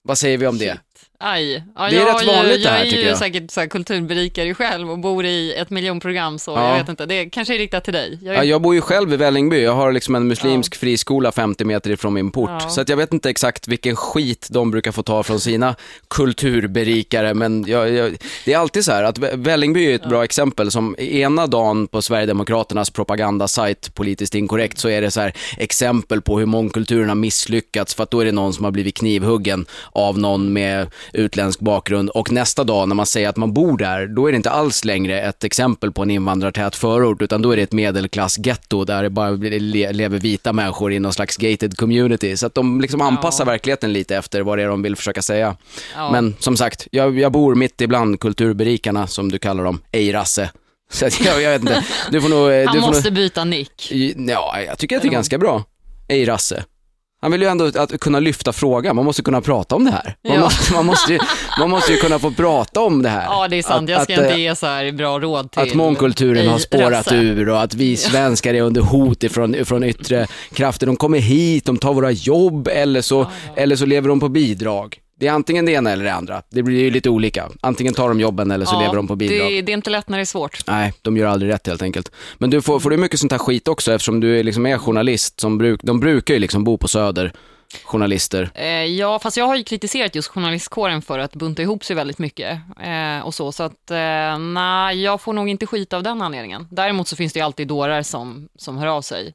Vad 0.03 0.19
säger 0.19 0.39
vi 0.39 0.47
om 0.47 0.59
det? 0.59 0.79
Aj. 1.23 1.53
Ja, 1.77 1.89
Det 1.91 1.97
är 1.97 2.01
jag 2.01 2.09
rätt 2.21 2.27
vanligt 2.27 2.63
det 2.65 2.71
här, 2.71 2.79
Jag 2.85 2.87
är 2.93 2.97
ju 2.97 3.03
jag. 3.09 3.19
säkert 3.19 3.51
så 3.51 3.61
här 3.61 3.67
kulturberikare 3.67 4.55
själv 4.55 4.91
och 4.91 4.99
bor 4.99 5.25
i 5.27 5.55
ett 5.55 5.71
miljonprogram 5.71 6.39
så 6.39 6.51
Ja. 6.51 6.69
jag 6.71 6.79
vet 6.79 6.89
inte. 6.89 7.07
Det 7.07 7.31
kanske 7.31 7.55
är 7.55 7.59
riktat 7.59 7.85
till 7.85 7.93
dig. 7.95 8.19
Jag 8.23 8.35
är, 8.35 8.39
Ja, 8.39 8.45
jag 8.45 8.63
bor 8.63 8.75
ju 8.75 8.81
själv 8.81 9.13
i 9.13 9.17
Vällingby, 9.17 9.63
jag 9.63 9.73
har 9.75 9.93
liksom 9.93 10.15
en 10.15 10.29
muslimsk 10.29 10.75
friskola 10.77 11.33
50 11.33 11.65
meter 11.65 11.91
ifrån 11.91 12.15
min 12.15 12.31
port. 12.31 12.51
Ja. 12.51 12.69
Så 12.69 12.81
att 12.81 12.89
jag 12.89 12.97
vet 12.97 13.13
inte 13.13 13.31
exakt 13.31 13.69
vilken 13.69 13.97
skit 13.97 14.49
de 14.51 14.71
brukar 14.71 14.93
få 14.93 15.03
ta 15.03 15.23
från 15.23 15.41
sina 15.41 15.75
kulturberikare, 16.09 17.35
men 17.35 17.65
jag, 17.69 17.91
jag, 17.91 18.17
det 18.45 18.53
är 18.53 18.59
alltid 18.59 18.85
så 18.85 18.93
här 18.93 19.03
att 19.03 19.19
Vä- 19.19 19.45
Vällingby 19.45 19.85
är 19.91 19.95
ett 19.95 20.09
bra 20.09 20.25
exempel 20.25 20.71
som 20.71 20.97
ena 20.99 21.47
dagen 21.47 21.87
på 21.89 22.03
Sverigedemokraternas 22.03 22.91
propagandasajt 22.91 23.95
Politiskt 23.95 24.35
inkorrekt 24.35 24.79
så 24.79 24.89
är 24.89 25.03
det 25.03 25.11
så 25.11 25.21
här 25.21 25.33
exempel 25.59 26.21
på 26.23 26.39
hur 26.39 26.47
mångkulturen 26.47 27.09
har 27.09 27.17
misslyckats 27.17 27.95
för 27.95 28.03
att 28.03 28.11
då 28.11 28.21
är 28.21 28.25
det 28.25 28.33
någon 28.33 28.53
som 28.55 28.65
har 28.65 28.73
blivit 28.73 28.97
knivhuggen 28.97 29.67
av 29.93 30.19
någon 30.19 30.53
med 30.53 30.87
utländsk 31.13 31.61
bakgrund 31.61 32.11
och 32.11 32.33
nästa 32.33 32.65
dag 32.65 32.89
när 32.89 32.95
man 32.95 33.07
säger 33.07 33.29
att 33.29 33.37
man 33.37 33.53
bor 33.55 33.79
där, 33.79 34.07
då 34.07 34.27
är 34.27 34.33
det 34.33 34.37
inte 34.37 34.51
alls 34.51 34.85
längre 34.85 35.21
ett 35.21 35.45
exempel 35.45 35.93
på 35.93 36.03
en 36.03 36.11
invandrartät 36.11 36.77
förort 36.77 37.23
utan 37.23 37.43
då 37.43 37.53
är 37.53 37.57
det 37.57 37.63
ett 37.63 37.73
medelklassgetto 37.73 38.85
där 38.85 39.03
det 39.03 39.11
bara 39.11 39.31
lever 39.31 40.19
vita 40.19 40.53
människor 40.53 40.93
i 40.93 40.99
någon 40.99 41.13
slags 41.13 41.37
gated 41.37 41.77
community. 41.77 42.37
Så 42.37 42.47
att 42.47 42.55
de 42.55 42.81
liksom 42.81 43.01
anpassar 43.01 43.45
verkligheten 43.45 43.93
lite 43.93 44.17
efter 44.17 44.41
vad 44.41 44.59
det 44.59 44.63
är 44.65 44.69
de 44.69 44.83
vill 44.83 44.97
försöka 44.97 45.23
säga. 45.23 45.57
Ja. 45.95 46.13
Men 46.13 46.35
som 46.39 46.57
sagt, 46.57 46.89
jag, 46.93 47.19
jag 47.19 47.33
bor 47.33 47.55
mitt 47.55 47.81
ibland 47.81 48.21
kulturberikarna 48.21 49.07
som 49.07 49.31
du 49.33 49.39
kallar 49.39 49.65
dem, 49.65 49.81
ej 49.93 50.13
rasse. 50.13 50.51
Så 50.93 51.07
att 51.07 51.21
jag, 51.25 51.43
jag 51.43 51.51
vet 51.51 51.61
inte, 51.61 51.85
du 52.11 52.21
får 52.21 52.29
nog... 52.29 52.51
eh, 52.53 52.67
Han 52.67 52.75
du 52.75 52.81
får 52.81 52.89
måste 52.89 53.09
nog, 53.11 53.15
byta 53.15 53.45
nick. 53.45 53.93
Ja, 54.17 54.61
jag 54.67 54.79
tycker 54.79 54.97
att 54.97 55.03
det 55.03 55.09
är 55.09 55.13
ganska 55.13 55.39
bra. 55.39 55.65
Ej 56.09 56.25
rasse. 56.25 56.65
Han 57.23 57.31
vill 57.33 57.43
ju 57.43 57.49
ändå 57.49 57.65
att 57.75 58.01
kunna 58.01 58.21
lyfta 58.21 58.53
frågan, 58.53 58.97
man 58.97 59.05
måste 59.05 59.23
kunna 59.23 59.41
prata 59.41 59.75
om 59.77 59.85
det 59.85 59.91
här. 59.91 60.17
Man, 60.29 60.35
Ja. 60.37 60.41
måste, 60.41 60.73
man, 60.73 60.87
måste, 60.87 61.13
ju, 61.13 61.19
man 61.59 61.71
måste 61.71 61.93
ju 61.93 61.99
kunna 61.99 62.19
få 62.19 62.31
prata 62.31 62.81
om 62.81 63.03
det 63.03 63.09
här. 63.09 63.25
Ja, 63.25 63.49
det 63.49 63.57
är 63.59 63.63
sant. 63.63 63.83
Att- 63.83 63.89
jag 63.91 64.03
ska 64.03 64.13
att, 64.13 64.19
inte 64.21 64.31
eh, 64.33 64.39
ge 64.41 64.57
så 64.57 64.67
här 64.67 64.93
bra 64.93 65.19
råd 65.19 65.51
till 65.51 65.63
Att 65.63 65.75
mångkulturen 65.75 66.49
har 66.49 66.59
spårat 66.59 66.93
Rasse. 66.93 67.17
ur 67.17 67.49
och 67.49 67.63
att 67.63 67.75
vi 67.75 67.97
svenskar 67.97 68.55
är 68.55 68.63
under 68.63 68.81
hot 68.81 69.23
ifrån, 69.25 69.55
ifrån 69.55 69.85
yttre 69.85 70.27
krafter. 70.55 70.87
De 70.87 70.97
kommer 70.97 71.19
hit, 71.19 71.65
de 71.65 71.79
tar 71.79 71.95
våra 71.95 72.11
jobb 72.11 72.69
eller 72.69 73.03
så, 73.03 73.27
eller 73.57 73.77
så 73.77 73.87
lever 73.87 74.09
de 74.09 74.21
på 74.21 74.29
bidrag. 74.29 74.97
Det 75.21 75.27
är 75.27 75.33
antingen 75.33 75.67
det 75.67 75.73
ena 75.73 75.91
eller 75.91 76.05
det 76.05 76.15
andra. 76.15 76.43
Det 76.49 76.63
blir 76.63 76.81
ju 76.81 76.91
lite 76.91 77.11
olika. 77.11 77.49
Antingen 77.61 77.95
tar 77.95 78.09
de 78.09 78.21
jobben 78.21 78.51
eller 78.51 78.67
så 78.67 78.75
Ja, 78.75 78.81
lever 78.81 78.97
de 78.97 79.09
på 79.09 79.17
bidrag. 79.17 79.51
Det, 79.51 79.63
det 79.63 79.73
är 79.73 79.75
inte 79.75 79.91
lätt 79.91 80.09
när 80.09 80.19
det 80.19 80.23
är 80.23 80.25
svårt. 80.25 80.67
Nej, 80.67 80.93
de 81.03 81.17
gör 81.17 81.27
aldrig 81.27 81.53
rätt 81.53 81.67
helt 81.67 81.83
enkelt. 81.83 82.13
Men 82.39 82.51
du 82.51 82.63
får, 82.63 82.81
får 82.81 82.91
du 82.91 82.97
mycket 82.97 83.21
sånt 83.21 83.33
här 83.33 83.39
skit 83.39 83.69
också 83.69 83.93
eftersom 83.93 84.21
du 84.21 84.39
är, 84.39 84.45
liksom 84.45 84.67
är 84.67 84.79
journalist 84.79 85.41
som 85.41 85.59
bruk, 85.59 85.81
de 85.83 86.01
brukar 86.01 86.35
ju 86.35 86.41
liksom 86.41 86.65
bo 86.65 86.79
på 86.79 86.89
Söder, 86.89 87.33
journalister. 87.85 88.51
Eh, 88.55 88.67
ja, 88.85 89.19
fast 89.19 89.37
jag 89.37 89.45
har 89.45 89.57
ju 89.57 89.63
kritiserat 89.65 90.15
just 90.15 90.29
journalistkåren 90.29 91.03
för 91.03 91.19
att 91.19 91.37
bunta 91.37 91.63
ihop 91.63 91.85
sig 91.85 91.97
väldigt 91.97 92.19
mycket 92.19 92.59
eh, 92.83 93.27
och 93.27 93.35
så, 93.35 93.53
så 93.53 93.63
att 93.63 93.91
eh, 93.91 94.39
nej, 94.39 95.03
jag 95.03 95.21
får 95.21 95.33
nog 95.33 95.49
inte 95.49 95.67
skit 95.67 95.93
av 95.93 96.03
den 96.03 96.23
anledningen. 96.23 96.69
Däremot 96.71 97.09
så 97.09 97.17
finns 97.17 97.33
det 97.33 97.39
ju 97.39 97.45
alltid 97.45 97.69
dårar 97.69 98.03
som, 98.03 98.49
som 98.57 98.79
hör 98.79 98.87
av 98.87 99.03
sig 99.03 99.35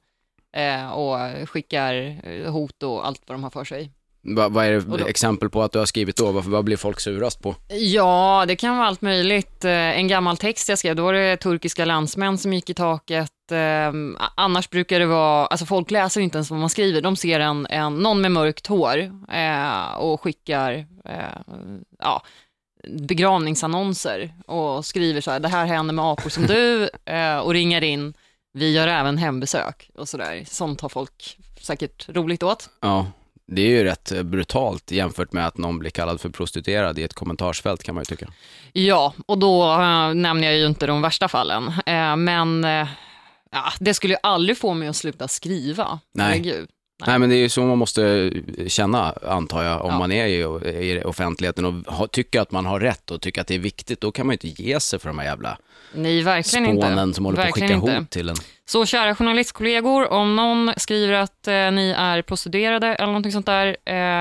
eh, 0.57 0.89
och 0.91 1.49
skickar 1.49 1.93
eh, 2.23 2.51
hot 2.51 2.83
och 2.83 3.07
allt 3.07 3.21
vad 3.27 3.35
de 3.35 3.43
har 3.43 3.49
för 3.49 3.63
sig. 3.65 3.91
Va, 4.27 4.49
vad 4.49 4.65
är 4.65 4.71
det 4.71 4.79
då- 4.97 5.07
exempel 5.07 5.49
på 5.49 5.63
att 5.63 5.71
du 5.71 5.79
har 5.79 5.85
skrivit 5.85 6.15
då? 6.15 6.31
Varför, 6.31 6.49
vad 6.49 6.63
blir 6.65 6.77
folk 6.77 6.99
surast 6.99 7.41
på? 7.41 7.55
Ja, 7.69 8.45
det 8.47 8.55
kan 8.55 8.77
vara 8.77 8.87
allt 8.87 9.01
möjligt. 9.01 9.65
Eh, 9.65 9.71
En 9.71 10.07
gammal 10.07 10.37
text 10.37 10.69
jag 10.69 10.77
skrev, 10.79 10.95
då 10.95 11.03
var 11.03 11.13
det 11.13 11.37
turkiska 11.37 11.85
landsmän 11.85 12.37
som 12.37 12.53
gick 12.53 12.69
i 12.69 12.73
taket. 12.73 13.31
Eh, 13.51 13.91
Annars 14.35 14.69
brukar 14.69 14.99
det 14.99 15.05
vara, 15.05 15.45
alltså 15.45 15.65
folk 15.65 15.91
läser 15.91 16.21
inte 16.21 16.37
ens 16.37 16.49
vad 16.51 16.59
man 16.59 16.69
skriver, 16.69 17.01
de 17.01 17.15
ser 17.15 17.39
en, 17.39 17.65
en 17.69 17.95
någon 17.95 18.21
med 18.21 18.31
mörkt 18.31 18.67
hår 18.67 18.97
eh, 19.31 19.93
och 19.97 20.21
skickar 20.21 20.85
eh, 21.05 21.15
ja, 21.99 22.21
begravningsannonser 23.15 24.33
och 24.47 24.85
skriver 24.85 25.21
så 25.21 25.31
här, 25.31 25.39
det 25.39 25.47
här 25.47 25.65
händer 25.65 25.93
med 25.93 26.05
apor 26.05 26.29
som 26.29 26.43
du 26.47 26.89
eh, 27.13 27.37
och 27.37 27.53
ringer 27.53 27.81
in, 27.83 28.13
vi 28.53 28.71
gör 28.73 28.87
även 28.87 29.17
hembesök 29.17 29.89
och 29.95 30.09
sådär. 30.09 30.43
Sånt 30.47 30.81
har 30.81 30.89
folk 30.89 31.37
säkert 31.61 32.09
roligt 32.09 32.43
åt. 32.43 32.69
Ja, 32.81 33.07
det 33.47 33.61
är 33.61 33.69
ju 33.69 33.83
rätt 33.83 34.11
brutalt 34.23 34.91
jämfört 34.91 35.33
med 35.33 35.47
att 35.47 35.57
någon 35.57 35.79
blir 35.79 35.89
kallad 35.89 36.21
för 36.21 36.29
prostituerad 36.29 36.99
i 36.99 37.03
ett 37.03 37.13
kommentarsfält 37.13 37.83
kan 37.83 37.95
man 37.95 38.01
ju 38.01 38.05
tycka. 38.05 38.27
Ja, 38.73 39.13
och 39.25 39.37
då 39.37 39.71
eh, 39.71 40.13
nämner 40.13 40.47
jag 40.47 40.57
ju 40.57 40.65
inte 40.65 40.87
de 40.87 41.01
värsta 41.01 41.27
fallen. 41.27 41.73
Eh, 41.85 42.15
men 42.15 42.63
ja, 43.51 43.73
det 43.79 43.93
skulle 43.93 44.13
ju 44.13 44.19
aldrig 44.23 44.57
få 44.57 44.73
mig 44.73 44.87
att 44.87 44.95
sluta 44.95 45.27
skriva. 45.27 45.99
Nej. 46.13 46.65
Nej 47.07 47.19
men 47.19 47.29
det 47.29 47.35
är 47.35 47.39
ju 47.39 47.49
så 47.49 47.61
man 47.61 47.77
måste 47.77 48.31
känna 48.67 49.13
antar 49.27 49.63
jag 49.63 49.81
om 49.81 49.91
Ja. 49.91 49.99
man 49.99 50.11
är 50.11 50.25
i, 50.25 50.39
i 50.91 51.03
offentligheten 51.05 51.65
och 51.65 51.93
ha, 51.93 52.07
tycker 52.07 52.41
att 52.41 52.51
man 52.51 52.65
har 52.65 52.79
rätt 52.79 53.11
och 53.11 53.21
tycker 53.21 53.41
att 53.41 53.47
det 53.47 53.55
är 53.55 53.59
viktigt. 53.59 54.01
Då 54.01 54.11
kan 54.11 54.25
man 54.27 54.33
ju 54.41 54.49
inte 54.49 54.63
ge 54.63 54.79
sig 54.79 54.99
för 54.99 55.07
de 55.09 55.19
här 55.19 55.25
jävla 55.25 55.57
Nej, 55.93 56.21
verkligen 56.21 56.65
spånen 56.65 56.99
inte. 56.99 57.15
som 57.15 57.25
håller 57.25 57.35
på 57.35 57.41
att 57.41 57.47
verkligen 57.47 57.81
skicka 57.81 57.91
inte. 57.91 57.99
hot 58.01 58.09
till 58.09 58.29
en. 58.29 58.35
Så 58.65 58.85
kära 58.85 59.15
journalistkollegor, 59.15 60.11
om 60.13 60.35
någon 60.35 60.73
skriver 60.77 61.13
att 61.13 61.47
eh, 61.47 61.53
ni 61.53 61.93
är 61.97 62.21
prostituerade 62.21 62.87
eller 62.87 63.07
någonting 63.07 63.31
sånt 63.31 63.45
där, 63.45 63.77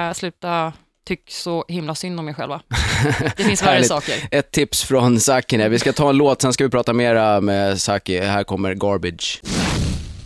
eh, 0.08 0.12
sluta 0.12 0.72
tyck 1.06 1.30
så 1.30 1.64
himla 1.68 1.94
synd 1.94 2.20
om 2.20 2.28
er 2.28 2.32
själva. 2.32 2.60
Det 3.36 3.44
finns 3.44 3.62
värre 3.62 3.84
saker. 3.84 4.14
Ett 4.30 4.50
tips 4.50 4.84
från 4.84 5.20
Sakine. 5.20 5.68
Vi 5.68 5.78
ska 5.78 5.92
ta 5.92 6.08
en 6.10 6.16
låt, 6.16 6.42
sen 6.42 6.52
ska 6.52 6.64
vi 6.64 6.70
prata 6.70 6.92
mera 6.92 7.40
med 7.40 7.80
Saki. 7.80 8.18
Här 8.20 8.44
kommer 8.44 8.74
Garbage. 8.74 9.40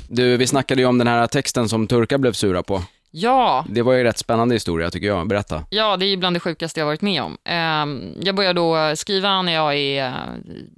Du, 0.09 0.37
vi 0.37 0.47
snackade 0.47 0.81
ju 0.83 0.87
om 0.89 0.99
den 0.99 1.07
här 1.07 1.27
texten 1.27 1.69
som 1.69 1.87
turkar 1.87 2.19
blev 2.19 2.33
sura 2.33 2.63
på. 2.63 2.83
Ja, 3.11 3.65
Det 3.69 3.83
var 3.83 3.93
ju 3.93 3.99
en 3.99 4.05
rätt 4.05 4.19
spännande 4.19 4.55
historia 4.55 4.91
tycker 4.91 5.07
jag. 5.07 5.29
Berätta. 5.29 5.65
Ja, 5.71 5.97
det 5.97 6.07
är 6.07 6.09
ju 6.09 6.17
bland 6.17 6.37
det 6.37 6.41
sjukaste 6.41 6.81
jag 6.81 6.87
varit 6.87 7.03
med 7.03 7.23
om. 7.23 7.37
Ehm, 7.45 8.13
Jag 8.21 8.35
började 8.35 8.61
då 8.61 8.97
skriva 8.97 9.43
när 9.43 9.53
jag 9.53 9.75
är 9.77 10.07
eh, 10.07 10.13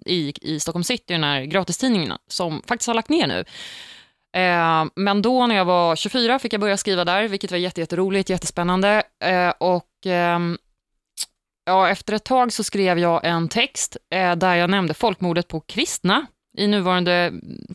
i, 0.06 0.32
i 0.40 0.60
Stockholm 0.60 0.84
city, 0.84 1.04
den 1.12 1.24
här 1.24 1.42
gratistidningen 1.44 2.12
som 2.28 2.62
faktiskt 2.66 2.86
har 2.86 2.94
lagt 2.94 3.08
ner 3.08 3.26
nu. 3.26 3.44
Ehm, 4.36 4.90
Men 4.96 5.22
då 5.22 5.46
när 5.46 5.54
jag 5.56 5.64
var 5.64 5.96
24 5.96 6.38
fick 6.38 6.52
jag 6.52 6.60
börja 6.60 6.76
skriva 6.76 7.04
där, 7.04 7.28
vilket 7.28 7.50
var 7.50 7.58
jätte- 7.58 7.80
jätteroligt, 7.80 8.30
jättespännande. 8.30 9.02
Eh, 9.24 9.52
Och 9.58 9.86
ehm, 10.06 10.58
ja, 11.66 11.88
efter 11.88 12.12
ett 12.14 12.24
tag 12.24 12.52
så 12.52 12.64
skrev 12.64 12.98
jag 12.98 13.24
en 13.24 13.48
text 13.48 13.96
eh, 14.14 14.34
där 14.36 14.54
jag 14.54 14.70
nämnde 14.70 14.94
folkmordet 14.94 15.48
på 15.48 15.60
kristna 15.60 16.26
i 16.58 16.66
nuvarande 16.66 17.32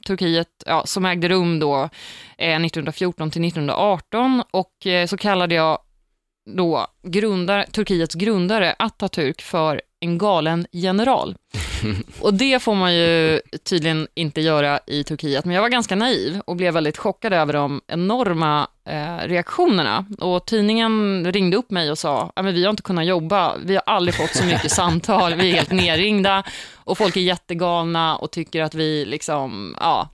Turkiet, 0.08 0.64
ja, 0.66 0.84
som 0.86 1.06
ägde 1.06 1.30
rum 1.30 1.60
då 1.60 1.90
eh, 2.38 2.56
1914 2.56 3.32
till 3.32 3.46
1918 3.46 4.44
och 4.52 4.88
eh, 4.88 5.08
så 5.08 5.18
kallade 5.18 5.56
jag 5.56 5.80
då 6.56 6.88
grundare, 7.04 7.66
Turkiets 7.66 8.16
grundare 8.16 8.76
Atatürk 8.80 9.42
för 9.42 9.82
en 10.06 10.18
galen 10.18 10.68
general. 10.72 11.36
Och 12.20 12.34
det 12.34 12.60
får 12.60 12.76
man 12.76 12.96
ju 12.96 13.42
tydligen 13.64 14.08
inte 14.14 14.42
göra 14.42 14.80
i 14.88 15.04
Turkiet, 15.04 15.46
men 15.46 15.56
jag 15.56 15.62
var 15.62 15.70
ganska 15.70 15.96
naiv 15.96 16.42
och 16.46 16.56
blev 16.56 16.74
väldigt 16.74 16.98
chockad 16.98 17.34
över 17.34 17.54
de 17.54 17.82
enorma 17.88 18.68
eh, 18.90 19.28
reaktionerna. 19.28 20.06
Och 20.20 20.46
tidningen 20.46 21.26
ringde 21.32 21.58
upp 21.58 21.72
mig 21.72 21.92
och 21.92 21.98
sa, 21.98 22.32
"Ja, 22.36 22.42
men 22.42 22.54
vi 22.54 22.64
har 22.64 22.70
inte 22.70 22.84
kunnat 22.84 23.06
jobba, 23.06 23.58
vi 23.58 23.76
har 23.76 23.84
aldrig 23.86 24.16
fått 24.16 24.36
så 24.36 24.46
mycket 24.46 24.72
samtal, 24.82 25.34
vi 25.34 25.52
är 25.52 25.56
helt 25.56 25.72
nerringda 25.72 26.44
och 26.74 26.98
folk 26.98 27.18
är 27.18 27.22
jättegalna 27.22 28.16
och 28.16 28.32
tycker 28.32 28.62
att 28.62 28.76
vi 28.76 29.06
liksom, 29.06 29.76
ja, 29.80 30.10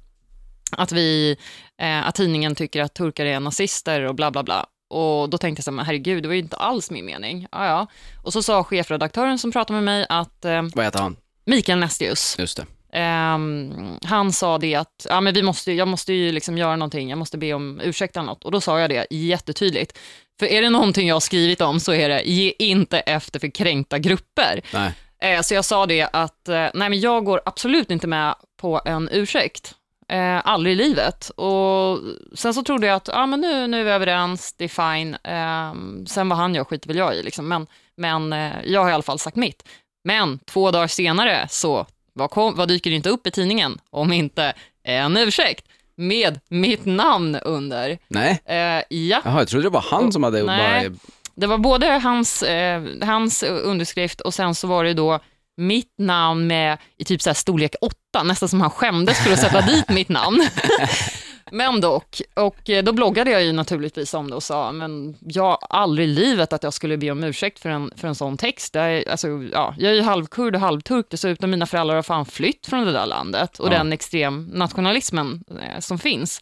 att 0.77 0.91
vi, 0.91 1.37
eh, 1.81 2.07
att 2.07 2.15
tidningen 2.15 2.55
tycker 2.55 2.81
att 2.81 2.93
turkar 2.93 3.25
är 3.25 3.39
nazister 3.39 4.01
och 4.01 4.15
bla 4.15 4.31
bla 4.31 4.43
bla. 4.43 4.65
Och 4.91 5.29
då 5.29 5.37
tänkte 5.37 5.59
jag 5.59 5.63
så 5.63 5.71
här, 5.71 5.75
men 5.75 5.85
herregud, 5.85 6.23
det 6.23 6.27
var 6.27 6.33
ju 6.33 6.41
inte 6.41 6.55
alls 6.55 6.91
min 6.91 7.05
mening. 7.05 7.47
Ja, 7.51 7.65
ja. 7.65 7.87
Och 8.23 8.33
så 8.33 8.43
sa 8.43 8.63
chefredaktören 8.63 9.39
som 9.39 9.51
pratade 9.51 9.81
med 9.81 9.83
mig 9.83 10.05
att 10.09 10.45
eh, 10.45 10.61
Vad 10.75 10.85
heter 10.85 10.99
han? 10.99 11.15
Mikael 11.45 11.79
Nestius, 11.79 12.35
Just 12.39 12.57
det. 12.57 12.65
Ehm, 12.93 13.97
han 14.03 14.31
sa 14.33 14.57
det 14.57 14.75
att 14.75 15.07
ja, 15.09 15.21
men 15.21 15.33
vi 15.33 15.43
måste, 15.43 15.71
jag 15.71 15.87
måste 15.87 16.13
ju 16.13 16.31
liksom 16.31 16.57
göra 16.57 16.75
någonting, 16.75 17.09
jag 17.09 17.19
måste 17.19 17.37
be 17.37 17.53
om 17.53 17.81
ursäkt 17.83 18.15
eller 18.15 18.25
något. 18.25 18.43
Och 18.43 18.51
då 18.51 18.61
sa 18.61 18.79
jag 18.79 18.89
det 18.89 19.07
jättetydligt. 19.09 19.97
För 20.39 20.45
är 20.45 20.61
det 20.61 20.69
någonting 20.69 21.07
jag 21.07 21.15
har 21.15 21.19
skrivit 21.19 21.61
om 21.61 21.79
så 21.79 21.93
är 21.93 22.09
det, 22.09 22.21
ge 22.23 22.53
inte 22.59 22.99
efter 22.99 23.39
för 23.39 23.47
kränkta 23.47 23.99
grupper. 23.99 24.61
Nej. 24.73 24.93
Eh, 25.21 25.41
så 25.41 25.53
jag 25.53 25.65
sa 25.65 25.85
det 25.85 26.09
att, 26.13 26.47
eh, 26.47 26.67
nej 26.73 26.89
men 26.89 26.99
jag 26.99 27.25
går 27.25 27.41
absolut 27.45 27.91
inte 27.91 28.07
med 28.07 28.35
på 28.61 28.81
en 28.85 29.09
ursäkt. 29.11 29.75
Eh, 30.11 30.41
aldrig 30.43 30.73
i 30.73 30.75
livet. 30.75 31.29
Och 31.29 31.99
sen 32.33 32.53
så 32.53 32.63
trodde 32.63 32.87
jag 32.87 32.95
att, 32.95 33.07
ja 33.07 33.25
men 33.25 33.41
nu, 33.41 33.67
nu 33.67 33.79
är 33.79 33.83
vi 33.83 33.91
överens, 33.91 34.53
det 34.53 34.63
är 34.63 34.95
fine. 34.95 35.17
Eh, 35.23 36.05
sen 36.07 36.29
vad 36.29 36.37
han 36.37 36.55
gör 36.55 36.63
skiter 36.63 36.87
väl 36.87 36.97
jag 36.97 37.15
i 37.15 37.23
liksom. 37.23 37.47
Men, 37.47 37.67
men 37.97 38.33
eh, 38.33 38.51
jag 38.65 38.81
har 38.81 38.89
i 38.89 38.93
alla 38.93 39.03
fall 39.03 39.19
sagt 39.19 39.35
mitt. 39.35 39.63
Men 40.03 40.39
två 40.39 40.71
dagar 40.71 40.87
senare 40.87 41.47
så, 41.49 41.85
vad, 42.13 42.29
kom, 42.29 42.55
vad 42.55 42.67
dyker 42.67 42.91
inte 42.91 43.09
upp 43.09 43.27
i 43.27 43.31
tidningen 43.31 43.79
om 43.89 44.13
inte 44.13 44.53
en 44.83 45.17
ursäkt 45.17 45.67
med 45.95 46.39
mitt 46.47 46.85
namn 46.85 47.35
under. 47.35 47.97
Nej. 48.07 48.41
Eh, 48.45 48.55
ja. 48.97 49.21
Jaha, 49.23 49.39
jag 49.39 49.47
trodde 49.47 49.65
det 49.65 49.69
var 49.69 49.85
han 49.89 50.11
som 50.11 50.23
hade 50.23 50.43
Nej. 50.43 50.89
bara... 50.89 50.97
Det 51.35 51.47
var 51.47 51.57
både 51.57 51.87
hans, 51.87 52.43
eh, 52.43 52.83
hans 53.01 53.43
underskrift 53.43 54.21
och 54.21 54.33
sen 54.33 54.55
så 54.55 54.67
var 54.67 54.83
det 54.83 54.93
då 54.93 55.19
mitt 55.57 55.93
namn 55.97 56.47
med 56.47 56.77
i 56.97 57.03
typ 57.03 57.21
så 57.21 57.29
här 57.29 57.35
storlek 57.35 57.75
8, 57.81 58.23
nästan 58.23 58.49
som 58.49 58.61
han 58.61 58.69
skämdes 58.69 59.23
för 59.23 59.33
att 59.33 59.39
sätta 59.39 59.61
dit 59.61 59.89
mitt 59.89 60.09
namn. 60.09 60.47
Men 61.51 61.81
dock, 61.81 62.21
och 62.35 62.69
eh, 62.69 62.83
då 62.83 62.93
bloggade 62.93 63.31
jag 63.31 63.43
ju 63.43 63.51
naturligtvis 63.51 64.13
om 64.13 64.29
det 64.29 64.35
och 64.35 64.43
sa, 64.43 64.71
men 64.71 65.15
jag 65.19 65.57
aldrig 65.69 66.07
i 66.09 66.11
livet 66.11 66.53
att 66.53 66.63
jag 66.63 66.73
skulle 66.73 66.97
be 66.97 67.11
om 67.11 67.23
ursäkt 67.23 67.59
för 67.59 67.69
en, 67.69 67.91
för 67.95 68.07
en 68.07 68.15
sån 68.15 68.37
text. 68.37 68.75
Jag 68.75 68.91
är, 68.93 69.09
alltså, 69.11 69.27
ja, 69.53 69.75
jag 69.77 69.91
är 69.91 69.95
ju 69.95 70.01
halvkurd 70.01 70.55
och 70.55 70.61
halvturk 70.61 71.05
dessutom, 71.09 71.51
mina 71.51 71.65
föräldrar 71.65 71.95
har 71.95 72.03
fan 72.03 72.25
flytt 72.25 72.67
från 72.67 72.85
det 72.85 72.91
där 72.91 73.05
landet 73.05 73.59
och 73.59 73.67
Ja. 73.67 73.71
den 73.71 73.93
extrem 73.93 74.43
nationalismen 74.53 75.43
eh, 75.49 75.79
som 75.79 75.99
finns. 75.99 76.41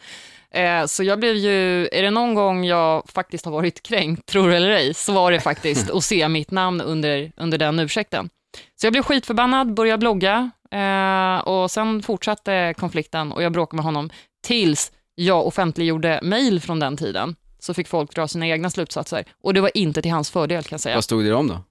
Eh, 0.51 0.85
så 0.85 1.03
jag 1.03 1.19
blev 1.19 1.35
ju, 1.35 1.87
är 1.87 2.01
det 2.03 2.11
någon 2.11 2.33
gång 2.35 2.65
jag 2.65 3.03
faktiskt 3.09 3.45
har 3.45 3.51
varit 3.51 3.83
kränkt, 3.83 4.25
tror 4.25 4.53
eller 4.53 4.69
ej, 4.69 4.93
så 4.93 5.13
var 5.13 5.31
det 5.31 5.39
faktiskt 5.39 5.89
att 5.93 6.03
se 6.03 6.27
mitt 6.29 6.51
namn 6.51 6.81
under, 6.81 7.31
under 7.37 7.57
den 7.57 7.79
ursäkten. 7.79 8.29
Så 8.75 8.85
jag 8.85 8.93
blev 8.93 9.03
skitförbannad, 9.03 9.73
började 9.73 9.97
blogga 9.97 10.51
eh, 10.71 11.37
och 11.39 11.71
sen 11.71 12.01
fortsatte 12.01 12.73
konflikten 12.77 13.31
och 13.31 13.43
jag 13.43 13.51
bråkade 13.51 13.75
med 13.75 13.85
honom 13.85 14.09
tills 14.43 14.91
jag 15.15 15.47
offentliggjorde 15.47 16.19
mejl 16.23 16.61
från 16.61 16.79
den 16.79 16.97
tiden. 16.97 17.35
Så 17.59 17.73
fick 17.73 17.87
folk 17.87 18.15
dra 18.15 18.27
sina 18.27 18.47
egna 18.47 18.69
slutsatser 18.69 19.25
och 19.43 19.53
det 19.53 19.61
var 19.61 19.77
inte 19.77 20.01
till 20.01 20.11
hans 20.11 20.31
fördel 20.31 20.63
kan 20.63 20.75
jag 20.75 20.81
säga. 20.81 20.95
Vad 20.95 21.03
stod 21.03 21.25
det 21.25 21.33
om 21.33 21.47
då? 21.47 21.63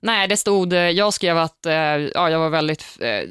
Nej, 0.00 0.28
det 0.28 0.36
stod, 0.36 0.72
eh, 0.72 0.78
jag 0.78 1.14
skrev 1.14 1.38
att 1.38 1.66
eh, 1.66 1.74
ja, 1.74 2.30
jag 2.30 2.38
var 2.38 2.48
väldigt 2.48 2.84
eh, 3.00 3.22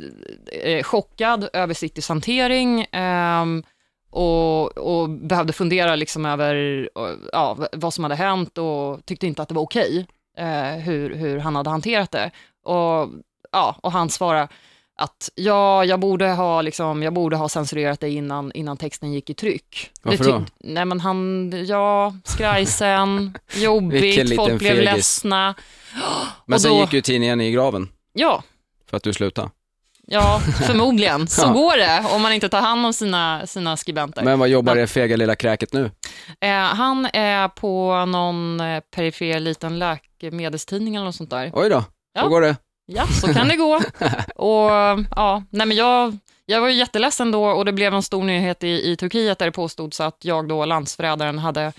eh, 0.62 0.84
chockad 0.84 1.50
över 1.54 1.74
Citys 1.74 2.10
hantering 2.10 2.86
ehm, 2.91 3.63
och, 4.12 4.78
och 4.78 5.10
behövde 5.10 5.54
fundera 5.54 5.96
liksom 5.96 6.26
över 6.26 6.89
och, 6.98 7.10
ja, 7.32 7.58
vad 7.72 7.94
som 7.94 8.04
hade 8.04 8.15
hänt 8.15 8.58
och 8.58 9.06
tyckte 9.06 9.28
inte 9.28 9.41
att 9.41 9.48
det 9.50 9.56
var 9.56 9.62
okej 9.62 10.08
eh, 10.38 10.84
hur, 10.84 11.15
hur 11.15 11.38
han 11.38 11.56
hade 11.56 11.70
hanterat 11.70 12.12
det. 12.12 12.32
Och, 12.63 13.10
ja, 13.52 13.76
och 13.82 13.91
han 13.91 14.10
svarade, 14.10 14.47
att 14.97 15.30
ja, 15.36 15.86
jag 15.86 16.00
borde 16.00 16.28
ha, 16.30 16.62
liksom, 16.62 17.04
jag 17.04 17.13
borde 17.13 17.36
ha 17.36 17.50
censurerat 17.50 18.00
det 18.00 18.10
innan, 18.10 18.52
innan 18.52 18.78
texten 18.78 19.13
gick 19.13 19.30
i 19.30 19.34
tryck. 19.34 19.91
Varför 20.02 20.24
då? 20.24 20.45
Nej 20.60 20.86
men 20.86 21.00
han, 21.00 21.52
ja, 21.67 22.13
skrajsen, 22.26 23.38
jobbigt, 23.56 24.36
folk 24.36 24.60
blev 24.60 24.69
fegis. 24.76 24.86
ledsna. 24.86 25.56
Men 26.45 26.56
Och 26.56 26.62
sen 26.62 26.71
då- 26.71 26.78
gick 26.82 26.93
ju 26.93 27.02
tidningen 27.02 27.41
i 27.41 27.52
graven 27.52 27.89
Ja, 28.13 28.43
för 28.89 28.97
att 28.97 29.04
du 29.04 29.13
slutade. 29.13 29.50
ja, 30.08 30.39
förmodligen. 30.67 31.28
Så 31.28 31.41
Ja. 31.41 31.52
går 31.54 31.78
det 31.78 32.06
om 32.15 32.21
man 32.21 32.34
inte 32.34 32.50
tar 32.50 32.62
hand 32.62 32.86
om 32.86 32.93
sina, 32.93 33.47
sina 33.47 33.78
skribenter. 33.78 34.24
Men 34.24 34.39
vad 34.39 34.50
jobbar 34.50 34.76
det 34.76 34.88
fega 34.88 35.15
lilla 35.15 35.36
kräket 35.36 35.74
nu? 35.74 35.91
Eh, 36.41 36.52
han 36.52 37.06
är 37.13 37.47
på 37.47 38.06
någon 38.06 38.60
eh, 38.60 38.80
perifer 38.95 39.39
liten 39.39 39.80
läkemedelstidning 39.80 40.95
eller 40.95 41.06
något 41.06 41.15
sånt 41.15 41.30
där. 41.30 41.52
Oj 41.54 41.69
då, 41.69 41.84
Ja. 42.13 42.21
så 42.21 42.30
går 42.30 42.41
det. 42.41 42.56
Ja, 42.86 43.08
så 43.08 43.34
kan 43.34 43.47
det 43.47 43.56
gå. 43.56 43.76
Och 44.36 44.71
ja, 45.15 45.43
nej 45.50 45.67
men 45.67 45.78
jag, 45.78 46.17
jag 46.45 46.62
var 46.62 46.69
ju 46.69 46.76
jätteledsen 46.76 47.32
då 47.32 47.45
och 47.45 47.65
det 47.65 47.74
blev 47.74 47.93
en 47.93 48.04
stor 48.04 48.24
nyhet 48.24 48.63
i, 48.63 48.91
i 48.91 48.95
Turkiet 48.95 49.39
där 49.39 49.45
det 49.45 49.52
påstods 49.52 50.00
att 50.00 50.17
jag 50.21 50.47
då, 50.47 50.65
landsförrädaren, 50.65 51.39
hade 51.39 51.74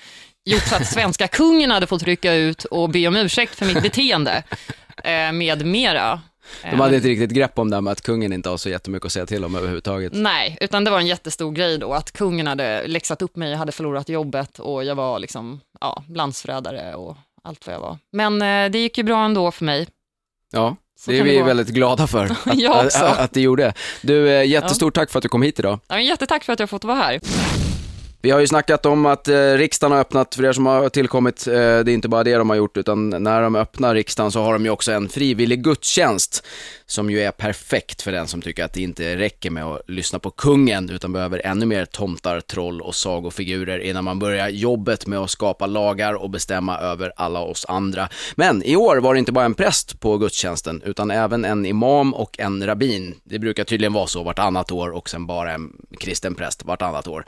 gjort 0.45 0.63
så 0.63 0.77
att 0.77 0.87
svenska 0.87 1.29
kungen 1.29 1.71
hade 1.71 1.87
fått 1.87 2.03
rycka 2.03 2.35
ut 2.35 2.65
och 2.65 2.91
be 2.91 3.09
om 3.09 3.17
ursäkt 3.17 3.55
för 3.55 3.67
mitt 3.67 3.83
beteende 3.83 4.43
eh, 5.05 5.33
med 5.33 5.67
mera. 5.67 6.21
De 6.71 6.81
hade 6.81 6.97
inte 6.97 7.09
riktigt 7.09 7.31
grepp 7.31 7.59
om 7.59 7.71
det 7.71 7.77
här 7.77 7.81
med 7.81 7.93
att 7.93 8.01
kungen 8.01 8.33
inte 8.33 8.49
har 8.49 8.57
så 8.57 8.69
jättemycket 8.69 9.07
att 9.07 9.13
säga 9.13 9.27
till 9.27 9.45
om 9.45 9.57
överhuvudtaget. 9.57 10.13
Nej, 10.15 10.59
utan 10.61 10.85
det 10.85 10.91
var 10.91 10.99
en 10.99 11.07
jättestor 11.07 11.53
grej 11.53 11.79
då 11.79 11.93
att 11.93 12.13
kungen 12.13 12.47
hade 12.47 12.87
läxat 12.87 13.23
upp 13.23 13.37
mig, 13.37 13.51
jag 13.51 13.59
hade 13.59 13.73
förlorat 13.73 14.09
jobbet 14.09 14.59
och 14.59 14.85
jag 14.85 14.95
var 14.95 15.19
liksom, 15.19 15.61
ja, 15.81 16.05
landsförrädare 16.09 16.95
och 16.95 17.17
allt 17.45 17.67
vad 17.67 17.75
jag 17.75 17.81
var. 17.81 17.99
Men 18.13 18.43
eh, 18.43 18.71
det 18.71 18.79
gick 18.79 18.99
ju 18.99 19.05
bra 19.05 19.25
ändå 19.25 19.51
för 19.51 19.65
mig. 19.65 19.87
Ja, 20.53 20.77
Så 21.01 21.11
det 21.11 21.19
är 21.19 21.23
vi 21.23 21.37
det 21.37 21.43
väldigt 21.43 21.69
glada 21.69 22.07
för 22.07 22.25
att, 22.45 22.97
att, 22.97 23.19
att 23.19 23.33
det 23.33 23.41
gjorde. 23.41 23.75
Du, 24.03 24.29
eh, 24.31 24.45
jättestort 24.45 24.95
tack 24.95 25.11
för 25.11 25.19
att 25.19 25.23
du 25.23 25.29
kom 25.29 25.43
hit 25.43 25.59
idag. 25.59 25.79
Ja, 25.89 25.95
men 25.95 26.05
jättetack 26.05 26.45
för 26.45 26.53
att 26.53 26.61
jag 26.61 26.71
fått 26.71 26.85
vara 26.85 26.97
här. 26.97 27.21
Vi 28.25 28.31
har 28.31 28.41
ju 28.41 28.47
snackat 28.47 28.87
om 28.87 29.07
att 29.07 29.29
eh, 29.29 29.35
riksdagen 29.35 29.93
har 29.93 30.01
öppnat, 30.01 30.35
för 30.35 30.45
er 30.45 30.53
som 30.53 30.67
har 30.67 30.89
tillkommit, 30.89 31.47
eh, 31.47 31.53
det 31.55 31.61
är 31.61 31.89
inte 31.89 32.09
bara 32.09 32.25
det 32.25 32.35
de 32.35 32.51
har 32.51 32.57
gjort, 32.57 32.77
utan 32.77 33.11
när 33.11 33.43
de 33.43 33.57
öppnar 33.57 33.95
riksdagen 33.95 34.33
så 34.33 34.43
har 34.43 34.53
de 34.53 34.65
ju 34.65 34.71
också 34.71 34.93
en 34.93 35.09
frivillig 35.09 35.65
gudstjänst, 35.65 36.47
som 36.87 37.11
ju 37.11 37.21
är 37.21 37.31
perfekt 37.31 38.03
för 38.03 38.13
den 38.13 38.27
som 38.27 38.43
tycker 38.43 38.65
att 38.65 38.73
det 38.73 38.83
inte 38.83 39.17
räcker 39.17 39.51
med 39.51 39.65
att 39.65 39.81
lyssna 39.89 40.19
på 40.19 40.31
kungen, 40.31 40.91
utan 40.91 41.13
behöver 41.13 41.47
ännu 41.47 41.67
mer 41.67 41.85
tomtar, 41.85 42.41
troll 42.41 42.81
och 42.81 42.95
sagofigurer 42.95 43.79
innan 43.79 44.05
man 44.05 44.19
börjar 44.19 44.49
jobbet 44.49 45.07
med 45.07 45.19
att 45.19 45.31
skapa 45.31 45.67
lagar 45.67 46.15
och 46.15 46.31
bestämma 46.31 46.79
över 46.79 47.13
alla 47.17 47.41
oss 47.41 47.67
andra. 47.69 48.09
Men 48.35 48.63
i 48.63 48.77
år 48.77 48.97
var 48.97 49.15
det 49.15 49.19
inte 49.19 49.33
bara 49.33 49.45
en 49.45 49.55
präst 49.55 50.01
på 50.01 50.19
gudstjänsten, 50.19 50.83
utan 50.85 51.11
även 51.11 51.45
en 51.45 51.67
imam 51.67 52.15
och 52.15 52.41
en 52.41 52.67
rabbin. 52.67 53.15
Det 53.25 53.39
brukar 53.39 53.65
tydligen 53.65 53.93
vara 53.93 54.07
så 54.07 54.23
vartannat 54.23 54.73
år 54.73 54.91
och 54.91 55.11
sen 55.11 55.27
bara 55.27 55.53
en 55.53 55.73
kristen 56.01 56.35
präst 56.35 56.65
vartannat 56.65 57.09
år. 57.09 57.25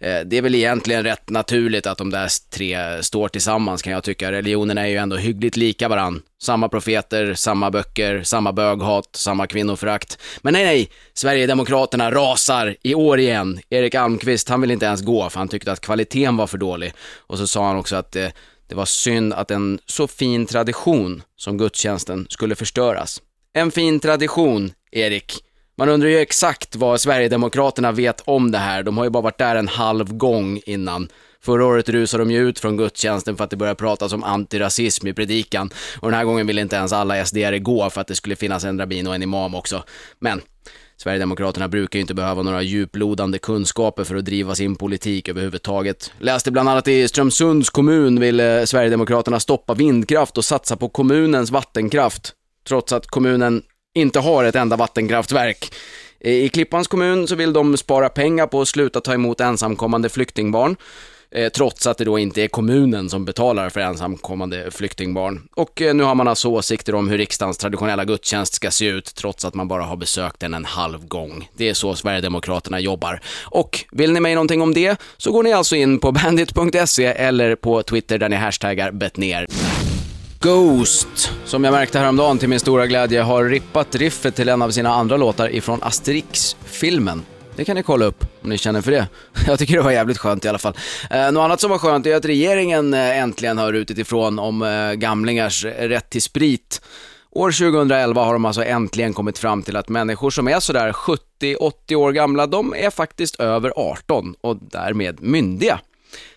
Eh, 0.00 0.20
Det 0.26 0.37
det 0.38 0.40
är 0.40 0.42
väl 0.42 0.54
egentligen 0.54 1.04
rätt 1.04 1.30
naturligt 1.30 1.86
att 1.86 1.98
de 1.98 2.10
där 2.10 2.50
tre 2.50 3.02
står 3.02 3.28
tillsammans 3.28 3.82
kan 3.82 3.92
jag 3.92 4.04
tycka. 4.04 4.32
Religionerna 4.32 4.80
är 4.86 4.86
ju 4.86 4.96
ändå 4.96 5.16
hyggligt 5.16 5.56
lika 5.56 5.88
varann. 5.88 6.22
Samma 6.42 6.68
profeter, 6.68 7.34
samma 7.34 7.70
böcker, 7.70 8.22
samma 8.22 8.52
böghat, 8.52 9.08
samma 9.12 9.46
kvinnoförakt. 9.46 10.18
Men 10.42 10.52
nej, 10.52 10.64
nej, 10.64 10.90
Sverigedemokraterna 11.14 12.10
rasar 12.10 12.76
i 12.82 12.94
år 12.94 13.18
igen. 13.18 13.60
Erik 13.70 13.94
Almqvist, 13.94 14.48
han 14.48 14.60
vill 14.60 14.70
inte 14.70 14.86
ens 14.86 15.02
gå 15.02 15.30
för 15.30 15.38
han 15.38 15.48
tyckte 15.48 15.72
att 15.72 15.80
kvaliteten 15.80 16.36
var 16.36 16.46
för 16.46 16.58
dålig. 16.58 16.92
Och 17.16 17.38
så 17.38 17.46
sa 17.46 17.66
han 17.66 17.76
också 17.76 17.96
att 17.96 18.16
eh, 18.16 18.28
det 18.68 18.74
var 18.74 18.84
synd 18.84 19.32
att 19.32 19.50
en 19.50 19.78
så 19.86 20.06
fin 20.06 20.46
tradition 20.46 21.22
som 21.36 21.58
gudstjänsten 21.58 22.26
skulle 22.30 22.54
förstöras. 22.54 23.22
En 23.52 23.70
fin 23.70 24.00
tradition, 24.00 24.72
Erik. 24.92 25.47
Man 25.78 25.88
undrar 25.88 26.08
ju 26.08 26.18
exakt 26.18 26.76
vad 26.76 27.00
Sverigedemokraterna 27.00 27.92
vet 27.92 28.22
om 28.24 28.50
det 28.50 28.58
här. 28.58 28.82
De 28.82 28.98
har 28.98 29.04
ju 29.04 29.10
bara 29.10 29.22
varit 29.22 29.38
där 29.38 29.56
en 29.56 29.68
halv 29.68 30.16
gång 30.16 30.60
innan. 30.66 31.08
Förra 31.40 31.66
året 31.66 31.88
rusade 31.88 32.24
de 32.24 32.30
ju 32.30 32.48
ut 32.48 32.58
från 32.58 32.76
gudstjänsten 32.76 33.36
för 33.36 33.44
att 33.44 33.50
det 33.50 33.56
började 33.56 33.78
pratas 33.78 34.12
om 34.12 34.24
antirasism 34.24 35.06
i 35.06 35.14
predikan. 35.14 35.70
Och 36.00 36.10
den 36.10 36.18
här 36.18 36.24
gången 36.24 36.46
ville 36.46 36.60
inte 36.60 36.76
ens 36.76 36.92
alla 36.92 37.24
sd 37.24 37.62
gå 37.62 37.90
för 37.90 38.00
att 38.00 38.06
det 38.06 38.14
skulle 38.14 38.36
finnas 38.36 38.64
en 38.64 38.78
rabbin 38.78 39.06
och 39.06 39.14
en 39.14 39.22
imam 39.22 39.54
också. 39.54 39.84
Men 40.18 40.40
Sverigedemokraterna 40.96 41.68
brukar 41.68 41.98
ju 41.98 42.00
inte 42.00 42.14
behöva 42.14 42.42
några 42.42 42.62
djuplodande 42.62 43.38
kunskaper 43.38 44.04
för 44.04 44.16
att 44.16 44.24
driva 44.24 44.54
sin 44.54 44.76
politik 44.76 45.28
överhuvudtaget. 45.28 46.12
Läste 46.18 46.50
bland 46.50 46.68
annat 46.68 46.88
i 46.88 47.08
Strömsunds 47.08 47.70
kommun 47.70 48.20
ville 48.20 48.60
eh, 48.60 48.64
Sverigedemokraterna 48.64 49.40
stoppa 49.40 49.74
vindkraft 49.74 50.38
och 50.38 50.44
satsa 50.44 50.76
på 50.76 50.88
kommunens 50.88 51.50
vattenkraft. 51.50 52.32
Trots 52.68 52.92
att 52.92 53.06
kommunen 53.06 53.62
inte 54.00 54.20
har 54.20 54.44
ett 54.44 54.54
enda 54.54 54.76
vattenkraftverk. 54.76 55.72
I 56.20 56.48
Klippans 56.48 56.88
kommun 56.88 57.28
så 57.28 57.34
vill 57.34 57.52
de 57.52 57.76
spara 57.76 58.08
pengar 58.08 58.46
på 58.46 58.60
att 58.60 58.68
sluta 58.68 59.00
ta 59.00 59.14
emot 59.14 59.40
ensamkommande 59.40 60.08
flyktingbarn. 60.08 60.76
Eh, 61.30 61.48
trots 61.48 61.86
att 61.86 61.98
det 61.98 62.04
då 62.04 62.18
inte 62.18 62.42
är 62.42 62.48
kommunen 62.48 63.10
som 63.10 63.24
betalar 63.24 63.68
för 63.68 63.80
ensamkommande 63.80 64.70
flyktingbarn. 64.70 65.48
Och 65.54 65.82
eh, 65.82 65.94
nu 65.94 66.02
har 66.02 66.14
man 66.14 66.28
alltså 66.28 66.48
åsikter 66.48 66.94
om 66.94 67.08
hur 67.08 67.18
riksdagens 67.18 67.58
traditionella 67.58 68.04
gudstjänst 68.04 68.54
ska 68.54 68.70
se 68.70 68.86
ut, 68.86 69.14
trots 69.14 69.44
att 69.44 69.54
man 69.54 69.68
bara 69.68 69.82
har 69.82 69.96
besökt 69.96 70.40
den 70.40 70.54
en 70.54 70.64
halv 70.64 71.06
gång. 71.06 71.50
Det 71.56 71.68
är 71.68 71.74
så 71.74 71.94
Sverigedemokraterna 71.94 72.80
jobbar. 72.80 73.20
Och 73.44 73.84
vill 73.92 74.12
ni 74.12 74.20
mig 74.20 74.34
någonting 74.34 74.62
om 74.62 74.74
det, 74.74 75.00
så 75.16 75.32
går 75.32 75.42
ni 75.42 75.52
alltså 75.52 75.76
in 75.76 75.98
på 75.98 76.12
bandit.se 76.12 77.04
eller 77.04 77.56
på 77.56 77.82
Twitter 77.82 78.18
där 78.18 78.28
ni 78.28 78.36
hashtaggar 78.36 78.90
betner. 78.90 79.46
Ghost, 80.40 81.32
som 81.44 81.64
jag 81.64 81.72
märkte 81.72 81.98
häromdagen 81.98 82.38
till 82.38 82.48
min 82.48 82.60
stora 82.60 82.86
glädje, 82.86 83.22
har 83.22 83.44
rippat 83.44 83.94
riffet 83.94 84.34
till 84.34 84.48
en 84.48 84.62
av 84.62 84.70
sina 84.70 84.94
andra 84.94 85.16
låtar 85.16 85.54
ifrån 85.54 85.82
Asterix-filmen. 85.82 87.22
Det 87.56 87.64
kan 87.64 87.76
ni 87.76 87.82
kolla 87.82 88.04
upp 88.04 88.24
om 88.42 88.50
ni 88.50 88.58
känner 88.58 88.80
för 88.80 88.90
det. 88.90 89.08
Jag 89.46 89.58
tycker 89.58 89.74
det 89.76 89.82
var 89.82 89.90
jävligt 89.90 90.18
skönt 90.18 90.44
i 90.44 90.48
alla 90.48 90.58
fall. 90.58 90.76
Eh, 91.10 91.32
något 91.32 91.40
annat 91.40 91.60
som 91.60 91.70
var 91.70 91.78
skönt 91.78 92.06
är 92.06 92.16
att 92.16 92.24
regeringen 92.24 92.94
eh, 92.94 93.18
äntligen 93.18 93.58
har 93.58 93.72
rutit 93.72 93.98
ifrån 93.98 94.38
om 94.38 94.62
eh, 94.62 94.92
gamlingars 94.92 95.64
rätt 95.64 96.10
till 96.10 96.22
sprit. 96.22 96.80
År 97.30 97.50
2011 97.50 98.24
har 98.24 98.32
de 98.32 98.44
alltså 98.44 98.64
äntligen 98.64 99.14
kommit 99.14 99.38
fram 99.38 99.62
till 99.62 99.76
att 99.76 99.88
människor 99.88 100.30
som 100.30 100.48
är 100.48 100.60
sådär 100.60 100.92
70-80 100.92 101.94
år 101.94 102.12
gamla, 102.12 102.46
de 102.46 102.74
är 102.76 102.90
faktiskt 102.90 103.40
över 103.40 103.72
18 103.76 104.34
och 104.40 104.56
därmed 104.60 105.22
myndiga. 105.22 105.80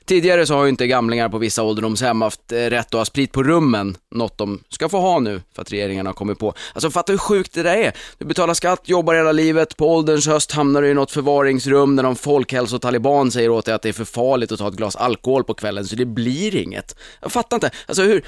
Tidigare 0.05 0.45
så 0.45 0.53
har 0.53 0.63
ju 0.63 0.69
inte 0.69 0.87
gamlingar 0.87 1.29
på 1.29 1.37
vissa 1.37 1.63
ålderdomshem 1.63 2.21
haft 2.21 2.51
eh, 2.51 2.55
rätt 2.55 2.87
att 2.87 2.93
ha 2.93 3.05
sprit 3.05 3.31
på 3.31 3.43
rummen, 3.43 3.97
något 4.11 4.37
de 4.37 4.63
ska 4.69 4.89
få 4.89 4.99
ha 4.99 5.19
nu 5.19 5.41
för 5.55 5.61
att 5.61 5.71
regeringen 5.71 6.05
har 6.05 6.13
kommit 6.13 6.39
på. 6.39 6.53
Alltså 6.73 6.91
fatta 6.91 7.11
hur 7.11 7.17
sjukt 7.17 7.53
det 7.53 7.63
där 7.63 7.77
är. 7.77 7.93
Du 8.17 8.25
betalar 8.25 8.53
skatt, 8.53 8.81
jobbar 8.85 9.13
hela 9.13 9.31
livet, 9.31 9.77
på 9.77 9.95
ålderns 9.95 10.27
höst 10.27 10.51
hamnar 10.51 10.81
du 10.81 10.89
i 10.89 10.93
något 10.93 11.11
förvaringsrum 11.11 11.95
där 11.95 12.03
någon 12.03 12.15
folkhälsotaliban 12.15 13.31
säger 13.31 13.49
åt 13.49 13.65
dig 13.65 13.73
att 13.73 13.81
det 13.81 13.89
är 13.89 13.93
för 13.93 14.05
farligt 14.05 14.51
att 14.51 14.59
ta 14.59 14.67
ett 14.67 14.73
glas 14.73 14.95
alkohol 14.95 15.43
på 15.43 15.53
kvällen 15.53 15.85
så 15.85 15.95
det 15.95 16.05
blir 16.05 16.55
inget. 16.55 16.95
Jag 17.21 17.31
fattar 17.31 17.57
inte, 17.57 17.71
alltså 17.85 18.03
hur, 18.03 18.25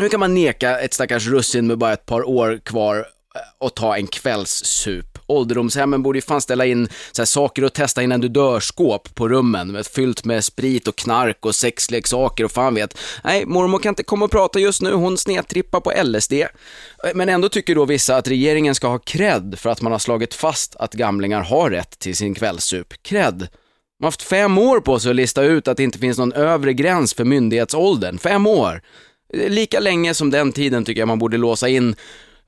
hur 0.00 0.08
kan 0.08 0.20
man 0.20 0.34
neka 0.34 0.80
ett 0.80 0.94
stackars 0.94 1.26
russin 1.26 1.66
med 1.66 1.78
bara 1.78 1.92
ett 1.92 2.06
par 2.06 2.28
år 2.28 2.60
kvar 2.64 3.06
och 3.58 3.74
ta 3.74 3.96
en 3.96 4.06
kvällssup? 4.06 5.18
Ålderdomshemmen 5.26 6.02
borde 6.02 6.18
ju 6.18 6.22
fan 6.22 6.40
ställa 6.40 6.66
in 6.66 6.88
så 7.12 7.22
här, 7.22 7.26
saker 7.26 7.62
att 7.62 7.74
testa 7.74 8.02
innan 8.02 8.20
du 8.20 8.28
dör 8.28 8.60
skåp 8.60 9.14
på 9.14 9.28
rummen, 9.28 9.84
fyllt 9.84 10.24
med 10.24 10.44
sprit 10.44 10.88
och 10.88 10.96
knark 10.96 11.46
och 11.46 11.54
sexleksaker 11.54 12.44
och 12.44 12.52
fan 12.52 12.74
vet. 12.74 12.98
Nej, 13.24 13.46
mormor 13.46 13.78
kan 13.78 13.90
inte 13.90 14.02
komma 14.02 14.24
och 14.24 14.30
prata 14.30 14.58
just 14.58 14.82
nu, 14.82 14.92
hon 14.92 15.18
snedtrippar 15.18 15.80
på 15.80 15.92
LSD. 16.02 16.32
Men 17.14 17.28
ändå 17.28 17.48
tycker 17.48 17.74
då 17.74 17.84
vissa 17.84 18.16
att 18.16 18.28
regeringen 18.28 18.74
ska 18.74 18.88
ha 18.88 18.98
cred 18.98 19.54
för 19.58 19.70
att 19.70 19.82
man 19.82 19.92
har 19.92 19.98
slagit 19.98 20.34
fast 20.34 20.76
att 20.76 20.92
gamlingar 20.92 21.40
har 21.40 21.70
rätt 21.70 21.98
till 21.98 22.16
sin 22.16 22.34
kvällssup. 22.34 22.94
Cred. 23.02 23.48
Man 24.00 24.06
har 24.06 24.06
haft 24.06 24.22
fem 24.22 24.58
år 24.58 24.80
på 24.80 24.98
sig 24.98 25.10
att 25.10 25.16
lista 25.16 25.42
ut 25.42 25.68
att 25.68 25.76
det 25.76 25.82
inte 25.82 25.98
finns 25.98 26.18
någon 26.18 26.32
övre 26.32 26.72
gräns 26.72 27.14
för 27.14 27.24
myndighetsåldern. 27.24 28.18
Fem 28.18 28.46
år. 28.46 28.82
Lika 29.32 29.80
länge 29.80 30.14
som 30.14 30.30
den 30.30 30.52
tiden 30.52 30.84
tycker 30.84 31.00
jag 31.00 31.08
man 31.08 31.18
borde 31.18 31.36
låsa 31.36 31.68
in 31.68 31.96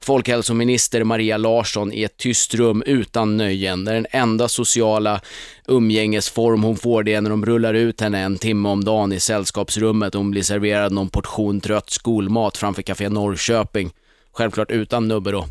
folkhälsominister 0.03 1.05
Maria 1.05 1.37
Larsson 1.37 1.93
i 1.93 2.03
ett 2.03 2.17
tyst 2.17 2.55
rum 2.55 2.83
utan 2.87 3.37
nöjen, 3.37 3.85
där 3.85 3.95
den 3.95 4.07
enda 4.11 4.49
sociala 4.49 5.21
umgängesform 5.69 6.63
hon 6.63 6.77
får 6.77 7.03
det 7.03 7.15
är 7.15 7.21
när 7.21 7.31
de 7.31 7.47
rullar 7.47 7.75
ut 7.75 8.01
henne 8.01 8.19
en 8.19 8.39
timme 8.39 8.69
om 8.69 8.85
dagen 8.85 9.13
i 9.13 9.21
sällskapsrummet 9.21 10.15
och 10.15 10.21
hon 10.21 10.31
blir 10.31 10.43
serverad 10.43 10.93
någon 10.93 11.09
portion 11.09 11.61
trött 11.61 11.91
skolmat 11.91 12.57
framför 12.57 12.83
Café 12.83 13.09
Norrköping. 13.09 13.91
Självklart 14.33 14.71
utan 14.71 15.09
nubbe 15.09 15.31
då. 15.31 15.47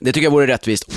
Det 0.00 0.12
tycker 0.12 0.26
jag 0.26 0.32
vore 0.32 0.46
rättvist. 0.46 0.92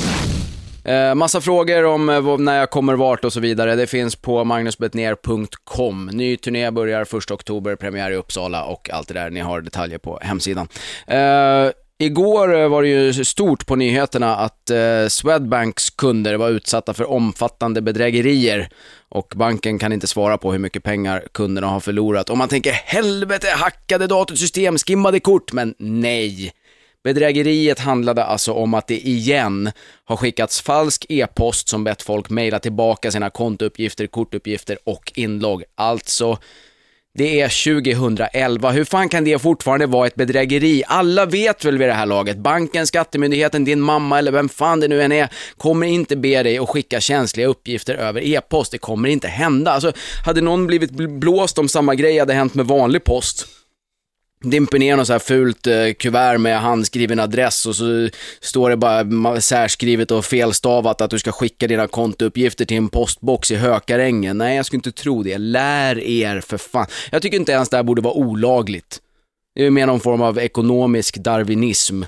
Eh, 0.86 1.15
massa 1.15 1.41
frågor 1.41 1.86
om 1.86 2.10
eh, 2.10 2.38
när 2.38 2.60
jag 2.60 2.69
kommer 2.69 2.93
vart 2.93 3.25
och 3.25 3.34
så 3.34 3.39
vidare. 3.39 3.75
Det 3.75 3.88
finns 3.88 4.15
på 4.15 4.43
magnusbetner.com. 4.43 6.06
Ny 6.06 6.38
turné 6.38 6.71
börjar 6.71 7.01
1 7.01 7.32
oktober, 7.32 7.75
premiär 7.75 8.12
i 8.12 8.15
Uppsala 8.15 8.63
och 8.63 8.89
allt 8.89 9.08
det 9.08 9.13
där. 9.13 9.30
Ni 9.30 9.39
har 9.39 9.62
detaljer 9.62 9.97
på 9.97 10.19
hemsidan. 10.21 10.67
Eh, 11.08 11.69
Igår 11.97 12.55
eh, 12.55 12.67
var 12.67 12.81
det 12.81 12.88
ju 12.88 13.25
stort 13.25 13.65
på 13.65 13.75
nyheterna 13.75 14.36
att 14.36 14.69
eh, 14.69 15.08
Swedbanks 15.08 15.89
kunder 15.89 16.36
var 16.36 16.49
utsatta 16.49 16.93
för 16.93 17.10
omfattande 17.10 17.81
bedrägerier 17.81 18.69
och 19.10 19.34
banken 19.36 19.79
kan 19.79 19.93
inte 19.93 20.08
svara 20.08 20.38
på 20.38 20.51
hur 20.51 20.60
mycket 20.60 20.84
pengar 20.84 21.23
kunderna 21.31 21.67
har 21.67 21.79
förlorat. 21.79 22.29
Och 22.29 22.38
man 22.38 22.49
tänker 22.49 22.71
helvete, 22.71 23.47
hackade 23.55 24.08
datorsystem, 24.08 24.77
skimmade 24.77 25.19
kort, 25.19 25.54
men 25.54 25.75
nej. 25.79 26.54
Bedrägeriet 27.04 27.79
handlade 27.79 28.23
alltså 28.23 28.54
om 28.54 28.73
att 28.73 28.87
det 28.87 29.08
igen 29.08 29.71
har 30.06 30.17
skickats 30.17 30.62
falsk 30.62 31.06
e-post 31.10 31.69
som 31.69 31.83
bett 31.83 32.02
folk 32.02 32.29
mejla 32.29 32.60
tillbaka 32.60 33.12
sina 33.12 33.29
kontouppgifter, 33.29 34.08
kortuppgifter 34.08 34.77
och 34.83 35.12
inlogg. 35.15 35.63
Alltså, 35.75 36.37
det 37.18 37.42
är 37.42 37.82
2011. 37.82 38.72
Hur 38.72 38.86
fan 38.86 39.10
kan 39.10 39.24
det 39.24 39.40
fortfarande 39.40 39.86
vara 39.86 40.08
ett 40.08 40.16
bedrägeri? 40.16 40.84
Alla 40.88 41.26
vet 41.26 41.66
väl 41.66 41.78
vid 41.78 41.88
det 41.88 41.94
här 41.94 42.06
laget. 42.06 42.38
Banken, 42.38 42.88
skattemyndigheten, 42.88 43.66
din 43.66 43.82
mamma 43.82 44.20
eller 44.20 44.32
vem 44.32 44.50
fan 44.50 44.80
det 44.80 44.88
nu 44.88 45.02
än 45.02 45.12
är 45.12 45.30
kommer 45.58 45.88
inte 45.88 46.16
be 46.16 46.44
dig 46.44 46.58
att 46.58 46.70
skicka 46.70 47.00
känsliga 47.00 47.48
uppgifter 47.48 47.96
över 47.96 48.22
e-post. 48.22 48.72
Det 48.72 48.78
kommer 48.78 49.10
inte 49.10 49.28
hända. 49.28 49.72
Alltså, 49.72 49.92
hade 50.26 50.42
någon 50.42 50.68
blivit 50.68 50.92
blåst 50.92 51.58
om 51.58 51.70
samma 51.70 51.96
grej 51.96 52.20
hade 52.20 52.34
hänt 52.34 52.54
med 52.54 52.66
vanlig 52.66 53.04
post, 53.04 53.48
dimper 54.46 54.79
ner 54.79 54.98
något 54.98 55.08
så 55.08 55.13
här 55.13 55.19
fult 55.19 55.67
eh, 55.67 55.93
kuvert 56.00 56.37
med 56.37 56.62
handskriven 56.62 57.19
adress 57.19 57.65
och 57.65 57.75
så 57.75 58.10
står 58.41 58.69
det 58.69 58.77
bara 58.77 59.41
särskrivet 59.41 60.12
och 60.12 60.25
felstavat 60.25 61.02
att 61.02 61.12
du 61.12 61.19
ska 61.19 61.31
skicka 61.31 61.67
dina 61.67 61.87
kontouppgifter 61.87 62.65
till 62.65 62.77
en 62.77 62.89
postbox 62.89 63.52
i 63.52 63.56
Hökarängen. 63.56 64.37
Nej, 64.37 64.56
jag 64.56 64.65
skulle 64.65 64.77
inte 64.77 64.91
tro 64.91 65.23
det. 65.23 65.37
Lär 65.37 66.00
er 66.00 66.41
för 66.41 66.58
fan. 66.58 66.85
Jag 67.12 67.21
tycker 67.21 67.37
inte 67.37 67.52
ens 67.52 67.69
det 67.69 67.77
här 67.77 67.83
borde 67.83 68.02
vara 68.02 68.13
olagligt. 68.13 69.02
Det 69.56 69.65
är 69.65 69.69
mer 69.69 69.87
någon 69.87 70.00
form 70.00 70.21
av 70.21 70.39
ekonomisk 70.39 71.17
darwinism. 71.17 72.04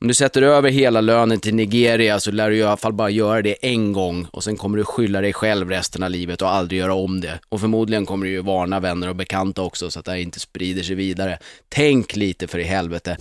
Om 0.00 0.08
du 0.08 0.14
sätter 0.14 0.42
över 0.42 0.70
hela 0.70 1.00
lönen 1.00 1.40
till 1.40 1.54
Nigeria 1.54 2.20
så 2.20 2.30
lär 2.30 2.50
du 2.50 2.56
i 2.56 2.62
alla 2.62 2.76
fall 2.76 2.92
bara 2.92 3.10
göra 3.10 3.42
det 3.42 3.56
en 3.60 3.92
gång 3.92 4.26
och 4.30 4.44
sen 4.44 4.56
kommer 4.56 4.78
du 4.78 4.84
skylla 4.84 5.20
dig 5.20 5.32
själv 5.32 5.70
resten 5.70 6.02
av 6.02 6.10
livet 6.10 6.42
och 6.42 6.54
aldrig 6.54 6.80
göra 6.80 6.94
om 6.94 7.20
det. 7.20 7.40
Och 7.48 7.60
förmodligen 7.60 8.06
kommer 8.06 8.26
du 8.26 8.32
ju 8.32 8.42
varna 8.42 8.80
vänner 8.80 9.08
och 9.08 9.16
bekanta 9.16 9.62
också 9.62 9.90
så 9.90 9.98
att 9.98 10.04
det 10.04 10.10
här 10.10 10.18
inte 10.18 10.40
sprider 10.40 10.82
sig 10.82 10.96
vidare. 10.96 11.38
Tänk 11.68 12.16
lite 12.16 12.46
för 12.46 12.58
i 12.58 12.62
helvete. 12.62 13.16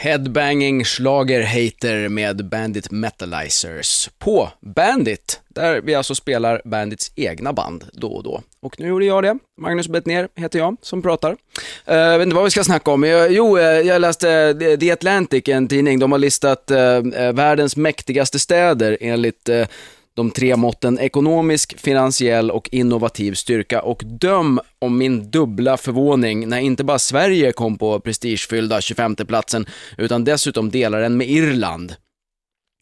Headbanging 0.00 0.84
slager 0.84 1.42
hater 1.42 2.08
med 2.08 2.44
Bandit 2.44 2.90
Metalizers 2.90 4.10
på 4.18 4.50
Bandit, 4.60 5.40
där 5.48 5.80
vi 5.80 5.94
alltså 5.94 6.14
spelar 6.14 6.62
Bandits 6.64 7.12
egna 7.16 7.52
band 7.52 7.84
då 7.92 8.08
och 8.08 8.22
då. 8.22 8.42
Och 8.60 8.80
nu 8.80 8.88
gjorde 8.88 9.04
jag 9.04 9.22
det. 9.22 9.38
Magnus 9.60 9.88
Bettner 9.88 10.28
heter 10.34 10.58
jag 10.58 10.76
som 10.82 11.02
pratar. 11.02 11.30
Uh, 11.30 11.36
jag 11.94 12.18
vet 12.18 12.26
inte 12.26 12.36
vad 12.36 12.44
vi 12.44 12.50
ska 12.50 12.64
snacka 12.64 12.90
om. 12.90 13.02
Jag, 13.02 13.32
jo, 13.32 13.58
eh, 13.58 13.64
jag 13.64 14.00
läste 14.00 14.54
The 14.80 14.90
Atlantic, 14.90 15.48
en 15.48 15.68
tidning. 15.68 15.98
De 15.98 16.12
har 16.12 16.18
listat 16.18 16.70
uh, 16.70 17.32
världens 17.32 17.76
mäktigaste 17.76 18.38
städer 18.38 18.98
enligt 19.00 19.48
uh, 19.48 19.66
de 20.18 20.30
tre 20.30 20.56
måtten 20.56 20.98
ekonomisk, 20.98 21.78
finansiell 21.80 22.50
och 22.50 22.68
innovativ 22.72 23.32
styrka 23.32 23.82
och 23.82 24.02
döm 24.04 24.60
om 24.78 24.98
min 24.98 25.30
dubbla 25.30 25.76
förvåning 25.76 26.48
när 26.48 26.58
inte 26.58 26.84
bara 26.84 26.98
Sverige 26.98 27.52
kom 27.52 27.78
på 27.78 28.00
prestigefyllda 28.00 28.80
25 28.80 29.16
platsen 29.16 29.66
utan 29.98 30.24
dessutom 30.24 30.70
delar 30.70 31.00
den 31.00 31.16
med 31.16 31.30
Irland. 31.30 31.94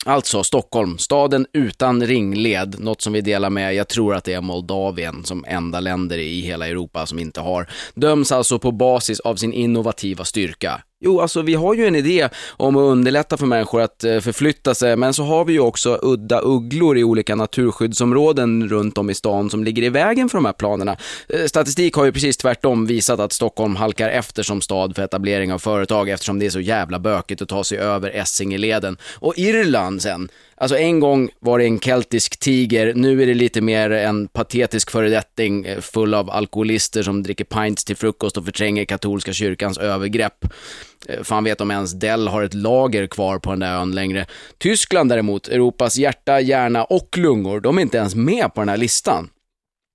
Alltså 0.06 0.44
Stockholm, 0.44 0.98
staden 0.98 1.46
utan 1.52 2.06
ringled, 2.06 2.80
något 2.80 3.00
som 3.00 3.12
vi 3.12 3.20
delar 3.20 3.50
med, 3.50 3.74
jag 3.74 3.88
tror 3.88 4.14
att 4.14 4.24
det 4.24 4.32
är 4.32 4.40
Moldavien 4.40 5.24
som 5.24 5.44
enda 5.48 5.80
länder 5.80 6.18
i 6.18 6.40
hela 6.40 6.68
Europa 6.68 7.06
som 7.06 7.18
inte 7.18 7.40
har, 7.40 7.70
döms 7.94 8.32
alltså 8.32 8.58
på 8.58 8.72
basis 8.72 9.20
av 9.20 9.36
sin 9.36 9.52
innovativa 9.52 10.24
styrka. 10.24 10.82
Jo, 11.00 11.20
alltså 11.20 11.42
vi 11.42 11.54
har 11.54 11.74
ju 11.74 11.86
en 11.86 11.96
idé 11.96 12.28
om 12.56 12.76
att 12.76 12.80
underlätta 12.80 13.36
för 13.36 13.46
människor 13.46 13.80
att 13.80 14.04
eh, 14.04 14.20
förflytta 14.20 14.74
sig, 14.74 14.96
men 14.96 15.14
så 15.14 15.22
har 15.22 15.44
vi 15.44 15.52
ju 15.52 15.60
också 15.60 15.98
udda 16.02 16.40
ugglor 16.40 16.98
i 16.98 17.04
olika 17.04 17.34
naturskyddsområden 17.34 18.68
runt 18.68 18.98
om 18.98 19.10
i 19.10 19.14
stan 19.14 19.50
som 19.50 19.64
ligger 19.64 19.82
i 19.82 19.88
vägen 19.88 20.28
för 20.28 20.38
de 20.38 20.44
här 20.44 20.52
planerna. 20.52 20.96
Eh, 21.28 21.44
statistik 21.44 21.94
har 21.94 22.04
ju 22.04 22.12
precis 22.12 22.36
tvärtom 22.36 22.86
visat 22.86 23.20
att 23.20 23.32
Stockholm 23.32 23.76
halkar 23.76 24.08
efter 24.08 24.42
som 24.42 24.60
stad 24.60 24.96
för 24.96 25.02
etablering 25.02 25.52
av 25.52 25.58
företag 25.58 26.08
eftersom 26.08 26.38
det 26.38 26.46
är 26.46 26.50
så 26.50 26.60
jävla 26.60 26.98
bökigt 26.98 27.42
att 27.42 27.48
ta 27.48 27.64
sig 27.64 27.78
över 27.78 28.10
Essingeleden. 28.10 28.96
Och 29.14 29.34
Irland 29.36 30.02
sen, 30.02 30.28
Alltså 30.58 30.78
en 30.78 31.00
gång 31.00 31.30
var 31.40 31.58
det 31.58 31.64
en 31.64 31.80
keltisk 31.80 32.38
tiger, 32.38 32.94
nu 32.94 33.22
är 33.22 33.26
det 33.26 33.34
lite 33.34 33.60
mer 33.60 33.90
en 33.90 34.28
patetisk 34.28 34.90
föredetting 34.90 35.64
eh, 35.64 35.80
full 35.80 36.14
av 36.14 36.30
alkoholister 36.30 37.02
som 37.02 37.22
dricker 37.22 37.44
pints 37.44 37.84
till 37.84 37.96
frukost 37.96 38.36
och 38.36 38.44
förtränger 38.44 38.84
katolska 38.84 39.32
kyrkans 39.32 39.78
övergrepp. 39.78 40.44
Eh, 41.08 41.22
fan 41.22 41.44
vet 41.44 41.60
om 41.60 41.70
ens 41.70 41.92
Dell 41.92 42.28
har 42.28 42.42
ett 42.42 42.54
lager 42.54 43.06
kvar 43.06 43.38
på 43.38 43.50
den 43.50 43.60
där 43.60 43.74
ön 43.74 43.92
längre. 43.92 44.26
Tyskland 44.58 45.10
däremot, 45.10 45.48
Europas 45.48 45.96
hjärta, 45.96 46.40
hjärna 46.40 46.84
och 46.84 47.18
lungor, 47.18 47.60
de 47.60 47.78
är 47.78 47.82
inte 47.82 47.98
ens 47.98 48.14
med 48.14 48.54
på 48.54 48.60
den 48.60 48.68
här 48.68 48.76
listan. 48.76 49.28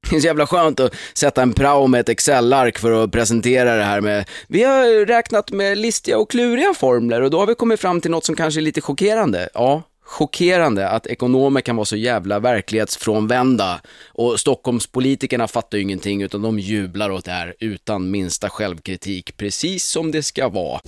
Det 0.10 0.16
är 0.16 0.20
så 0.20 0.28
jävla 0.28 0.48
skönt 0.48 0.80
att 0.80 0.96
sätta 1.14 1.42
en 1.42 1.54
prao 1.54 1.88
med 1.88 2.00
ett 2.00 2.10
Excel-ark 2.10 2.80
för 2.80 3.04
att 3.04 3.12
presentera 3.12 3.76
det 3.76 3.84
här 3.84 4.02
med, 4.02 4.30
vi 4.48 4.64
har 4.64 5.06
räknat 5.06 5.52
med 5.52 5.78
listiga 5.78 6.18
och 6.18 6.32
kluriga 6.32 6.74
formler 6.74 7.22
och 7.22 7.32
då 7.32 7.40
har 7.40 7.48
vi 7.48 7.56
kommit 7.56 7.80
fram 7.80 8.02
till 8.02 8.12
något 8.12 8.26
som 8.26 8.36
kanske 8.36 8.60
är 8.60 8.62
lite 8.62 8.82
chockerande. 8.82 9.50
Ja, 9.54 9.84
chockerande 10.12 10.90
att 10.90 11.08
ekonomer 11.08 11.62
kan 11.62 11.76
vara 11.76 11.86
så 11.86 11.96
jävla 11.96 12.40
verklighetsfrånvända. 12.40 13.82
Och 14.08 14.40
Stockholmspolitikerna 14.40 15.48
fattar 15.48 15.78
ju 15.78 15.82
ingenting 15.82 16.22
utan 16.22 16.42
de 16.42 16.60
jublar 16.60 17.10
åt 17.10 17.26
det 17.26 17.32
här 17.32 17.56
utan 17.60 18.12
minsta 18.12 18.50
självkritik, 18.50 19.38
precis 19.38 19.88
som 19.88 20.12
det 20.12 20.24
ska 20.24 20.50
vara. 20.50 20.80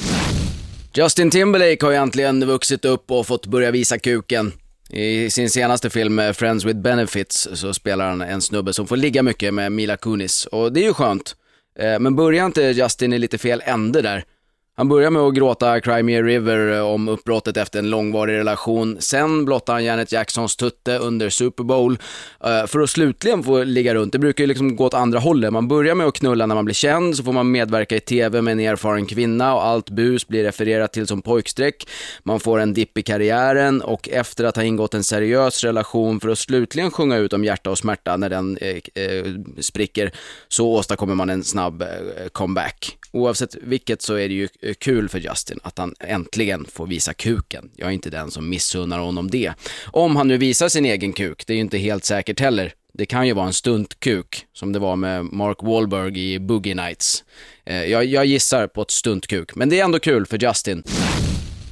Justin 0.94 1.32
Timberlake 1.32 1.86
har 1.86 1.92
ju 1.92 1.98
äntligen 1.98 2.48
vuxit 2.48 2.86
upp 2.86 3.12
och 3.12 3.28
fått 3.28 3.46
börja 3.46 3.72
visa 3.72 3.98
kuken. 3.98 4.52
I 4.90 5.30
sin 5.30 5.50
senaste 5.50 5.90
film 5.90 6.20
eh, 6.20 6.34
Friends 6.34 6.66
with 6.66 6.80
Benefits 6.80 7.48
så 7.54 7.74
spelar 7.74 8.10
han 8.10 8.22
en 8.22 8.42
snubbe 8.42 8.74
som 8.74 8.88
får 8.88 8.98
ligga 8.98 9.24
mycket 9.24 9.54
med 9.54 9.72
Mila 9.72 9.98
Kunis 9.98 10.46
och 10.46 10.74
det 10.74 10.80
är 10.80 10.86
ju 10.86 10.94
skönt. 10.94 11.36
Eh, 11.80 12.00
men 12.00 12.16
börjar 12.16 12.46
inte 12.46 12.62
Justin 12.62 13.14
i 13.14 13.20
lite 13.20 13.38
fel 13.38 13.64
ände 13.66 14.02
där? 14.02 14.24
Han 14.76 14.90
börjar 14.90 15.10
med 15.10 15.22
att 15.22 15.34
gråta 15.34 15.82
Cry 15.82 16.04
Me 16.04 16.20
a 16.20 16.22
River 16.22 16.78
eh, 16.78 16.86
om 16.86 17.08
uppbrottet 17.08 17.58
efter 17.58 17.80
en 17.80 17.90
långvarig 17.90 18.34
relation. 18.34 18.98
Sen 19.00 19.46
blottar 19.46 19.74
han 19.74 19.84
Janet 19.84 20.12
Jacksons 20.12 20.56
tutte 20.56 20.98
under 20.98 21.30
Super 21.30 21.64
Bowl 21.64 21.98
eh, 22.44 22.66
för 22.68 22.80
att 22.80 22.90
slutligen 22.90 23.44
få 23.44 23.64
ligga 23.64 23.94
runt. 23.94 24.14
Det 24.14 24.20
brukar 24.20 24.44
ju 24.44 24.48
liksom 24.48 24.76
gå 24.76 24.86
åt 24.86 24.94
andra 24.94 25.20
hållet. 25.20 25.54
Man 25.54 25.68
börjar 25.68 25.96
med 25.96 26.08
att 26.08 26.14
knulla 26.14 26.46
när 26.46 26.56
man 26.56 26.66
blir 26.66 26.76
känd, 26.76 27.18
så 27.18 27.24
får 27.24 27.32
man 27.32 27.52
medverka 27.52 27.96
i 27.96 28.00
TV 28.00 28.42
med 28.42 28.52
en 28.52 28.60
erfaren 28.60 29.06
kvinna 29.06 29.56
och 29.56 29.66
allt 29.66 29.90
bus 29.90 30.28
blir 30.28 30.44
refererat 30.44 30.94
till 30.94 31.08
som 31.08 31.22
pojkstreck. 31.22 31.90
Man 32.24 32.40
får 32.40 32.60
en 32.60 32.74
dipp 32.74 32.98
i 32.98 33.02
karriären 33.02 33.82
och 33.82 34.10
efter 34.10 34.44
att 34.44 34.56
ha 34.56 34.64
ingått 34.64 34.94
en 34.94 35.04
seriös 35.04 35.64
relation 35.64 36.20
för 36.20 36.30
att 36.30 36.40
slutligen 36.40 36.92
sjunga 36.92 37.18
ut 37.18 37.34
om 37.34 37.44
hjärta 37.44 37.70
och 37.70 37.78
smärta 37.78 38.18
när 38.18 38.30
den 38.30 38.58
eh, 38.58 39.04
eh, 39.04 39.26
spricker, 39.60 40.12
så 40.48 40.68
åstadkommer 40.68 41.16
man 41.16 41.30
en 41.30 41.44
snabb 41.44 41.82
eh, 41.82 41.88
comeback. 42.32 42.98
Oavsett 43.14 43.56
vilket 43.62 44.02
så 44.02 44.14
är 44.14 44.28
det 44.28 44.34
ju 44.34 44.48
eh, 44.62 44.74
kul 44.74 45.10
för 45.10 45.20
Justin 45.20 45.60
att 45.64 45.78
han 45.78 45.96
äntligen 46.00 46.66
får 46.66 46.88
visa 46.88 47.14
kuken. 47.14 47.72
Jag 47.76 47.90
är 47.90 47.92
inte 47.92 48.10
den 48.10 48.32
som 48.32 48.50
missunnar 48.50 49.00
honom 49.00 49.32
det. 49.32 49.54
Om 49.86 50.16
han 50.16 50.28
nu 50.28 50.38
visar 50.38 50.70
sin 50.70 50.86
egen 50.86 51.14
kuk, 51.14 51.44
det 51.48 51.54
är 51.54 51.56
ju 51.56 51.62
inte 51.62 51.78
helt 51.78 52.06
säkert 52.06 52.40
heller. 52.40 52.74
Det 52.94 53.06
kan 53.06 53.28
ju 53.28 53.34
vara 53.34 53.48
en 53.48 53.54
stuntkuk, 53.54 54.46
som 54.54 54.74
det 54.74 54.80
var 54.80 54.96
med 54.96 55.26
Mark 55.26 55.58
Wahlberg 55.62 56.34
i 56.34 56.40
Boogie 56.40 56.76
Nights. 56.76 57.24
Eh, 57.66 57.84
jag, 57.84 58.06
jag 58.06 58.26
gissar 58.26 58.68
på 58.68 58.82
ett 58.82 58.92
stuntkuk, 58.92 59.56
men 59.56 59.70
det 59.70 59.80
är 59.80 59.84
ändå 59.84 60.00
kul 60.00 60.26
för 60.26 60.38
Justin. 60.38 60.84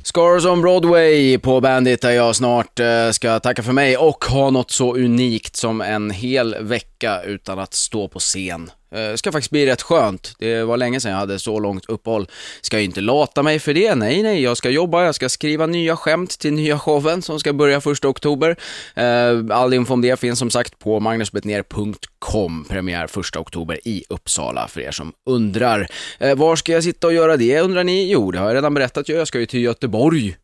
Scars 0.03 0.45
on 0.45 0.61
Broadway 0.61 1.37
på 1.37 1.61
Bandit 1.61 2.01
där 2.01 2.11
jag 2.11 2.35
snart 2.35 2.79
eh, 2.79 3.11
ska 3.11 3.39
tacka 3.39 3.63
för 3.63 3.73
mig 3.73 3.97
och 3.97 4.25
ha 4.25 4.49
något 4.49 4.71
så 4.71 4.95
unikt 4.95 5.55
som 5.55 5.81
en 5.81 6.11
hel 6.11 6.55
vecka 6.61 7.21
utan 7.23 7.59
att 7.59 7.73
stå 7.73 8.07
på 8.07 8.19
scen 8.19 8.71
det 8.91 9.17
ska 9.17 9.31
faktiskt 9.31 9.51
bli 9.51 9.65
rätt 9.65 9.81
skönt. 9.81 10.35
Det 10.39 10.63
var 10.63 10.77
länge 10.77 10.99
sedan 10.99 11.11
jag 11.11 11.17
hade 11.17 11.39
så 11.39 11.59
långt 11.59 11.85
uppehåll. 11.85 12.27
Ska 12.61 12.79
ju 12.79 12.85
inte 12.85 13.01
lata 13.01 13.43
mig 13.43 13.59
för 13.59 13.73
det. 13.73 13.95
Nej, 13.95 14.23
nej, 14.23 14.41
jag 14.41 14.57
ska 14.57 14.69
jobba. 14.69 15.05
Jag 15.05 15.15
ska 15.15 15.29
skriva 15.29 15.65
nya 15.65 15.95
skämt 15.95 16.39
till 16.39 16.53
nya 16.53 16.79
showen 16.79 17.21
som 17.21 17.39
ska 17.39 17.53
börja 17.53 17.77
1 17.77 18.05
oktober. 18.05 18.55
Eh, 18.95 19.57
all 19.57 19.73
info 19.73 19.93
om 19.93 20.01
det 20.01 20.19
finns 20.19 20.39
som 20.39 20.49
sagt 20.49 20.79
på 20.79 20.99
magnusbetner.com. 20.99 22.65
Premiär 22.69 23.19
1 23.19 23.35
oktober 23.35 23.79
i 23.87 24.03
Uppsala 24.09 24.67
för 24.67 24.81
er 24.81 24.91
som 24.91 25.13
undrar. 25.25 25.87
Eh, 26.19 26.35
var 26.35 26.55
ska 26.55 26.71
jag 26.71 26.83
sitta 26.83 27.07
och 27.07 27.13
göra 27.13 27.37
det 27.37 27.59
undrar 27.59 27.83
ni? 27.83 28.11
Jo, 28.11 28.31
det 28.31 28.39
har 28.39 28.47
jag 28.47 28.55
redan 28.55 28.73
berättat. 28.73 29.09
Jag 29.09 29.27
ska 29.27 29.39
ju 29.39 29.45
till 29.45 29.61
Göteborg 29.61 30.35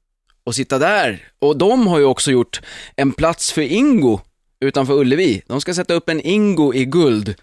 och 0.43 0.55
sitta 0.55 0.79
där. 0.79 1.27
Och 1.39 1.57
de 1.57 1.87
har 1.87 1.99
ju 1.99 2.05
också 2.05 2.31
gjort 2.31 2.61
en 2.95 3.11
plats 3.11 3.51
för 3.51 3.61
Ingo 3.61 4.19
utanför 4.59 4.93
Ullevi. 4.93 5.41
De 5.47 5.61
ska 5.61 5.73
sätta 5.73 5.93
upp 5.93 6.09
en 6.09 6.21
Ingo 6.21 6.73
i 6.73 6.85
guld 6.85 7.35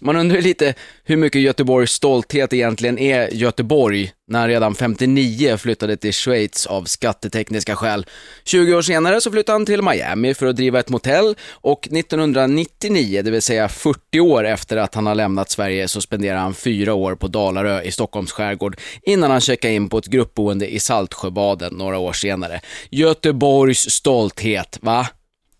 man 0.00 0.16
undrar 0.16 0.40
lite 0.40 0.74
hur 1.04 1.16
mycket 1.16 1.40
Göteborgs 1.40 1.90
stolthet 1.90 2.52
egentligen 2.52 2.98
är 2.98 3.28
Göteborg, 3.34 4.12
när 4.30 4.38
han 4.40 4.48
redan 4.48 4.74
59 4.74 5.56
flyttade 5.56 5.96
till 5.96 6.12
Schweiz 6.12 6.66
av 6.66 6.84
skattetekniska 6.84 7.76
skäl. 7.76 8.06
20 8.44 8.74
år 8.74 8.82
senare 8.82 9.20
så 9.20 9.30
flyttade 9.30 9.54
han 9.54 9.66
till 9.66 9.82
Miami 9.82 10.34
för 10.34 10.46
att 10.46 10.56
driva 10.56 10.80
ett 10.80 10.88
motell 10.88 11.34
och 11.50 11.88
1999, 11.92 13.22
det 13.22 13.30
vill 13.30 13.42
säga 13.42 13.68
40 13.68 14.20
år 14.20 14.44
efter 14.46 14.76
att 14.76 14.94
han 14.94 15.06
har 15.06 15.14
lämnat 15.14 15.50
Sverige, 15.50 15.88
så 15.88 16.00
spenderar 16.00 16.38
han 16.38 16.54
fyra 16.54 16.94
år 16.94 17.14
på 17.14 17.28
Dalarö 17.28 17.82
i 17.82 17.92
Stockholms 17.92 18.32
skärgård 18.32 18.76
innan 19.02 19.30
han 19.30 19.40
checkar 19.40 19.68
in 19.68 19.88
på 19.88 19.98
ett 19.98 20.06
gruppboende 20.06 20.74
i 20.74 20.80
Saltsjöbaden 20.80 21.74
några 21.74 21.98
år 21.98 22.12
senare. 22.12 22.60
Göteborgs 22.90 23.90
stolthet, 23.90 24.78
va? 24.82 25.06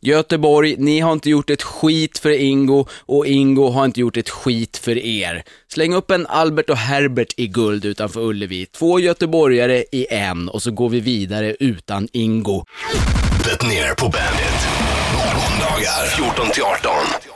Göteborg, 0.07 0.77
ni 0.79 1.01
har 1.01 1.13
inte 1.13 1.31
gjort 1.31 1.51
ett 1.51 1.63
skit 1.63 2.19
för 2.19 2.31
Ingo 2.31 2.87
och 3.07 3.27
Ingo 3.27 3.71
har 3.71 3.85
inte 3.85 4.01
gjort 4.01 4.17
ett 4.17 4.31
skit 4.31 4.77
för 4.77 4.99
er. 4.99 5.43
Släng 5.69 5.95
upp 5.95 6.11
en 6.11 6.27
Albert 6.27 6.71
och 6.71 6.77
Herbert 6.77 7.35
i 7.37 7.47
guld 7.47 7.85
utanför 7.85 8.21
Ullevi. 8.21 8.67
Två 8.67 9.01
göteborgare 9.01 9.85
i 9.93 10.07
en 10.11 10.49
och 10.49 10.63
så 10.63 10.71
går 10.71 10.89
vi 10.89 11.01
vidare 11.01 11.57
utan 11.61 12.09
Ingo. 12.13 12.65
Det 13.45 13.67
ner 13.67 13.95
på 13.95 14.05
Bandit. 14.05 14.61
Måndagar 15.15 16.07
14 16.17 16.51
till 16.51 16.63
18. 16.63 17.34